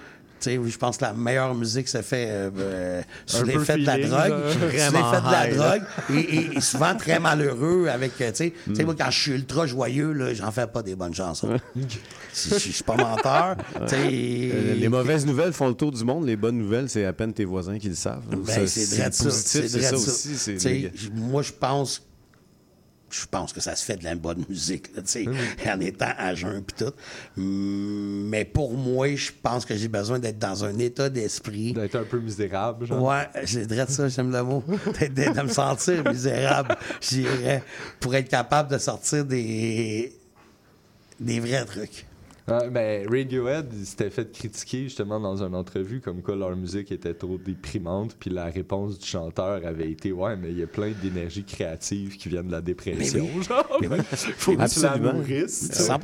[0.46, 4.34] Je pense que la meilleure musique se fait euh, euh, sous l'effet de la drogue.
[4.52, 5.82] Sous l'effet de la drogue.
[6.16, 8.76] Et, souvent très malheureux avec, euh, tu sais, tu Mm.
[8.76, 11.58] sais, moi, quand je suis ultra joyeux, là, j'en fais pas des bonnes chansons.
[12.34, 13.58] Je suis pas menteur.
[13.92, 16.26] Euh, les mauvaises nouvelles font le tour du monde.
[16.26, 18.24] Les bonnes nouvelles, c'est à peine tes voisins qui le savent.
[18.30, 19.30] Ben, c'est vrai ça.
[19.30, 19.96] c'est ça ça.
[19.96, 20.50] aussi.
[21.14, 22.02] Moi, je pense
[23.12, 25.26] je pense que ça se fait de la bonne musique, là, sais,
[25.68, 26.94] en étant à jeun puis tout.
[27.38, 31.74] Mais pour moi, je pense que j'ai besoin d'être dans un état d'esprit.
[31.74, 33.02] D'être un peu misérable, genre.
[33.04, 34.64] Ouais, j'ai de ça, j'aime le mot.
[35.00, 37.64] D'être- de me sentir misérable, je dirais,
[38.00, 40.14] pour être capable de sortir des,
[41.20, 42.06] des vrais trucs.
[42.48, 46.92] Ouais, ben, Radiohead il s'était fait critiquer justement dans une entrevue comme quoi leur musique
[46.92, 50.68] était trop déprimante, puis la réponse du chanteur avait été Ouais, mais il y a
[50.68, 53.24] plein d'énergie créative qui viennent de la dépression.
[53.26, 53.44] Mais oui.
[53.44, 53.98] Genre, Mais oui.
[54.12, 55.14] faut que tu la Absolument.
[55.14, 55.70] nourrisses.
[55.70, 55.84] tu sais.
[55.84, 56.00] 100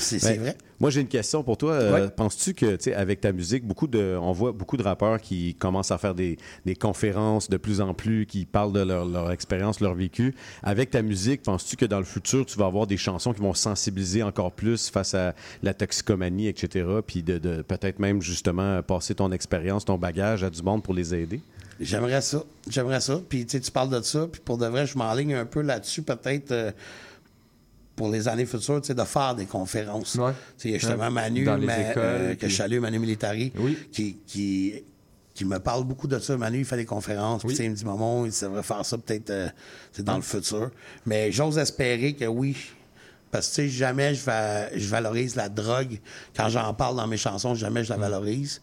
[0.00, 0.56] C'est Ben, vrai.
[0.80, 1.72] Moi, j'ai une question pour toi.
[1.72, 2.08] Euh, Ouais.
[2.10, 5.54] Penses-tu que, tu sais, avec ta musique, beaucoup de, on voit beaucoup de rappeurs qui
[5.54, 9.30] commencent à faire des, des conférences de plus en plus, qui parlent de leur, leur
[9.30, 10.34] expérience, leur vécu.
[10.62, 13.54] Avec ta musique, penses-tu que dans le futur, tu vas avoir des chansons qui vont
[13.54, 19.14] sensibiliser encore plus face à la toxicomanie, etc., puis de, de peut-être même justement passer
[19.14, 21.40] ton expérience, ton bagage à du monde pour les aider?
[21.78, 22.44] J'aimerais ça.
[22.68, 23.20] J'aimerais ça.
[23.28, 24.26] Puis tu parles de ça.
[24.30, 26.72] Puis pour de vrai, je m'enligne un peu là-dessus, peut-être euh,
[28.00, 30.12] pour les années futures, tu sais, de faire des conférences.
[30.12, 30.18] Tu
[30.56, 31.10] sais, il y a justement Ouais.
[31.10, 33.52] Manu, Dans les Ma- écoles, euh, que puis- je salue, Manu Militari,
[33.92, 34.72] qui, qui,
[35.34, 36.34] qui me parle beaucoup de ça.
[36.38, 37.42] Manu, il fait des conférences.
[37.42, 39.48] Puis tu sais, il me dit, maman, il devrait faire ça peut-être euh,
[39.98, 40.70] dans le futur.
[41.04, 42.56] Mais j'ose espérer que oui.
[43.30, 46.00] Parce que, tu sais, jamais je, va- je valorise la drogue.
[46.34, 48.62] Quand j'en parle dans mes chansons, jamais je la valorise.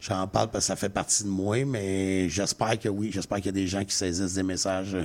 [0.00, 3.10] J'en parle parce que ça fait partie de moi, mais j'espère que oui.
[3.12, 5.02] J'espère qu'il y a des gens qui saisissent des messages euh,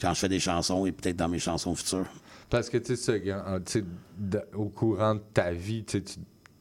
[0.00, 2.06] quand je fais des chansons et peut-être dans mes chansons futures.
[2.50, 3.22] Parce que, tu sais,
[4.54, 6.02] au courant de ta vie, tu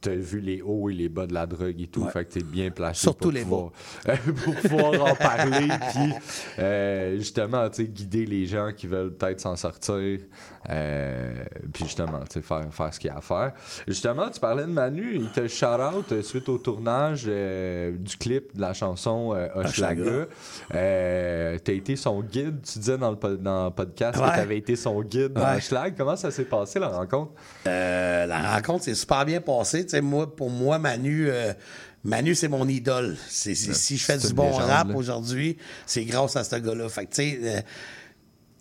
[0.07, 2.07] as vu les hauts et les bas de la drogue et tout.
[2.07, 3.71] Fait que tu es bien placé Surtout pour les pouvoir,
[4.45, 5.67] pour pouvoir en parler.
[5.91, 6.13] Puis,
[6.59, 10.19] euh, justement, tu sais, guider les gens qui veulent peut-être s'en sortir.
[10.69, 11.33] euh,
[11.73, 13.51] puis, justement, tu sais, faire, faire ce qu'il y a à faire.
[13.87, 15.15] Justement, tu parlais de Manu.
[15.15, 20.27] Il te shout-out euh, suite au tournage euh, du clip de la chanson Hochelaga.
[20.71, 22.61] Tu as été son guide.
[22.61, 25.49] Tu disais dans le, po- dans le podcast que tu avais été son guide dans
[25.49, 25.93] Ouais.
[25.97, 27.31] Comment ça s'est passé, la rencontre?
[27.65, 29.85] La rencontre s'est super bien passée.
[29.89, 31.53] Sais, moi, pour moi, Manu, euh,
[32.03, 33.17] Manu, c'est mon idole.
[33.27, 34.95] C'est, c'est- si je fais du bon légende, rap là.
[34.95, 36.87] aujourd'hui, c'est grâce à ce gars-là.
[36.89, 37.61] Fait que, tu sais, euh,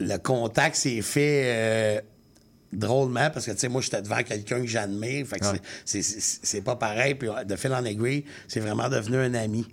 [0.01, 2.01] le contact s'est fait euh,
[2.73, 5.27] drôlement parce que, tu sais, moi, j'étais devant quelqu'un que j'admire.
[5.27, 5.61] Fait que Ouais.
[5.85, 7.15] c'est, c'est, c'est- c'est pas pareil.
[7.15, 9.67] Puis, de fil en aiguille, c'est vraiment devenu un ami.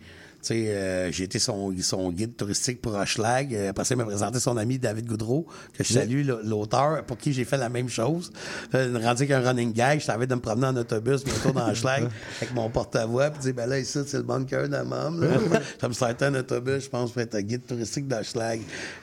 [0.54, 3.54] Euh, j'ai été son, son guide touristique pour Hochelag.
[3.56, 5.48] Euh, Après ça, il m'a présenté son ami David Goudreau,
[5.78, 8.32] que je salue, l'auteur, pour qui j'ai fait la même chose.
[8.74, 11.70] Euh, rendu avec un running gag, je savais de me promener en autobus, bientôt dans
[11.70, 12.08] Hochelag,
[12.42, 14.84] avec mon porte-voix, puis dire, ben là, ici, c'est le bunker de là.
[15.82, 18.62] Ça me sortait un autobus, je pense, pour être guide touristique d'Hochelag.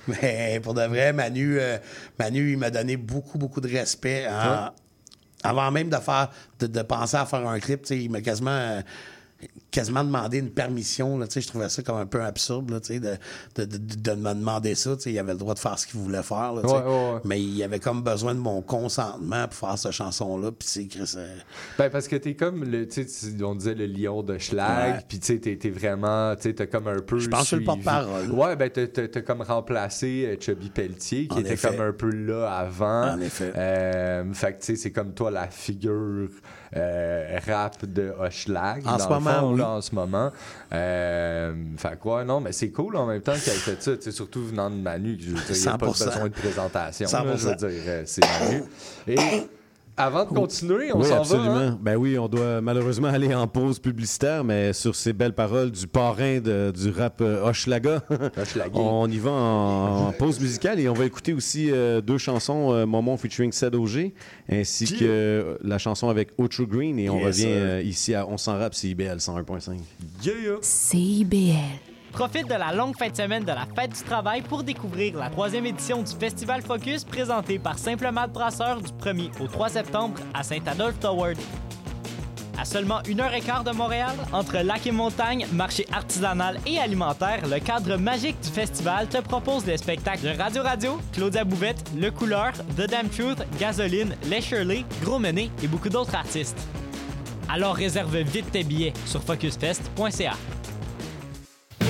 [0.08, 1.78] Mais pour de vrai, Manu, euh,
[2.18, 4.26] Manu, il m'a donné beaucoup, beaucoup de respect.
[4.28, 4.68] en- Ouais.
[5.44, 8.80] avant même de faire de, de penser à faire un clip, il m'a quasiment euh,
[9.70, 11.18] quasiment demandé une permission.
[11.18, 14.74] Là, je trouvais ça comme un peu absurde là, de, de, de, de me demander
[14.74, 14.96] ça.
[15.06, 16.52] Il avait le droit de faire ce qu'il voulait faire.
[16.52, 16.74] Là, tu sais.
[16.74, 17.20] Ouais, ouais, ouais.
[17.24, 20.50] Mais il avait comme besoin de mon consentement pour faire cette chanson-là.
[20.52, 20.88] Puis
[21.78, 22.86] Ben, parce que t'es comme, le,
[23.44, 27.18] on disait le lion de Schlag, puis tu t'es vraiment, t'as comme un peu.
[27.18, 27.82] Je pense suis le suivi.
[27.82, 28.30] porte-parole.
[28.32, 31.68] Ouais, ben, t'as- comme remplacé euh, Chubby Pelletier, qui En était effet.
[31.68, 33.12] comme un peu là avant.
[33.12, 33.52] En effet.
[33.56, 36.28] Euh, fait que, c'est comme toi la figure
[36.76, 38.86] euh, rap de Hochelag.
[38.86, 39.58] En dans ce le moment, fond, oui.
[39.58, 40.30] là, en ce moment.
[40.72, 44.02] Euh, fait que, ouais, non, mais c'est cool en même temps qu'elle fait ça, tu
[44.02, 45.16] sais, surtout venant de Manu.
[45.20, 46.04] Je veux dire, il n'y a pas 100%.
[46.06, 47.08] besoin de présentation.
[47.12, 47.56] là, je veux 100%.
[47.56, 48.62] dire, euh, c'est Manu.
[49.06, 49.16] Et
[49.96, 51.54] avant de continuer, on oui, s'en absolument.
[51.54, 51.60] va.
[51.60, 51.78] hein?
[51.82, 55.86] Ben oui, on doit malheureusement aller en pause publicitaire, mais sur ces belles paroles du
[55.86, 58.02] parrain de- du rap euh, Hochelaga,
[58.74, 62.72] on y va en, en pause musicale et on va écouter aussi euh, deux chansons,
[62.72, 64.12] euh, Momon featuring Sed OG,
[64.50, 68.26] ainsi que euh, la chanson avec Ocho Green et on Yes, revient euh, ici à
[68.26, 69.78] On s'en rap, CIBL 101.5.
[70.62, 71.56] CIBL.
[72.12, 75.30] Profite de la longue fin de semaine de la Fête du Travail pour découvrir la
[75.30, 80.20] troisième édition du Festival Focus présenté par Simple Malte Brasseur du 1er au 3 septembre
[80.34, 81.36] à Saint-Adolphe-Toward.
[82.58, 86.78] À seulement une heure et quart de Montréal, entre lac et montagne, marché artisanal et
[86.78, 91.82] alimentaire, le cadre magique du festival te propose des spectacles de Radio Radio, Claudia Bouvette,
[91.96, 96.60] Le Couleur, The Damn Truth, Gasoline, Les Shirley, Gros Menet et beaucoup d'autres artistes.
[97.48, 100.34] Alors réserve vite tes billets sur focusfest.ca.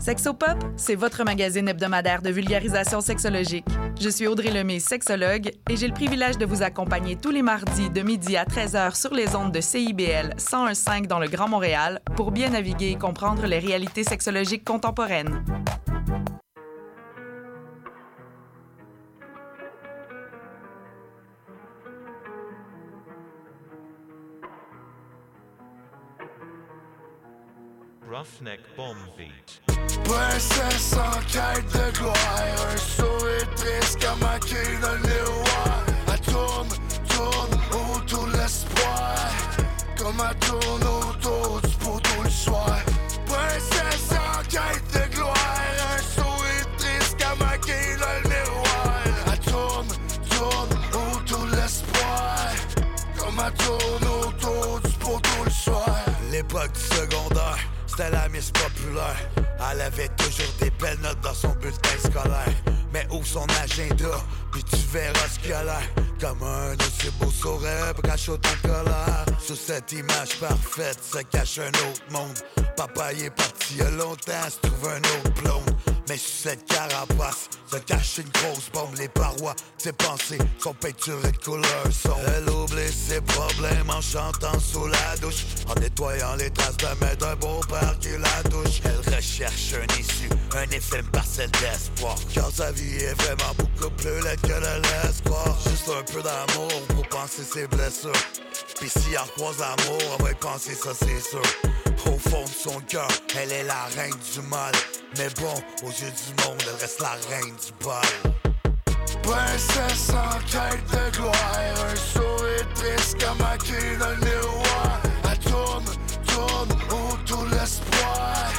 [0.00, 3.66] Sexopop, c'est votre magazine hebdomadaire de vulgarisation sexologique.
[4.00, 7.90] Je suis Audrey Lemay, sexologue, et j'ai le privilège de vous accompagner tous les mardis
[7.90, 12.30] de midi à 13h sur les ondes de CIBL 101.5 dans le Grand Montréal pour
[12.30, 15.42] bien naviguer et comprendre les réalités sexologiques contemporaines.
[28.08, 29.60] Roughneck Bomb Beat.
[30.04, 32.14] Princesse en quête de gloire,
[32.72, 35.84] un sourire triste comme un cul dans le miroir.
[36.12, 36.68] Elle tourne,
[37.08, 39.16] tourne autour de l'espoir,
[39.98, 42.78] comme elle tourne autour du poteau le soir.
[43.26, 45.60] Princesse en quête de gloire,
[45.94, 49.02] un sourire triste comme un cul dans le miroir.
[49.32, 49.88] Elle tourne,
[50.30, 52.52] tourne autour de l'espoir,
[53.18, 56.04] comme elle tourne autour du poteau le soir.
[56.30, 57.58] L'époque secondaire,
[57.96, 59.16] c'était la miss populaire.
[59.70, 62.54] Elle avait toujours des belles notes dans son bulletin scolaire.
[62.92, 64.16] Mais où son agenda,
[64.52, 65.88] puis tu verras ce qu'il a l'air.
[66.20, 69.26] Comme un aussi beau sourire, cache autant de colère.
[69.40, 72.38] Sous cette image parfaite se cache un autre monde.
[72.76, 75.95] Papa y est parti il y a longtemps, se trouve un autre blonde.
[76.08, 78.96] Mais sous cette carapace se cache une grosse bombe.
[78.96, 81.86] Les parois ses pensées sont peinturées de couleurs.
[82.36, 85.44] Elle oublie ses problèmes en chantant sous la douche.
[85.68, 88.80] En nettoyant les traces de mère d'un beau-père qui la touche.
[88.84, 92.16] Elle recherche un issue, un infime parcelle d'espoir.
[92.32, 95.56] Car sa vie est vraiment beaucoup plus laide que de l'espoir.
[95.68, 98.12] Juste un peu d'amour pour penser ses blessures.
[98.80, 101.42] Pis si elle croise l'amour, elle va y penser ça, c'est sûr.
[102.06, 104.72] Au fond de son cœur, elle est la reine du mal.
[105.18, 105.54] Mais bon,
[105.86, 108.02] aux yeux du monde, elle reste la reine du bal.
[109.22, 111.34] Princesse en quête de gloire,
[111.90, 115.00] un sourire triste comme cul dans le miroir.
[115.30, 115.84] Elle tourne,
[116.26, 118.52] tourne autour de l'espoir,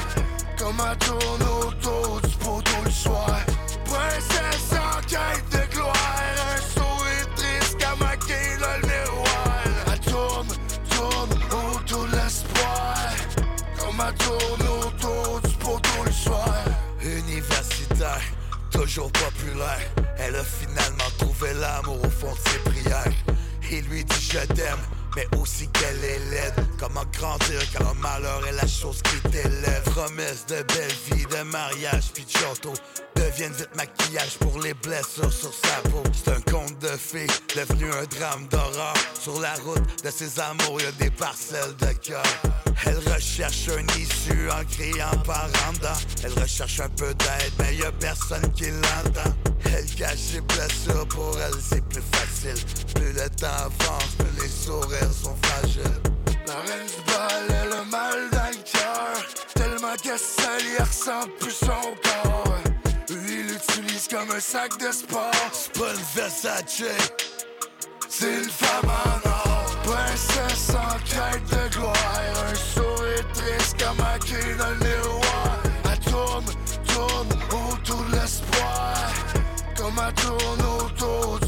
[0.58, 3.40] comme elle tourne autour du poteau le soir.
[3.84, 5.47] Princesse en quête
[20.18, 23.12] elle a finalement trouvé l'amour au fond de ses prières.
[23.70, 24.78] Il lui dit je t'aime,
[25.18, 26.54] mais aussi qu'elle est laide?
[26.78, 29.82] Comment grandir quand le malheur est la chose qui t'élève?
[29.84, 32.72] Promesse de belle vie, de mariage, puis de château.
[33.16, 36.02] Deviennent vite maquillage pour les blessures sur sa peau.
[36.12, 37.26] C'est un conte de fées,
[37.56, 38.94] devenu un drame d'horreur.
[39.20, 42.22] Sur la route de ses amours, y a des parcelles de cœur.
[42.86, 45.98] Elle recherche un issue en criant par en dedans.
[46.22, 49.34] Elle recherche un peu d'aide, mais y a personne qui l'entend.
[49.64, 52.64] Elle cache ses blessures, pour elle c'est plus facile.
[52.94, 55.07] Plus le temps avance, plus les sourires
[56.46, 59.26] La reine du bal, elle a mal dans le cœur.
[59.54, 61.66] Tellement qu'elle s'allie, ressent plus son
[62.02, 62.54] corps.
[63.10, 65.30] Lui, il l'utilise comme un sac de sport.
[65.52, 66.82] C'est pas une Versace,
[68.08, 69.76] c'est une femme en or.
[69.84, 71.96] Princesse en quête de gloire.
[72.50, 75.62] Un sourire triste comme un cul dans le miroir.
[75.90, 76.44] Elle tourne,
[76.86, 78.94] tourne autour de l'espoir.
[79.76, 81.47] Comme elle tourne autour du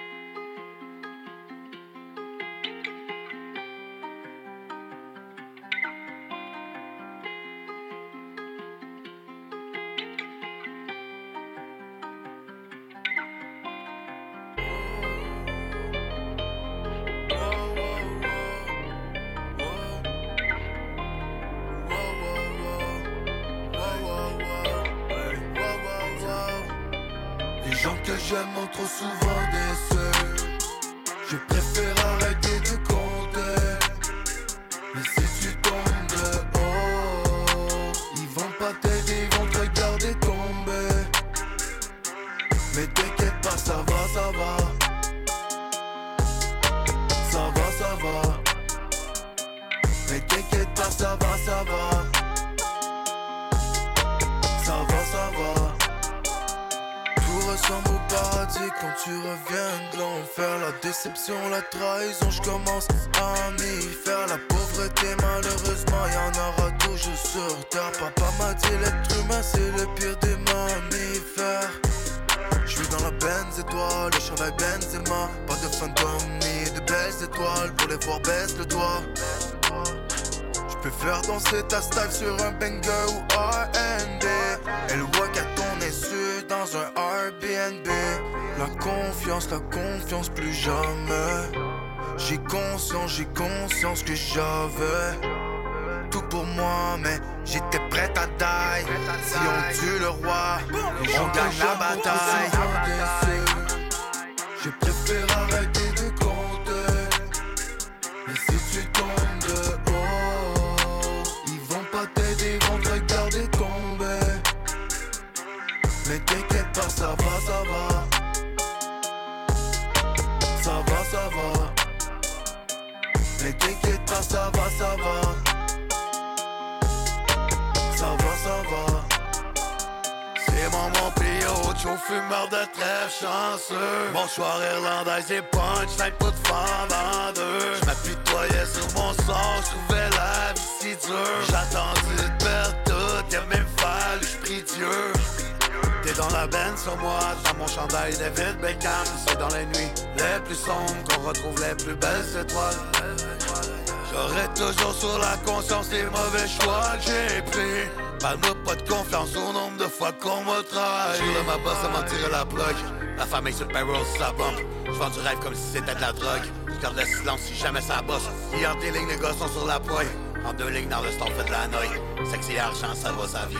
[165.21, 166.41] J'vends du rêve comme si c'était de la drogue.
[166.79, 168.27] J'garde le silence si jamais ça bosse.
[168.53, 170.07] Hier, tes lignes, les gars sont sur la poigne.
[170.45, 171.81] En deux lignes dans le store, fait de la noix.
[172.29, 173.59] Sexy argent, ça va, ça vient.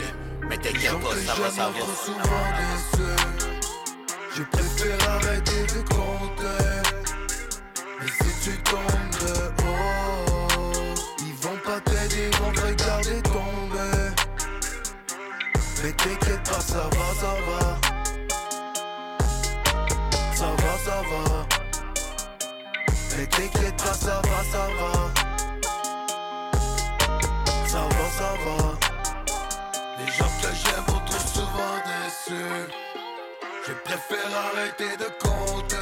[0.50, 3.41] Mais t'inquiète pas, ça va, ça va.
[32.12, 32.68] Dessus.
[33.66, 35.76] J'ai préféré arrêter de compter.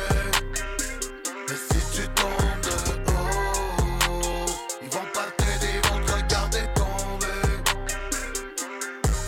[1.47, 2.75] Mais si tu tombes de
[3.11, 4.45] haut,
[4.81, 7.47] ils vont pas t'aider, ils vont te regarder tomber.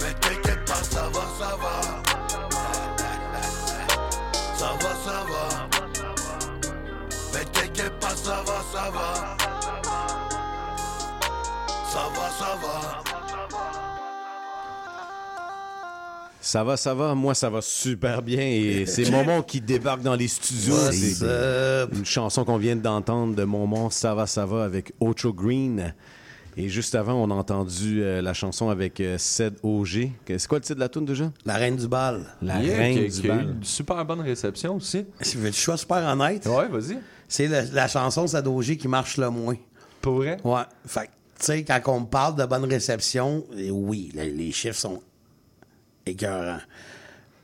[0.01, 1.75] Mais t'inquiète pas, ça va, ça va.
[4.55, 5.69] Ça va, ça va.
[7.33, 9.37] Mais t'inquiète pas, ça va, ça va.
[11.91, 13.10] Ça va, ça va.
[16.51, 17.15] Ça va, ça va.
[17.15, 18.41] Moi, ça va super bien.
[18.41, 20.75] Et c'est Momon qui débarque dans les studios.
[20.91, 21.25] C'est
[21.93, 25.93] une chanson qu'on vient d'entendre de Momon, Ça va, ça va, avec Ocho Green.
[26.57, 30.09] Et juste avant, on a entendu euh, la chanson avec euh, Ced OG.
[30.27, 31.31] C'est quoi le titre de la tune déjà?
[31.45, 32.25] La reine du bal.
[32.41, 33.55] La Yeah, reine qui, du qui a eu bal.
[33.57, 35.05] une super bonne réception aussi.
[35.21, 36.45] Si je sois super honnête.
[36.47, 36.97] Ouais, vas-y.
[37.29, 39.55] C'est la, la chanson Sadogé qui marche le moins.
[40.01, 40.35] Pour vrai?
[40.43, 40.63] Ouais.
[40.85, 44.51] Fait que, tu sais, quand on me parle de bonne réception, eh oui, les, les
[44.51, 45.01] chiffres sont
[46.05, 46.61] écœurants.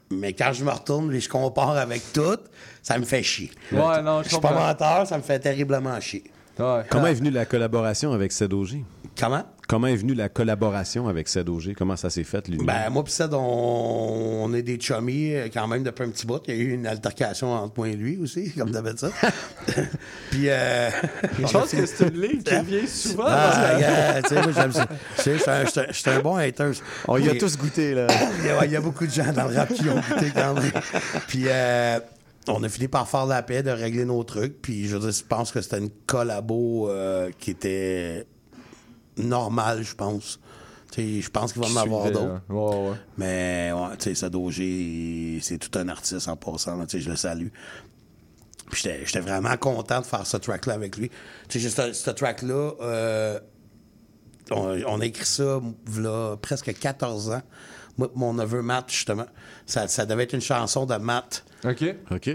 [0.10, 2.38] Mais quand je me retourne et je compare avec tout,
[2.82, 3.52] ça me fait chier.
[3.72, 6.24] Ouais, non, je suis pas menteur, ça me fait terriblement chier.
[6.56, 8.84] Comment est venue la collaboration avec Ced OG?
[9.20, 9.44] Comment?
[9.68, 11.74] Comment est venue la collaboration avec Ced OG?
[11.78, 12.58] Comment ça s'est fait, lui?
[12.64, 16.26] Ben, moi pis Seth, on, on est des chummies euh, quand même depuis un petit
[16.26, 16.42] bout.
[16.48, 19.12] Il y a eu une altercation entre moi et lui aussi, comme d'habitude.
[20.32, 20.90] Puis, euh,
[21.38, 23.26] Je pense que c'est une ligne qui revient souvent.
[23.28, 24.88] Ah, yeah, tu sais, moi, j'aime ça.
[25.18, 26.72] Tu sais, j'étais un- bon hater.
[27.08, 28.08] On y a Puis- tous goûté, là.
[28.40, 30.32] il, y a, il y a beaucoup de gens dans le rap qui ont goûté
[30.34, 30.72] quand même.
[31.28, 32.00] Puis euh,
[32.48, 34.62] on a fini par faire la paix, de régler nos trucs.
[34.62, 38.26] Puis je veux dire, je pense que c'était une collabo euh, qui était
[39.18, 40.40] normale, je pense.
[40.98, 42.26] Je pense qu'il va en avoir d'autres.
[42.26, 42.42] hein.
[42.50, 42.96] Ouais, ouais.
[43.18, 46.84] Mais ouais, tu sais, Sadogé, c'est tout un artiste en passant.
[46.88, 47.50] je le salue.
[48.72, 51.10] Puis j'étais vraiment content de faire ce track-là avec lui.
[51.10, 51.16] Tu
[51.50, 53.40] sais, juste ce, ce track-là, euh,
[54.52, 55.60] on, on a écrit ça
[55.98, 57.42] là, presque 14 ans.
[57.98, 59.26] Moi, mon neveu Matt, justement,
[59.66, 61.46] ça, ça devait être une chanson de Matt.
[61.66, 61.84] OK.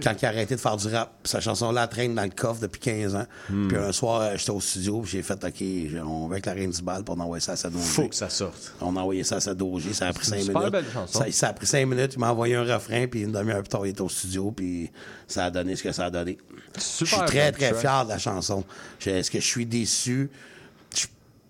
[0.03, 1.13] Quand il a arrêté de faire du rap.
[1.25, 3.27] Sa chanson-là traîne dans le coffre depuis 15 ans.
[3.49, 3.69] Hmm.
[3.69, 6.71] Puis un soir, j'étais au studio, puis j'ai fait OK, on va avec la reine
[6.73, 7.85] du bal pour envoyer ça à Sadogé.
[7.85, 8.75] Faut que ça sorte.
[8.81, 10.57] On a envoyé ça à Sadogé, ça a pris C'est 5 une minutes.
[10.57, 11.19] super belle chanson.
[11.21, 13.69] Ça, ça a pris 5 minutes, il m'a envoyé un refrain, puis une demi-heure plus
[13.69, 14.91] tard, il était au studio, puis
[15.29, 16.37] ça a donné ce que ça a donné.
[16.77, 17.81] Super je suis très, très track.
[17.81, 18.65] fier de la chanson.
[18.99, 20.31] Je- Est-ce que je suis déçu?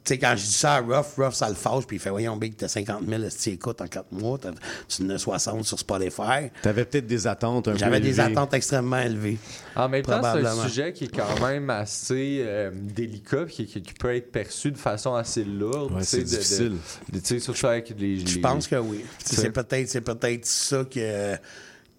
[0.04, 2.10] Tu sais, quand je dis ça à Ruff, Ruff, ça le fâche, puis il fait
[2.10, 4.50] Voyons, Big, t'as 50 000 si tu écoutes en 4 mois, t'as-
[4.88, 6.50] tu en as 60 sur Spotify.
[6.60, 9.38] T'avais peut-être des attentes un peu J'avais des attentes extrêmement élevées.
[9.76, 13.80] En même temps, c'est un sujet qui est quand même assez euh, délicat, qui, qui-
[13.80, 15.92] qui peut être perçu de façon assez lourde.
[15.94, 16.76] Ouais, c'est de- de- difficile.
[17.12, 18.26] de- Tu sais, surtout avec les.
[18.26, 19.04] Je pense que oui.
[19.24, 21.36] C'est peut-être c'est peut-être ça que-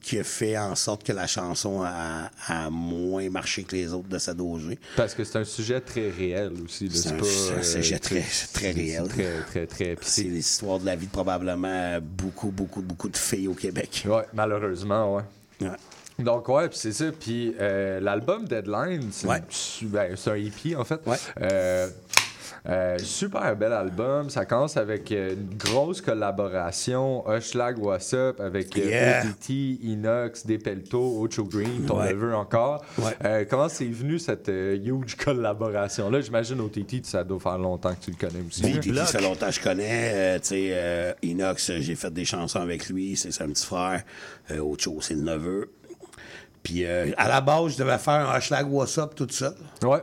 [0.04, 4.10] qui a fait en sorte que la chanson a, a moins marché que les autres
[4.10, 4.78] de Sadogé.
[4.98, 6.92] Parce que c'est un sujet très réel aussi.
[6.92, 9.04] C'est un- pas, euh, sujet très- très c'est- réel.
[9.10, 9.98] c'est Très, très, très.
[10.02, 14.04] C'est l'histoire de la vie de probablement beaucoup, beaucoup, beaucoup de filles au Québec.
[14.06, 15.24] Ouais, malheureusement, ouais.
[15.62, 15.70] Ouais.
[16.20, 17.06] Donc, ouais, puis c'est ça.
[17.18, 19.42] Puis euh, l'album Deadline, c'est Ouais.
[19.84, 21.00] ben, un EP, en fait.
[21.42, 21.88] Euh,
[22.69, 24.30] euh, super bel album.
[24.30, 27.23] Ça commence avec euh, une grosse collaboration.
[27.30, 29.23] Hushlag What's Up avec euh, Yeah.
[29.26, 29.49] OTT,
[29.84, 32.14] Inox, Depelto, Ocho Green, ton Ouais.
[32.14, 32.84] neveu encore.
[32.98, 33.11] Ouais.
[33.26, 36.22] Euh, comment c'est venu cette euh, huge collaboration-là?
[36.22, 38.61] J'imagine OTT, ça doit faire longtemps que tu le connais aussi.
[38.80, 40.11] Puis, ça fait longtemps que je connais.
[40.14, 43.15] euh, tu sais, euh, Inox, j'ai fait des chansons avec lui.
[43.18, 44.03] C'est son petit frère.
[44.52, 45.72] Euh, Ocho, c'est le neveu.
[46.64, 49.53] Puis euh, à la base, je devais faire un hashtag What's Up tout seul.
[49.84, 49.99] Ouais.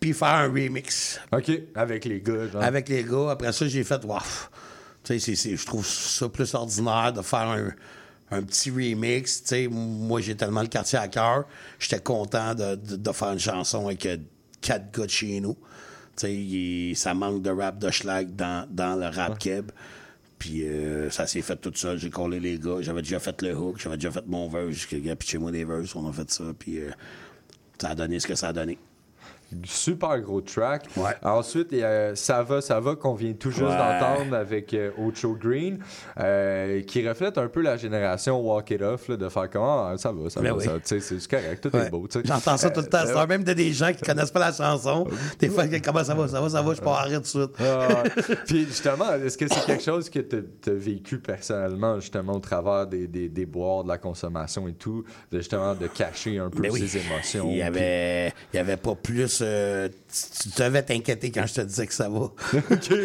[0.00, 1.20] Puis faire un remix.
[1.32, 2.48] OK, avec les gars.
[2.48, 2.62] genre.
[2.62, 3.30] Avec les gars.
[3.30, 4.18] Après ça, j'ai fait, wow.
[5.04, 7.70] Tu sais, je trouve ça plus ordinaire de faire un,
[8.30, 9.42] un petit remix.
[9.42, 11.44] Tu sais, moi, j'ai tellement le quartier à cœur.
[11.78, 14.18] J'étais content de, de- de faire une chanson avec euh,
[14.60, 15.54] quatre gars de chez nous.
[16.16, 19.70] Tu sais, il- ça manque de rap de schlag dans, dans le rap keb.
[20.38, 21.98] Puis euh, ça s'est fait tout seul.
[21.98, 22.76] J'ai collé les gars.
[22.80, 23.80] J'avais déjà fait le hook.
[23.80, 24.86] J'avais déjà fait mon verse.
[24.90, 25.96] J'ai pitché moi des verses.
[25.96, 26.44] On a fait ça.
[26.56, 26.90] Puis euh,
[27.80, 28.78] ça a donné ce que ça a donné.
[29.64, 30.84] Super gros track.
[31.22, 33.76] Ensuite, il y a Ça va, ça va qu'on vient tout juste Ouais.
[33.76, 35.78] d'entendre avec euh, Ocho Green,
[36.20, 39.96] euh, qui reflète un peu la génération Walk It Off, là, de faire comment ah,
[39.96, 40.64] ça va, ça Ben va, oui.
[40.64, 41.86] ça c'est correct, tout Ouais.
[41.86, 42.06] est beau.
[42.24, 42.98] J'entends ça tout le temps.
[42.98, 45.06] Euh, C'est même de des gens qui connaissent pas la chanson.
[45.38, 47.50] Des fois, comment ça va, ça va, ça va, je peux arrêter tout de suite.
[47.60, 48.02] Ah.
[48.46, 50.36] Puis justement, est-ce que c'est quelque chose que tu
[50.70, 55.04] as vécu personnellement, justement, au travers des, des, des boires, de la consommation et tout,
[55.32, 56.86] de justement de cacher un peu Ben oui.
[56.86, 57.48] ses émotions?
[57.50, 59.37] Il y avait, il y avait pas plus.
[59.42, 62.18] Euh, tu, tu devais t'inquiéter quand je te disais que ça va.
[62.20, 62.32] OK,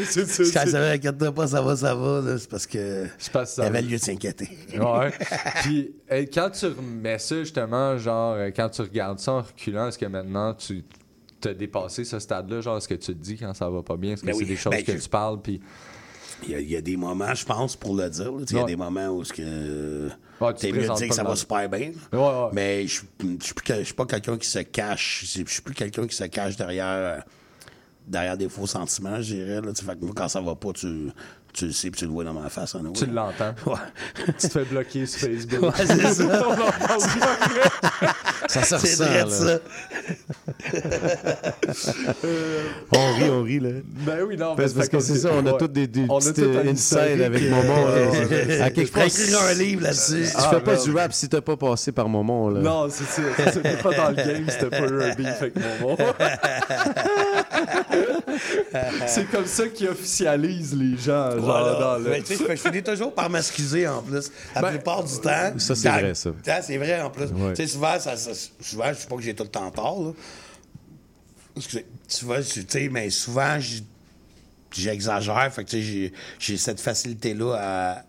[0.06, 0.44] c'est ça.
[0.60, 3.06] Quand je savais, inquiète-toi pas, ça va, ça va, c'est parce que.
[3.08, 4.50] Il y avait lieu de s'inquiéter.
[4.74, 5.12] Ouais.
[5.64, 9.88] Puis euh, quand tu remets ça, justement, genre, euh, quand tu regardes ça en reculant,
[9.88, 10.84] est-ce que maintenant tu
[11.42, 12.62] t'as dépassé ce stade-là?
[12.62, 14.14] Genre, est-ce que tu te dis quand ça va pas bien?
[14.14, 14.46] Est-ce que Ben c'est oui.
[14.46, 15.42] des choses Ben, que je- tu parles?
[15.42, 15.62] Puis.
[16.46, 18.32] Il y, a, il y a des moments, je pense, pour le dire.
[18.50, 20.10] Il y a des moments où ce que,
[20.42, 21.92] Ouais, tu te mieux de dire que ça va super bien.
[22.12, 22.20] là.
[22.20, 22.50] Ouais, ouais.
[22.54, 23.02] Mais je
[23.40, 25.22] je suis pas quelqu'un qui se cache.
[25.26, 27.24] Je suis plus quelqu'un qui se cache derrière,
[28.08, 29.62] derrière des faux sentiments, je dirais.
[29.74, 31.10] Fait que moi, quand ça va pas, tu,
[31.54, 32.76] tu le sais puis tu le vois dans ma face.
[32.76, 33.54] en Tu l'entends.
[33.66, 33.76] Ouais.
[34.40, 35.62] tu te fais bloquer sur Facebook.
[35.62, 36.24] Ouais, c'est ça.
[38.48, 39.30] Ça se ressent, là.
[39.30, 39.60] ça.
[42.96, 43.70] On rit, on rit, là.
[43.86, 46.20] Ben oui, non, Parce, parce que c'est ça, on a tous des, des On a
[46.20, 47.86] petites insides avec euh, Momon.
[47.88, 48.66] là.
[48.66, 50.26] À quelque part, écrire un livre là-dessus.
[50.30, 52.50] Tu Ah, fais pas du rap si t'as pas passé par Momon.
[52.50, 52.60] Là.
[52.62, 53.22] Non, c'est ça.
[53.62, 55.96] T'es pas dans le game, c'était pas eu un beef avec mon
[59.08, 61.80] C'est comme ça qu'ils officialisent les gens, genre Voilà.
[61.80, 62.10] dans le...
[62.10, 64.32] Mais tu sais, je finis toujours par m'excuser en plus.
[64.56, 65.54] La Ben, plupart du temps.
[65.58, 66.32] ça, c'est vrai, ça.
[66.46, 67.26] quand C'est vrai en plus.
[67.32, 67.54] Ouais.
[67.54, 68.32] Tu sais, souvent, ça, ça-
[68.62, 70.12] souvent, je sais pas que j'ai tout le temps tort, là.
[71.58, 71.86] Excusez.
[72.08, 73.58] Souvent, je- tu sais, mais souvent,
[74.72, 75.54] j'exagère.
[75.54, 78.04] Fait que, tu sais, j'ai- cette facilité-là à,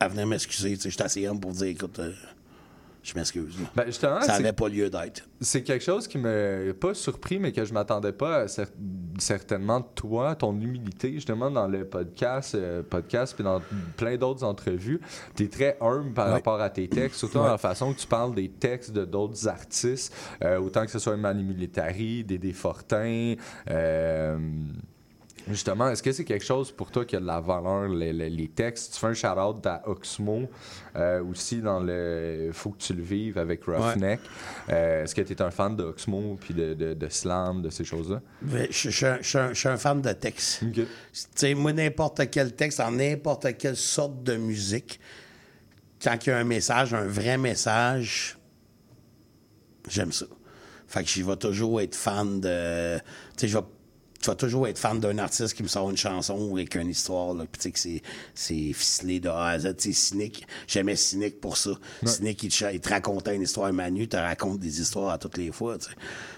[0.00, 0.76] à venir m'excuser.
[0.76, 2.12] Tu sais, je suis assez homme pour dire, écoute, euh,
[3.04, 3.54] je m'excuse.
[3.76, 5.28] Ben, ça n'avait pas lieu d'être.
[5.40, 8.66] C'est quelque chose qui m'a pas surpris, mais que je m'attendais pas à cer-
[9.18, 13.60] certainement de toi, ton humilité, justement, dans le podcast, euh, podcast puis dans
[13.96, 15.00] plein d'autres entrevues.
[15.36, 18.06] Tu es très humble par rapport à tes textes, surtout dans la façon que tu
[18.06, 23.34] parles des textes de d'autres artistes, euh, autant que ce soit Manu Militari, Dédé Fortin.
[23.70, 24.38] euh,
[25.48, 28.30] Justement, est-ce que c'est quelque chose pour toi qui a de la valeur, les, les-
[28.30, 28.94] les textes?
[28.94, 30.48] Tu fais un shout-out à Oxmo,
[30.96, 34.20] euh, aussi dans le Faut que tu le vives avec Roughneck.
[34.70, 37.84] Euh, est-ce que tu es un fan d'Oxmo, puis de, de, de Slam, de ces
[37.84, 38.22] choses-là?
[38.42, 40.62] Je, je- je- je- je suis un fan de texte.
[40.62, 40.72] Ok.
[40.74, 40.86] Tu
[41.34, 44.98] sais, moi, n'importe quel texte, en n'importe quelle sorte de musique,
[46.02, 48.38] quand il y a un message, un vrai message,
[49.88, 50.26] j'aime ça.
[50.86, 52.98] Fait que je vais toujours être fan de.
[52.98, 53.02] Tu
[53.36, 53.64] sais, je vais.
[54.24, 57.34] Je vais toujours être fan d'un artiste qui me sort une chanson avec une histoire,
[57.34, 58.02] là, puis tu sais que c'est,
[58.34, 59.76] c'est ficelé de A à Z.
[59.76, 61.72] Tu sais, Cynic, j'aimais Cynic pour ça.
[62.06, 63.70] Cynic, il te, cha- il te racontait une histoire.
[63.70, 65.90] Manu te raconte des histoires à toutes les fois, tu.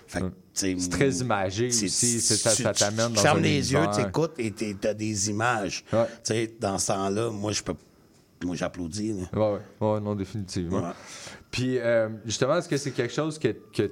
[0.08, 3.22] Fait que, tu C'est très imagé c'est- aussi, c'est- ça- tu- ça t'amène tu dans
[3.22, 5.84] fermes un les yeux, tu écoutes et tu as des images.
[6.24, 7.74] Tu dans ce temps-là, moi, je peux.
[8.44, 9.12] Moi, j'applaudis.
[9.32, 10.92] Ouais, ouais, ouais, non, définitivement.
[11.50, 13.90] Puis, euh, justement, est-ce que c'est quelque chose que, que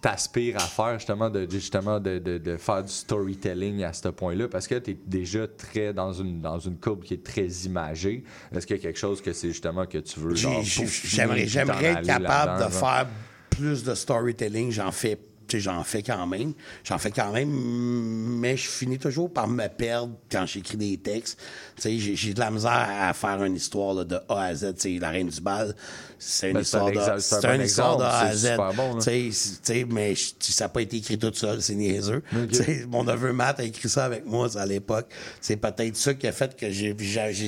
[0.00, 4.48] t'aspires à faire, justement, de, justement de, de- de faire du storytelling à ce point-là?
[4.48, 8.24] Parce que tu es déjà très dans une, dans une courbe qui est très imagée.
[8.54, 11.46] Est-ce qu'il y a quelque chose que c'est justement que tu veux, J'aimerais,
[11.84, 13.06] être capable de faire
[13.50, 14.70] plus de storytelling.
[14.70, 15.18] J'en fais,
[15.54, 16.52] j'en fais quand même.
[16.84, 21.38] J'en fais quand même, mais je finis toujours par me perdre quand j'écris des textes.
[21.82, 24.74] J'ai, j'ai de la misère à faire une histoire là, de A à Z.
[24.76, 25.74] Tu sais, la reine du bal,
[26.18, 28.50] c'est une Ben, histoire de, c'est un une histoire de A à c'est Z.
[28.52, 28.98] super bon, là.
[28.98, 32.22] Tu sais, c'est- tu sais, mais ça n'a pas été écrit tout seul, c'est niaiseux.
[32.52, 35.06] Sais, mon neveu Matt a écrit ça avec moi à l'époque.
[35.40, 36.94] C'est peut-être ça qui a fait que j'ai,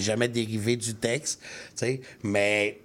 [0.00, 1.40] jamais dérivé du texte.
[2.22, 2.80] Mais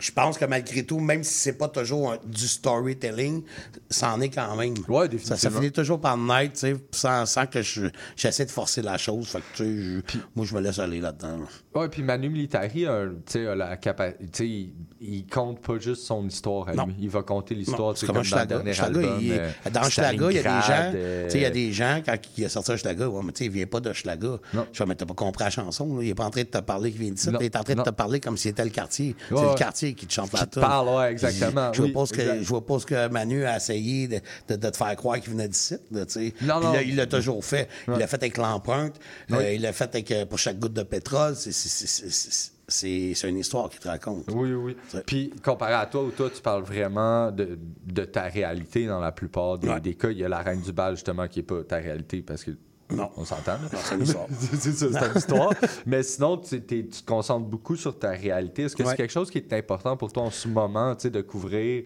[0.00, 3.42] je pense que malgré tout, même si c'est pas toujours un- du storytelling,
[3.88, 4.74] ça en est quand même.
[4.88, 5.60] Ouais, ça, ça définitivement.
[5.60, 7.86] finit toujours par naître, tu sais, sans, sans que je,
[8.16, 9.28] j'essaie de forcer la chose.
[9.28, 9.76] Fait que, tu sais,
[10.12, 11.38] je- moi, je me laisse aller là-dedans.
[11.38, 11.80] là.
[11.80, 14.46] Ouais, puis Manu Militari, a, tu sais, la capacité.
[14.46, 14.72] Il,
[15.02, 16.86] il compte pas juste son histoire à Non.
[16.86, 16.94] lui.
[17.00, 19.18] Il va compter l'histoire, tu sais, comme comme dans le dernier Schlager, album.
[19.20, 21.72] il- euh, dans il y a des gens, tu euh, sais, il y a des
[21.72, 23.92] gens, quand il a sorti un Schlager, ouais, mais tu sais, il vient pas de
[23.92, 24.36] Schlager.
[24.72, 26.02] Je vais, mais t'as pas compris la chanson, là.
[26.02, 27.30] Il est pas en train de te parler qu'il vient d'ici.
[27.30, 27.82] Non, Il est en train non.
[27.82, 29.16] de te parler comme si c'était le quartier.
[29.30, 30.62] Ouais, c'est le quartier qui te chante la Qui tune.
[30.62, 31.72] parle, ouais, exactement.
[31.72, 34.20] Je, Oui, vois pas ce que, je vois pas ce que Manu a essayé de,
[34.48, 36.34] de- de te faire croire qu'il venait d'ici, là, tu sais.
[36.42, 36.72] Non, Il non.
[36.72, 37.68] l'a- Il l'a toujours fait.
[37.88, 38.96] Il l'a fait avec l'empreinte.
[39.30, 39.36] Oui.
[39.38, 41.34] euh, il l'a fait avec, euh, pour chaque goutte de pétrole.
[41.36, 44.24] C'est- c'est- une histoire qu'il te raconte.
[44.32, 44.76] Oui, oui.
[45.06, 49.10] Puis, comparé à toi, où toi, tu parles vraiment de, de ta réalité dans la
[49.12, 49.80] plupart des, Ouais.
[49.80, 50.10] des cas.
[50.10, 52.52] Il y a la reine du bal, justement, qui n'est pas ta réalité parce que.
[52.90, 53.10] Non.
[53.16, 53.56] On s'entend.
[53.70, 54.26] c'est une histoire.
[54.38, 55.52] c'est ça, c'est une histoire.
[55.86, 58.62] Mais sinon, tu, te concentres beaucoup sur ta réalité.
[58.62, 58.90] Est-ce que Ouais.
[58.90, 61.84] c'est quelque chose qui est important pour toi en ce moment, tu sais, de couvrir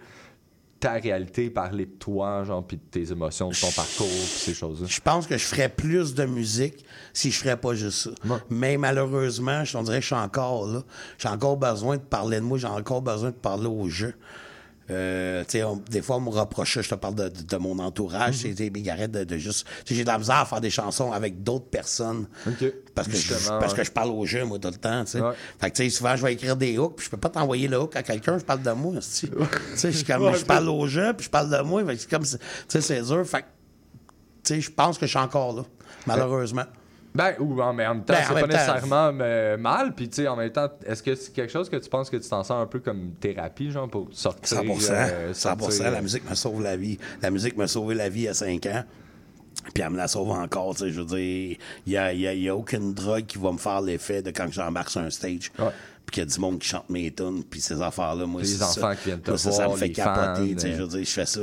[0.80, 4.52] ta réalité, parler de toi, genre, puis de tes émotions, de ton parcours, puis ces
[4.52, 4.86] choses-là?
[4.86, 8.10] Je pense que je ferais plus de musique si je ferais pas juste ça.
[8.50, 10.82] Mais malheureusement, je on dirait que je suis encore là.
[11.16, 14.14] J'ai encore besoin de parler de moi, j'ai encore besoin de parler au jeu.
[14.90, 18.34] Euh, on- des fois, on me reprochait, je te parle de, de- de mon entourage,
[18.36, 19.66] c'est des arrête de, de juste.
[19.86, 22.26] J'ai de la misère à faire des chansons avec d'autres personnes.
[22.94, 23.78] Parce que, je, parce ouais.
[23.78, 25.04] que je parle au jeu, moi, tout le temps.
[25.14, 25.34] Ouais.
[25.60, 27.96] Fait que, souvent, je vais écrire des hooks, puis je peux pas t'envoyer le hook
[27.96, 28.94] à quelqu'un, je parle de moi.
[28.96, 31.82] je suis comme, Ouais, je parle au jeu, puis je parle de moi.
[31.96, 32.36] C'est comme, tu
[32.68, 33.26] sais, c'est dur.
[33.26, 33.44] Fait
[34.46, 35.62] je pense que je suis encore là,
[36.06, 36.64] malheureusement.
[37.14, 39.94] Ben, ou en, mais en même temps, Ben, en c'est pas temps- nécessairement euh, mal.
[39.94, 42.16] Puis, tu sais, en même temps, est-ce que c'est quelque chose que tu penses que
[42.16, 44.58] tu t'en sors un peu comme thérapie, genre, pour sortir?
[44.58, 46.98] 100 euh, 100 sortir, La musique me sauve la vie.
[47.22, 48.82] La musique m'a sauvé la vie à 5 ans.
[49.72, 52.26] Puis elle me la sauve encore, tu sais, je veux dire, il y a, y
[52.26, 55.10] a- y a aucune drogue qui va me faire l'effet de quand j'embarque sur un
[55.10, 55.52] stage.
[56.04, 58.60] Puis qu'il y a du monde qui chante mes tunes, puis ces affaires-là, moi, Les
[58.62, 58.96] enfants ça.
[58.96, 60.76] qui viennent te Moi, ça, ça me voir, fait capoter, fans, euh.
[60.76, 61.40] je veux dire, je fais ça,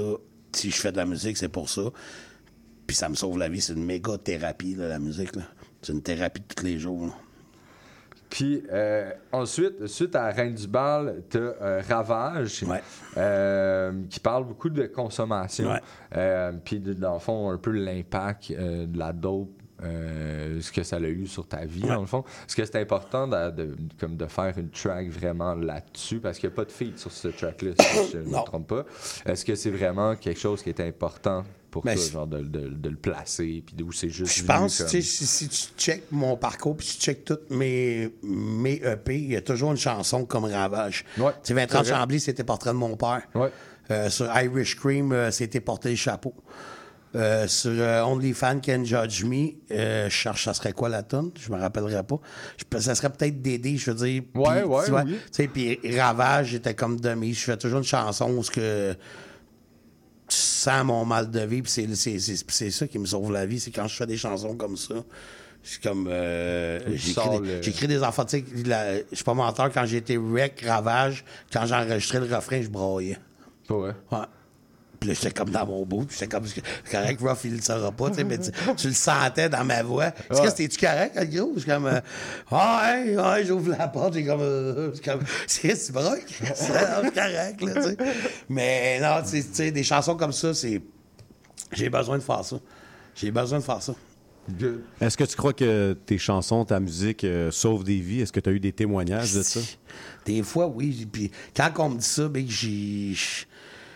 [0.52, 1.82] si je fais de la musique, c'est pour ça.
[2.86, 5.44] Puis ça me sauve la vie, c'est une méga thérapie, là, la musique, là.
[5.82, 7.14] C'est une thérapie de tous les jours, là.
[8.30, 12.64] Puis euh, ensuite, suite à Reine du Bal, tu as Ravage,
[13.18, 15.70] euh, qui parle beaucoup de consommation.
[15.70, 15.82] Ouais.
[16.16, 19.50] Euh, puis dans le fond, un peu l'impact euh, de la dope.
[19.84, 22.24] euh, ce que ça a eu sur ta vie, dans le fond.
[22.48, 26.20] Est-ce que c'est important de, de- comme de faire une track vraiment là-dessus?
[26.20, 28.68] Parce qu'il n'y a pas de feed sur ce track-là, si je ne me trompe
[28.68, 28.86] pas.
[29.26, 31.44] Est-ce que c'est vraiment quelque chose qui est important?
[31.72, 34.88] Pour c'est- genre de, de- de le placer, puis d'où c'est juste Je pense, comme-
[34.88, 39.36] si, si tu checkes mon parcours, puis tu checkes toutes mes, mes EP, il y
[39.38, 41.06] a toujours une chanson comme Ravage.
[41.16, 41.84] tu sais, Vincent.
[41.84, 43.22] Chambly, c'était Portrait de mon père.
[43.90, 46.34] Euh, sur Irish Cream, euh, c'était Porter le chapeau.
[47.14, 51.52] Euh, sur euh, OnlyFans Can Judge Me, je cherche ça serait quoi la tonne, je
[51.52, 52.16] me rappellerai pas.
[52.56, 54.24] Je- ça serait peut-être Dédé, je veux dire.
[54.34, 55.48] Ouais, ouais, tu vois, oui.
[55.54, 57.34] Puis Ravage, j'étais comme demi.
[57.34, 58.96] Je fais toujours une chanson où ce que
[60.36, 63.46] sens mon mal de vie, puis c'est- c'est c'est- c'est ça qui me sauve la
[63.46, 64.96] vie, c'est quand je fais des chansons comme ça.
[65.64, 66.08] Je suis comme.
[66.10, 68.26] euh, Tu J'écris des, le- j'écris des enfants.
[68.26, 68.46] Tu sais,
[69.12, 73.18] je suis pas menteur, quand été wreck, ravage, quand j'ai enregistré le refrain, je broyais.
[73.70, 73.92] Ouais.
[74.12, 74.18] Ouais.
[75.02, 76.06] Puis là, j'étais comme dans mon bout.
[76.06, 76.46] puis J'étais comme.
[76.92, 79.82] Correct, Ruff, il le saura pas, tu sais, mais tu, tu le sentais dans ma
[79.82, 80.06] voix.
[80.30, 80.46] Est-ce Ouais.
[80.46, 81.52] que c'était-tu correct, le gros?
[81.56, 81.88] Je suis comme.
[81.88, 82.00] euh,
[82.52, 84.42] ouais, ouais, j'ouvre la porte, j'ai comme.
[84.42, 85.22] euh, c'est comme.
[85.48, 86.22] C'est vrai,
[86.54, 86.68] c'est
[87.14, 87.98] correct, là, tu sais.
[88.48, 90.80] Mais non, tu sais, tu sais, des chansons comme ça, c'est.
[91.74, 92.58] J'ai besoin de faire ça.
[93.16, 93.94] J'ai besoin de faire ça.
[95.00, 98.22] Est-ce que tu crois que tes chansons, ta musique euh, sauvent des vies?
[98.22, 99.60] Est-ce que tu as eu des témoignages de ça?
[100.26, 101.08] Des fois, oui.
[101.12, 103.16] Puis quand on me dit ça, ben, j'ai.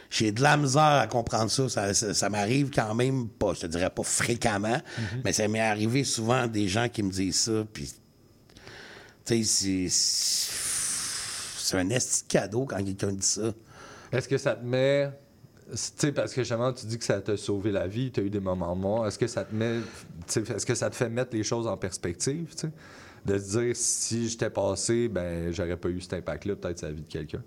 [0.09, 1.67] J'ai de la misère à comprendre ça.
[1.69, 4.79] Ça, ça- ça m'arrive quand même pas, je te dirais pas fréquemment,
[5.23, 7.65] mais ça m'est arrivé souvent des gens qui me disent ça.
[7.73, 7.91] Puis,
[9.25, 10.55] tu sais, c'est.
[11.57, 13.51] C'est un esti de cadeau quand quelqu'un dit ça.
[14.11, 15.09] Est-ce que ça te met.
[15.71, 18.23] Tu sais, parce que justement, tu dis que ça t'a sauvé la vie, tu as
[18.23, 19.07] eu des moments morts.
[19.07, 19.79] Est-ce que ça te met.
[20.27, 22.71] Est-ce que ça te fait mettre les choses en perspective, tu sais?
[23.25, 26.93] De se dire, si j'étais passé, ben, j'aurais pas eu cet impact-là, peut-être sur la
[26.93, 27.41] vie de quelqu'un.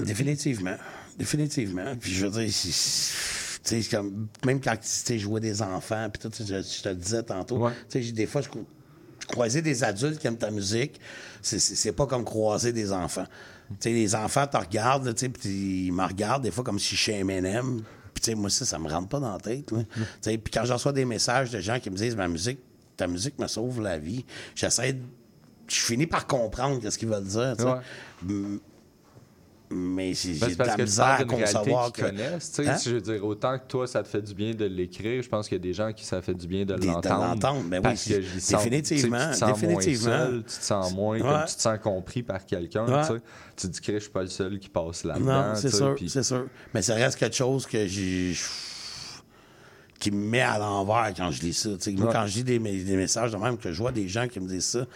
[0.00, 0.74] Définitivement.
[1.18, 1.94] Définitivement.
[1.98, 6.22] Puis je veux dire, c'est- comme, même quand tu sais, je vois des enfants, puis
[6.22, 7.58] tout, je, je te le disais tantôt,
[7.90, 8.64] tu sais, des fois, je, cro-
[9.28, 11.00] croiser des adultes qui aiment ta musique,
[11.42, 13.26] c'est- pas comme croiser des enfants.
[13.70, 16.78] Tu sais, les enfants te regardent, tu sais, puis ils me regardent des fois comme
[16.78, 17.82] si je suis M&M.
[18.14, 19.70] Puis tu sais, moi, ça, ça me rentre pas dans la tête.
[19.72, 19.78] là.
[19.94, 22.60] Tu sais, Puis quand je reçois des messages de gens qui me disent, ma musique,
[22.96, 24.24] ta musique me sauve la vie,
[24.54, 25.00] j'essaie de...
[25.68, 27.68] Je finis par comprendre ce qu'ils veulent dire, tu sais.
[27.68, 27.80] Ouais.
[29.68, 32.02] Mais j'ai Ben, de la misère à concevoir que...
[32.02, 32.52] connaissent.
[32.52, 32.68] tu sais.
[32.68, 32.76] Hein?
[32.84, 35.48] Je veux dire, autant que toi, ça te fait du bien de l'écrire, je pense
[35.48, 37.24] qu'il y a des gens qui ça fait du bien de l'entendre.
[37.24, 40.16] l'entendre, ben oui, que je sens- définitivement, tu te sens définitivement.
[40.16, 42.86] moins seul, tu te sens moins, comme tu te sens compris par quelqu'un.
[42.86, 43.00] Ouais.
[43.06, 43.20] tu sais.
[43.56, 45.48] Tu te dis que je suis pas le seul qui passe là-dedans.
[45.48, 46.46] Non, c'est sûr, c'est sûr.
[46.72, 48.34] Mais ça reste quelque chose que j'ai
[49.98, 51.70] qui me met à l'envers quand je lis ça.
[51.70, 52.12] Moi, Ouais.
[52.12, 54.46] quand je lis des, des messages de même, que je vois des gens qui me
[54.46, 54.86] disent ça,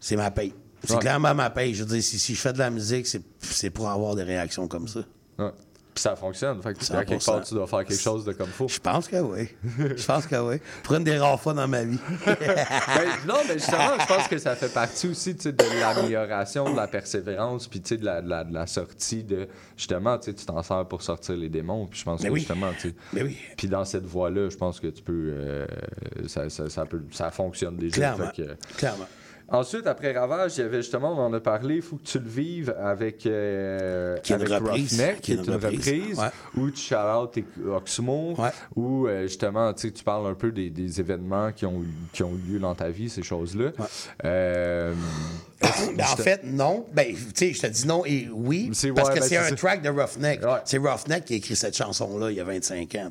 [0.00, 0.52] c'est ma paye.
[0.84, 0.98] C'est Ouais.
[1.00, 1.74] clairement ma paye.
[1.74, 4.22] Je veux dire, si, si je fais de la musique, c'est c'est pour avoir des
[4.22, 5.00] réactions comme ça.
[5.38, 5.50] Ouais.
[5.94, 6.62] Puis ça fonctionne.
[6.62, 7.24] Fait que à quelque 100%.
[7.26, 8.68] part, tu dois faire quelque chose de comme faut.
[8.68, 9.48] Je pense que oui.
[9.96, 10.60] Je pense que oui.
[10.84, 11.98] Pour une des rares fois dans ma vie.
[12.24, 16.76] Ben, non, mais justement, je pense que ça fait partie aussi tu de l'amélioration, de
[16.76, 19.48] la persévérance, puis tu de la, de, la, de la sortie de.
[19.76, 22.40] Justement, tu tu t'en sers pour sortir les démons, puis je pense Ben que oui.
[22.40, 22.94] justement, tu.
[23.12, 23.36] Ben oui.
[23.56, 25.32] Puis dans cette voie-là, je pense que tu peux.
[25.34, 25.66] euh,
[26.28, 27.96] ça, ça, ça peut ça fonctionne déjà.
[27.96, 28.30] Clairement.
[28.32, 29.08] Fait que- Clairement.
[29.50, 32.18] Ensuite, après Ravage, il y avait justement, on en a parlé, il faut que tu
[32.18, 34.92] le vives avec, euh, Qui avec reprise.
[35.00, 36.18] Roughneck, Qui est une reprise.
[36.18, 36.28] Ouais.
[36.56, 38.36] où tu shout out tes Oxmo,
[38.76, 42.52] où euh, justement, tu parles un peu des, des événements qui ont, qui ont eu
[42.52, 43.70] lieu dans ta vie, ces choses-là.
[44.24, 44.92] Euh,
[45.96, 46.86] Ben, en fait, non.
[46.92, 48.70] Ben, tu sais, je te dis non et oui.
[48.94, 50.40] Parce que ben, c'est un track de Roughneck.
[50.64, 53.08] C'est Roughneck qui a écrit cette chanson-là il y a 25 ans.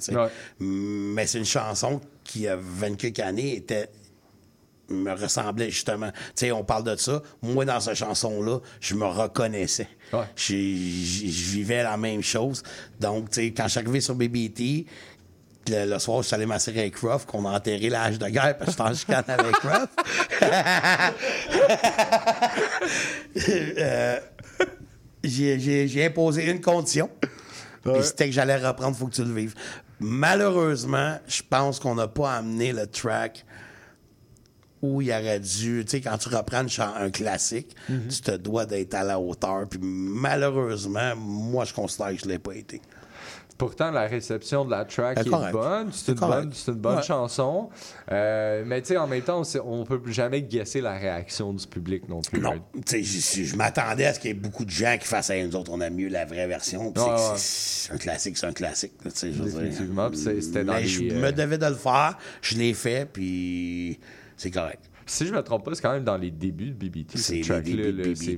[0.59, 3.89] Mais c'est une chanson qui, il y a 20 quelques années, était
[4.89, 6.11] me ressemblait justement.
[6.11, 7.21] Tu sais, on parle de ça.
[7.41, 9.87] Moi, dans cette chanson-là, je me reconnaissais.
[10.35, 10.53] Je
[11.53, 12.63] vivais la même chose.
[12.99, 14.85] Donc, tu sais, quand je suis arrivé sur BBT,
[15.69, 18.57] le, le soir, je suis allé m'asseoir avec Ruff, qu'on a enterré l'âge de guerre
[18.57, 19.89] parce que j'étais en chicane avec Ruff.
[23.79, 24.19] Euh,
[25.23, 27.09] j'ai- imposé une condition.
[27.83, 29.53] Puis c'était que j'allais reprendre, faut que tu le vives.
[29.99, 33.45] Malheureusement, je pense qu'on n'a pas amené le track
[34.81, 36.63] où il aurait dû, tu sais, quand tu reprends
[36.99, 38.07] un classique, Mhm.
[38.09, 39.67] tu te dois d'être à la hauteur.
[39.69, 42.81] Puis malheureusement, moi, je considère que je l'ai pas été.
[43.57, 45.51] Pourtant, la réception de la track est correct.
[45.51, 45.89] bonne.
[45.91, 47.01] C'est une, une bonne Ouais.
[47.01, 47.69] chanson.
[48.11, 52.07] Euh, mais tu sais, en même temps, on peut jamais guesser la réaction du public
[52.07, 52.39] non plus.
[52.39, 52.61] Non, right?
[52.85, 55.31] tu sais, je, je m'attendais à ce qu'il y ait beaucoup de gens qui fassent
[55.31, 56.91] à nous autres, on a mieux la vraie version.
[56.91, 57.95] Puis Ouais, c'est- ouais.
[57.95, 58.93] un classique, c'est un classique.
[59.11, 63.09] c'est- c'était dans Mais les, je euh, me devais de le faire, je l'ai fait,
[63.11, 63.99] puis
[64.37, 64.83] c'est correct.
[65.05, 67.17] Si je me trompe pas, c'est quand même dans les débuts de BBT.
[67.17, 67.53] C'est ce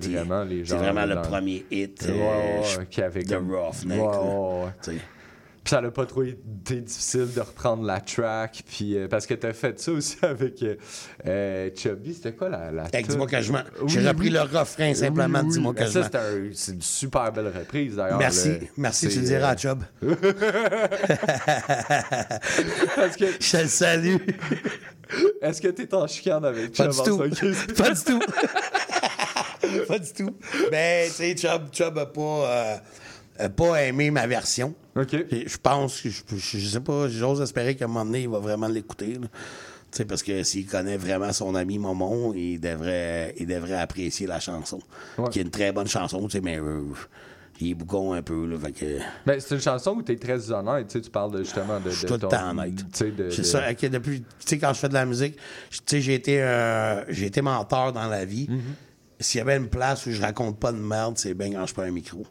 [0.09, 0.77] vraiment les gens.
[0.77, 3.99] C'est vraiment le dans- premier hit euh, ouais, je- ouais, qui avait de comme- Roughneck.
[3.99, 4.69] Ouais.
[4.83, 4.91] Tu.
[5.61, 8.63] Puis ça n'a pas trop été difficile de reprendre la track.
[8.65, 10.75] Puis, euh, parce que t'as fait ça aussi avec euh,
[11.27, 12.13] euh, Chubby.
[12.13, 13.51] C'était quoi la, la dis-moi que je.
[13.51, 14.33] Oui, J'ai repris oui.
[14.33, 17.95] le refrain simplement, Oui, dis-moi que je ça, c'est un- c'est une super belle reprise
[17.97, 18.19] d'ailleurs.
[18.19, 19.83] Merci, merci, tu le diras à Chubb.
[22.95, 23.25] Parce que...
[23.39, 24.15] Je le salue.
[25.41, 27.73] Est-ce que t'es en chicane avec Pas Chubb du tout.
[27.77, 28.19] Pas du tout.
[29.87, 30.35] pas du tout.
[30.71, 32.77] Mais, tu sais, Chubb, Chubb a pas, euh,
[33.39, 34.73] a pas aimé ma version.
[34.95, 35.15] OK.
[35.31, 38.39] Je pense que, je, je, sais pas, j'ose espérer qu'à un moment donné, il va
[38.39, 39.13] vraiment l'écouter.
[39.13, 39.27] Tu
[39.91, 44.39] sais, parce que s'il connaît vraiment son ami Momon, il devrait, il devrait apprécier la
[44.39, 44.79] chanson.
[45.17, 45.29] Ouais.
[45.29, 46.81] Qui est une très bonne chanson, tu sais, mais euh,
[47.59, 48.57] il est bougon un peu, là.
[48.57, 48.99] Fait que.
[49.25, 50.87] Ben, c'est une chanson où t'es très honnête.
[50.87, 51.89] Tu tu parles de, justement de.
[51.89, 52.75] Je suis de tout le temps honnête.
[52.93, 55.37] tu C'est ça, depuis, tu sais, quand je fais de la musique,
[55.85, 58.47] tu j'ai été, euh, été menteur dans la vie.
[58.47, 59.21] Mm-hmm.
[59.21, 61.73] S'il y avait une place où je raconte pas de merde, c'est bien quand je
[61.73, 62.25] prends un micro.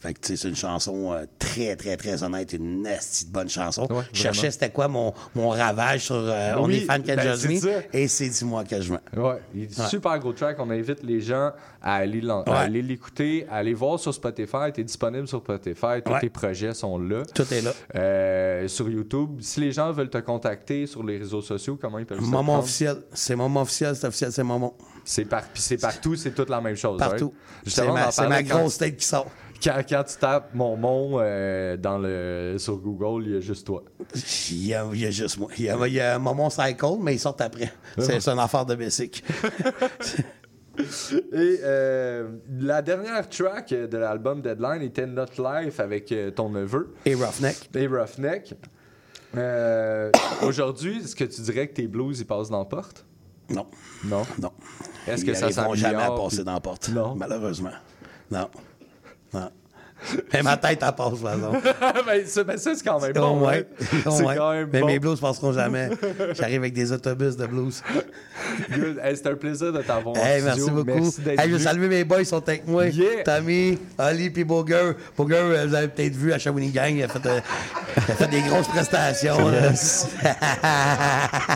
[0.00, 3.32] Fait que, tu sais, c'est une chanson euh, très, très, très honnête, une nasty de
[3.32, 3.86] bonne chanson.
[3.90, 7.16] Ouais, je cherchais c'était quoi mon, mon ravage sur euh, Oui, On est fan que
[7.16, 9.00] ben, Judge Me, et c'est Dis-moi que je mens.
[9.16, 9.86] Ouais, il est Ouais.
[9.88, 10.56] super gros track.
[10.60, 11.50] On invite les gens
[11.82, 14.72] à aller à l'écouter, à aller voir sur Spotify.
[14.72, 16.02] T'es disponible sur Spotify.
[16.04, 16.20] Tous Ouais.
[16.20, 17.22] tes projets sont là.
[17.34, 17.72] Tout est là.
[17.96, 19.38] Euh, sur YouTube.
[19.40, 22.60] Si les gens veulent te contacter sur les réseaux sociaux, comment ils peuvent se Moment
[22.60, 22.98] officiel.
[23.12, 24.76] C'est moment officiel, c'est officiel, c'est moment.
[25.04, 25.42] C'est par...
[25.42, 26.98] puis c'est partout, c'est toute la même chose.
[26.98, 27.32] Partout.
[27.32, 27.64] right?
[27.64, 29.26] C'est Justement, ma, grosse tête qui sort.
[29.62, 30.78] Quand, quand tu tapes mon
[31.20, 33.82] euh, dans le, sur Google, il y a juste toi.
[34.50, 35.48] Il y, a, il y a juste moi.
[35.58, 37.72] Il y a, il y a Momon Cycle, mais ils sortent après.
[37.98, 39.24] C'est c'est une affaire de basic.
[41.32, 42.28] Et euh,
[42.60, 46.94] la dernière track de l'album Deadline était Not Life avec euh, ton neveu.
[47.04, 47.68] Et Roughneck.
[47.74, 48.54] Et Roughneck.
[49.36, 50.10] Euh,
[50.42, 53.04] Aujourd'hui, est-ce que tu dirais que tes blues ils passent dans la porte?
[53.50, 53.66] Non.
[54.04, 54.22] Non?
[54.40, 54.52] Non.
[55.08, 55.74] Est-ce Ils que ça s'améliore?
[55.76, 56.88] jamais à passer dans la porte.
[56.90, 57.14] Non?
[57.16, 57.72] Malheureusement.
[58.30, 58.48] Non.
[59.32, 59.57] Non.
[60.32, 61.58] Mais ma tête, elle passe, par exemple.
[62.06, 63.36] ben, ça, ben, ça, c'est quand même bon.
[63.36, 63.54] moins.
[63.54, 63.62] hein?
[64.10, 64.86] C'est quand même Mais bon.
[64.86, 65.90] mes blues passeront jamais.
[66.38, 67.82] J'arrive avec des autobus de blues.
[68.70, 69.00] Good.
[69.02, 70.44] Hey, C'était un plaisir de t'avoir en Hey, studio.
[70.46, 71.00] merci beaucoup.
[71.00, 72.86] Merci d'être Hey, je veux saluer mes boys, ils sont avec moi.
[72.86, 73.24] Yeah.
[73.24, 74.92] Tommy, Ali, puis Booger.
[75.16, 77.40] Booger, euh, vous avez peut-être vu à Shawinigan, il a fait, euh,
[77.96, 79.48] il a fait des grosses prestations.
[79.48, 79.72] là.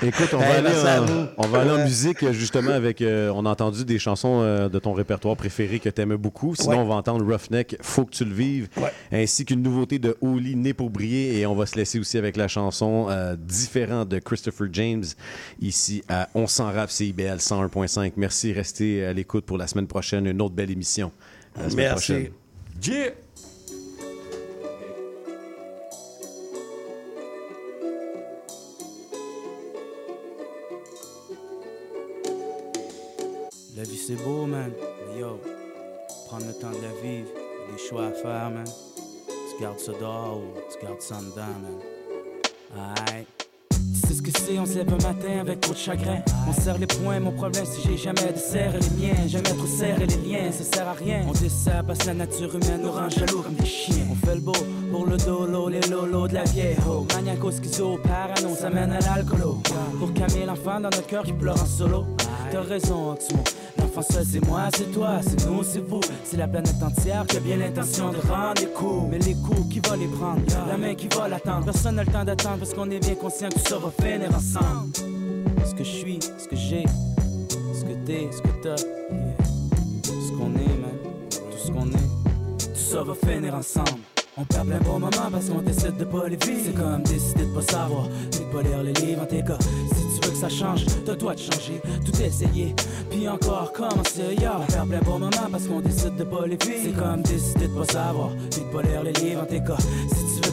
[0.03, 1.27] Écoute, on va, Hey, aller en, vous.
[1.39, 1.85] on va aller en Ouais.
[1.85, 3.01] musique justement avec.
[3.03, 6.55] euh, on a entendu des chansons euh, de ton répertoire préféré que tu aimais beaucoup.
[6.55, 6.79] Sinon, Ouais.
[6.79, 8.69] on va entendre Roughneck, Faut que tu le vives,
[9.13, 11.39] ainsi qu'une nouveauté de Oli, Né pour briller.
[11.39, 15.05] Et on va se laisser aussi avec la chanson euh, Différent de Christopher James,
[15.61, 18.13] ici à On s'en rap CIBL 101.5.
[18.17, 21.13] Merci, restez à l'écoute pour la semaine prochaine, une autre belle émission.
[21.57, 22.13] À la semaine Merci.
[22.13, 22.33] prochaine.
[22.85, 23.13] Yeah.
[33.77, 34.71] La vie c'est beau, man.
[35.09, 35.41] Mais yo,
[36.27, 37.31] prendre le temps de la vivre,
[37.73, 38.65] des choix à faire, man.
[38.67, 42.97] Tu gardes ça dehors ou tu gardes ça dedans, man.
[43.09, 43.27] Aïe.
[44.51, 46.19] On se lève un matin avec trop de chagrin.
[46.49, 49.27] On serre les poings, mon problème c'est j'ai jamais de serre les miens.
[49.27, 51.23] Jamais trop serré les liens, ça sert à rien.
[51.29, 54.07] On dessert parce que la nature humaine rend jaloux comme des chiens.
[54.11, 54.53] On fait le beau
[54.91, 57.07] pour le dolo, les lolos de la vieille ho.
[57.15, 59.63] Maniaco, schizo, parano, ça mène à l'alcoolo.
[59.99, 62.05] Pour calmer l'enfant dans notre cœur qui pleure en solo.
[62.51, 63.43] T'as raison, Oxmo.
[63.79, 66.01] L'enfant seul, c'est moi, c'est toi, c'est nous, c'est vous.
[66.25, 69.07] C'est la planète entière qui a bien l'intention de rendre les coups.
[69.11, 71.65] Mais les coups, qui va les prendre La main qui va l'attendre.
[71.65, 74.93] Personne n'a le temps d'attendre parce qu'on est bien conscient que ça va finir ensemble.
[75.65, 76.85] Ce que je suis, ce que j'ai,
[77.75, 78.77] ce que t'es, ce que t'as.
[78.77, 80.97] Ce qu'on est, man.
[81.31, 82.69] Tout ce qu'on est.
[82.75, 84.01] Tout ça va finir ensemble.
[84.37, 86.61] On perd plein bon moment parce qu'on décide de pas les vivre.
[86.65, 89.59] C'est comme décider de pas savoir, de pas lire les livres en tes cas.
[89.61, 92.75] Si tu veux que ça change, t'as toi de changer, tout essayer,
[93.11, 94.35] puis encore commencer.
[94.39, 94.59] Yeah.
[94.61, 96.81] On perd plein bon moment parce qu'on décide de pas les vivre.
[96.83, 99.77] C'est comme décider de pas savoir, de pas lire les livres en tes cas.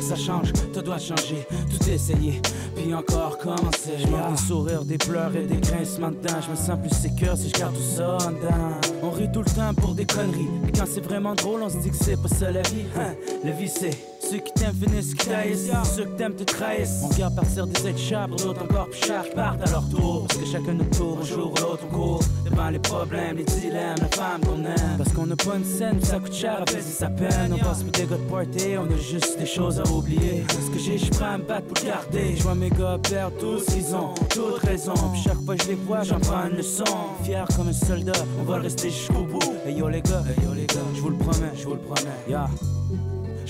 [0.02, 2.42] Ça change, toi de changer, tout essayer,
[2.76, 3.94] puis encore commencer.
[3.98, 6.40] Je des sourires, des pleurs et des grincements dedans.
[6.46, 9.06] Je me sens plus sécure si je garde tout ça en.
[9.06, 10.50] On rit tout le temps pour des conneries.
[10.76, 12.86] Quand c'est vraiment drôle, on se dit que c'est pas ça la vie.
[12.98, 13.14] Hein?
[13.44, 13.98] La vie c'est
[14.30, 15.72] ceux qui t'aiment finissent qui taillissent.
[15.96, 17.02] Ceux que t'aimes te trahissent.
[17.04, 17.80] On garde partir des
[18.28, 20.26] pour d'autres encore plus chers qui partent à leur tour.
[20.28, 22.20] Parce que chacun notre tour, un jour ou l'autre on court.
[22.46, 24.98] Devant les problèmes, les dilemmes, la femme qu'on aime.
[24.98, 27.54] Parce qu'on n'a pas une scène, ça coûte cher à payer sa peine.
[27.54, 30.44] On passe pour des gars de party, on a juste des choses à oublier.
[30.48, 32.36] Parce que j'ai, je prends à me battre pour garder.
[32.36, 34.94] Je vois mes gars perdre tous ce qu'ils ont, toute raison.
[35.14, 36.84] Puis chaque fois que je les vois, j'en prends une leçon.
[37.24, 39.40] Fier comme un soldat, on va rester jusqu'au bout.
[39.66, 41.80] Hey yo les gars, hey yo les gars, je vous le promets, je vous le
[41.80, 42.48] promets, yeah.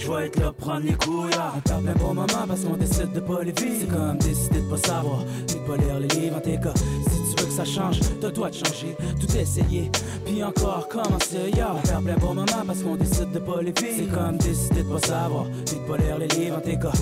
[0.01, 1.53] Je vais être là pour prendre les couilles, yeah.
[1.55, 3.75] On plein bon moment parce qu'on décide de pas les vivre.
[3.81, 6.73] C'est comme décider de pas savoir, ni de pas lire les livres en tes cas.
[6.73, 9.91] Si tu veux que ça change, t'as toi de changer, tout essayer,
[10.25, 11.75] puis encore commencer, yeah.
[11.75, 13.95] On perd plein bon moment parce qu'on décide de pas les vivre.
[13.97, 16.93] C'est comme décider de pas savoir, ni de pas lire les livres en tes cas.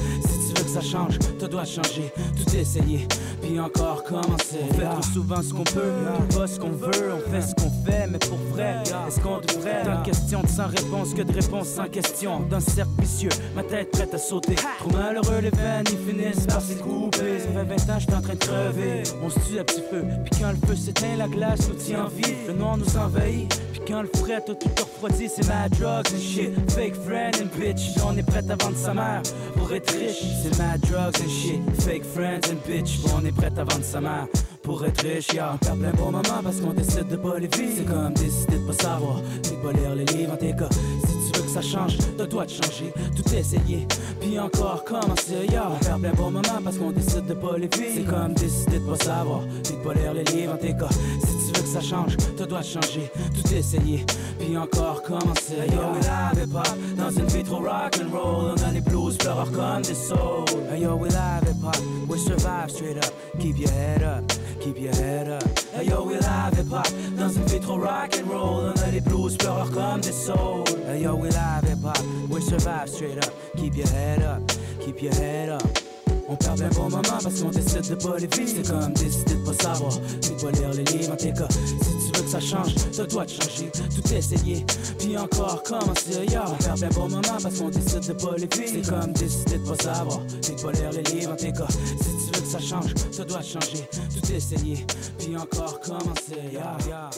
[0.57, 3.07] Veux que ça change, toi de changer, tout essayer,
[3.41, 4.57] puis encore commencer.
[4.69, 5.91] On fait trop souvent ce qu'on peut,
[6.35, 8.77] pas ce qu'on veut, on fait ce qu'on fait, mais pour vrai,
[9.07, 9.83] est-ce qu'on devrait?
[9.83, 12.41] Tant de questions de sans réponse que de réponses sans question.
[12.49, 14.55] Dans ce cercle vicieux, ma tête prête à sauter.
[14.79, 17.39] Trop malheureux, les veines, ils finissent par s'y couper.
[17.39, 19.03] Ça fait 20 ans, j'étais en train de crever.
[19.23, 22.05] On se tue à petit feu, puis quand le feu s'éteint, la glace nous tient
[22.05, 22.35] en vie.
[22.47, 26.71] Le noir nous envahit, quand le fret tout refroidi, c'est ma drugs and shit.
[26.71, 29.21] Fake friend and bitch, on est prêt à vendre sa mère
[29.55, 30.23] pour être riche.
[30.43, 31.81] C'est ma drugs and shit.
[31.81, 34.27] Fake friends and bitch, on est prêt à vendre sa mère
[34.61, 35.57] pour être riche, yeah.
[35.71, 37.73] On plein bon moment parce qu'on décide de pas les vivre.
[37.77, 40.69] C'est comme décider de pas savoir, de pas lire les livres en tes cas.
[41.07, 43.87] Si tu veux que ça change, t'as toi de changer, tout essayer,
[44.19, 45.71] puis encore commencer, yeah.
[45.93, 47.93] On plein bon moment parce qu'on décide de pas les vivre.
[47.95, 50.89] C'est comme décider de pas savoir, de pas lire les livres en tes cas.
[51.25, 51.36] Si
[51.67, 54.05] ça change, toi de changer, tout essayer,
[54.39, 55.91] puis encore commencer, yo.
[55.93, 58.55] We live hip hop dans une vie trop rock and roll.
[58.57, 60.45] On a les blues, pleureurs comme des souls.
[60.71, 61.77] Hey yo, we live hip hop,
[62.07, 63.11] we survive straight up.
[63.39, 64.23] Keep your head up.
[64.61, 65.43] Keep your head up.
[65.73, 66.87] Hey yo, we live hip hop
[67.17, 68.71] dans une vie trop rock and roll.
[68.73, 70.63] On a les blues, pleureurs comme des souls.
[70.87, 71.99] Hey yo, we live hip hop,
[72.29, 73.33] we survive straight up.
[73.57, 74.41] Keep your head up,
[74.79, 75.86] keep your head up.
[76.29, 78.51] On perd bien bon moment parce qu'on décide de pas les vivre.
[78.55, 81.47] C'est comme décider de pas savoir, ni pas lire les livres en tes cas.
[81.49, 82.75] Si tu veux que ça change,
[83.07, 84.65] toi de changer, tout essayer,
[84.99, 86.25] puis encore commencer.
[86.29, 86.45] Yeah.
[86.49, 88.83] On perd bien bon moment parce qu'on décide de pas les vivre.
[88.83, 91.67] C'est comme décider de pas savoir, ni pas lire les livres en tes cas.
[91.69, 94.85] Si tu veux que ça change, toi de changer, tout essayer,
[95.17, 96.41] puis encore commencer.
[96.51, 97.09] Yeah, yeah.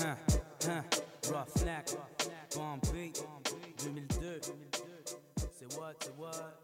[0.00, 0.16] Hein,
[0.68, 0.84] hein.
[1.26, 1.96] Roughneck,
[2.54, 3.22] Bomb Beat,
[3.84, 4.40] 2002.
[5.58, 6.57] C'est what, c'est what?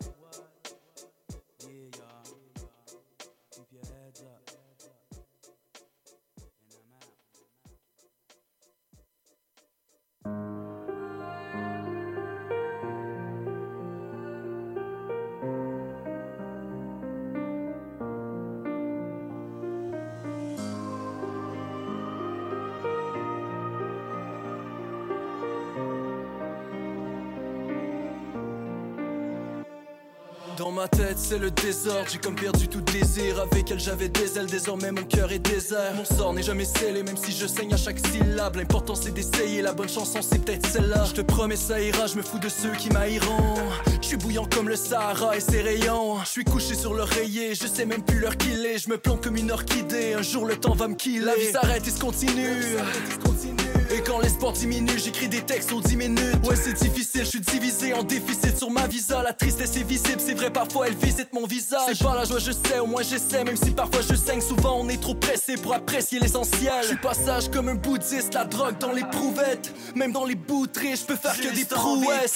[30.57, 33.41] Dans ma tête c'est le désordre, j'ai comme perdu tout désir.
[33.41, 35.95] Avec elle j'avais des ailes, désormais mon cœur est désert.
[35.97, 38.57] Mon sort n'est jamais scellé, même si je saigne à chaque syllabe.
[38.57, 41.05] L'important c'est d'essayer, la bonne chanson c'est peut-être celle-là.
[41.09, 43.57] Je te promets ça ira, je me fous de ceux qui m'haïront.
[44.01, 46.21] Je suis bouillant comme le Sahara et ses rayons.
[46.25, 48.79] Je suis couché sur l'oreiller, je sais même plus l'heure qu'il est.
[48.79, 51.21] Je me plante comme une orchidée, un jour le temps va me killer.
[51.21, 52.77] La vie s'arrête et se continue
[54.15, 56.37] quand l'espoir diminue, j'écris des textes aux 10 minutes.
[56.45, 59.23] Ouais, c'est difficile, je suis divisé en déficit sur ma visa.
[59.23, 61.81] La tristesse est visible, c'est vrai, parfois elle visite mon visage.
[61.89, 64.41] C'est pas la joie, je sais, au moins j'essaie, même si parfois je saigne.
[64.41, 66.73] Souvent on est trop pressé pour apprécier l'essentiel.
[66.83, 69.73] Je suis passage comme un bouddhiste, la drogue dans les prouvettes.
[69.97, 72.35] Même dans les bouteries, je peux faire que des prouesses.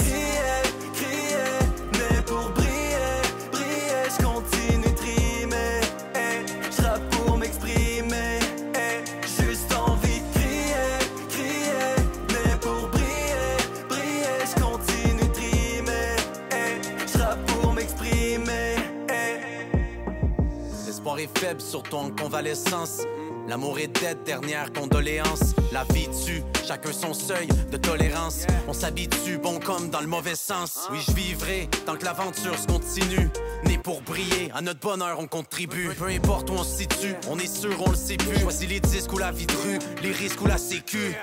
[21.18, 23.00] Est faible, surtout en convalescence.
[23.48, 25.52] L'amour est dead, dernière condoléance.
[25.72, 28.46] La vie tue, chacun son seuil de tolérance.
[28.68, 30.86] On s'habitue, bon comme dans le mauvais sens.
[30.92, 33.30] Oui, je vivrai tant que l'aventure se continue.
[33.64, 35.88] Né pour briller, à notre bonheur on contribue.
[35.98, 38.38] Peu importe où on se situe, on est sûr, on le sait plus.
[38.38, 41.16] Choisis les disques ou la vie de rue, les risques ou la sécu.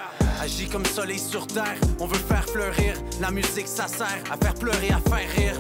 [0.46, 2.94] Agis comme soleil sur terre, on veut faire fleurir.
[3.20, 5.56] La musique, ça sert à faire pleurer, à faire rire.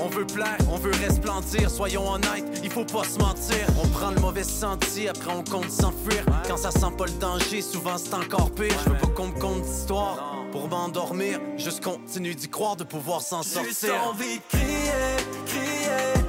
[0.00, 3.66] On veut plaire, on veut resplendir, soyons honnêtes, il faut pas se mentir.
[3.82, 6.24] On prend le mauvais sentier, après on compte s'enfuir.
[6.46, 8.78] Quand ça sent pas le danger, souvent c'est encore pire.
[8.84, 11.40] Je veux pas qu'on me conte d'histoire pour m'endormir.
[11.56, 13.64] Juste continue d'y croire, de pouvoir s'en sortir.
[13.64, 15.16] Juste envie de crier,
[15.46, 16.25] crier,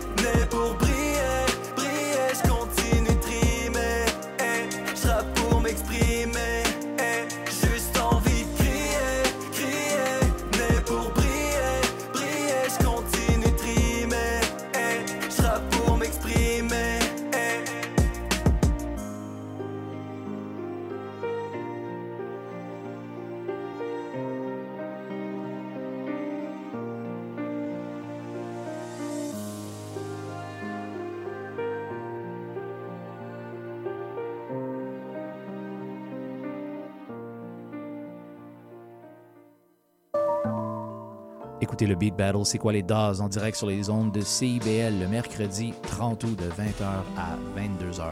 [41.78, 45.00] Écoutez le Beat Battle, c'est quoi les DAS en direct sur les ondes de CIBL
[45.00, 48.04] le mercredi 30 août de 20h à 22h.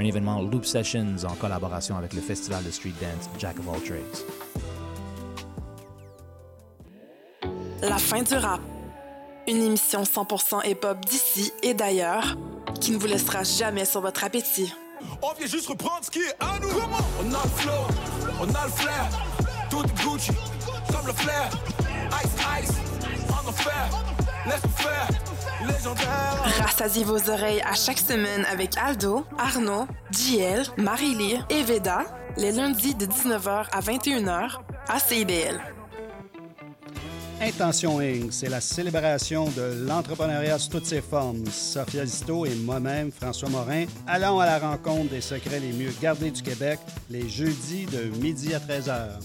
[0.00, 3.80] Un événement Loop Sessions en collaboration avec le festival de street dance Jack of All
[3.82, 4.00] Trades.
[7.82, 8.60] La fin du rap.
[9.46, 12.36] Une émission 100% hip-hop d'ici et d'ailleurs
[12.80, 14.74] qui ne vous laissera jamais sur votre appétit.
[15.22, 16.68] On vient juste reprendre ce qui est à nous.
[17.20, 17.86] On a le flow,
[18.40, 19.08] on a le flair.
[19.70, 20.32] Tout Gucci,
[20.90, 21.48] comme le flair.
[22.22, 22.83] Ice, ice,
[26.60, 32.04] Rassasiez vos oreilles à chaque semaine avec Aldo, Arnaud, JL, Marie-Lee et Veda,
[32.36, 34.58] les lundis de 19h à 21h
[34.88, 35.60] à CIBL.
[37.40, 41.44] Intention Inc., c'est la célébration de l'entrepreneuriat sous toutes ses formes.
[41.46, 46.30] Sophia Zito et moi-même, François Morin, allons à la rencontre des secrets les mieux gardés
[46.30, 46.78] du Québec
[47.10, 49.18] les jeudis de midi à 13h.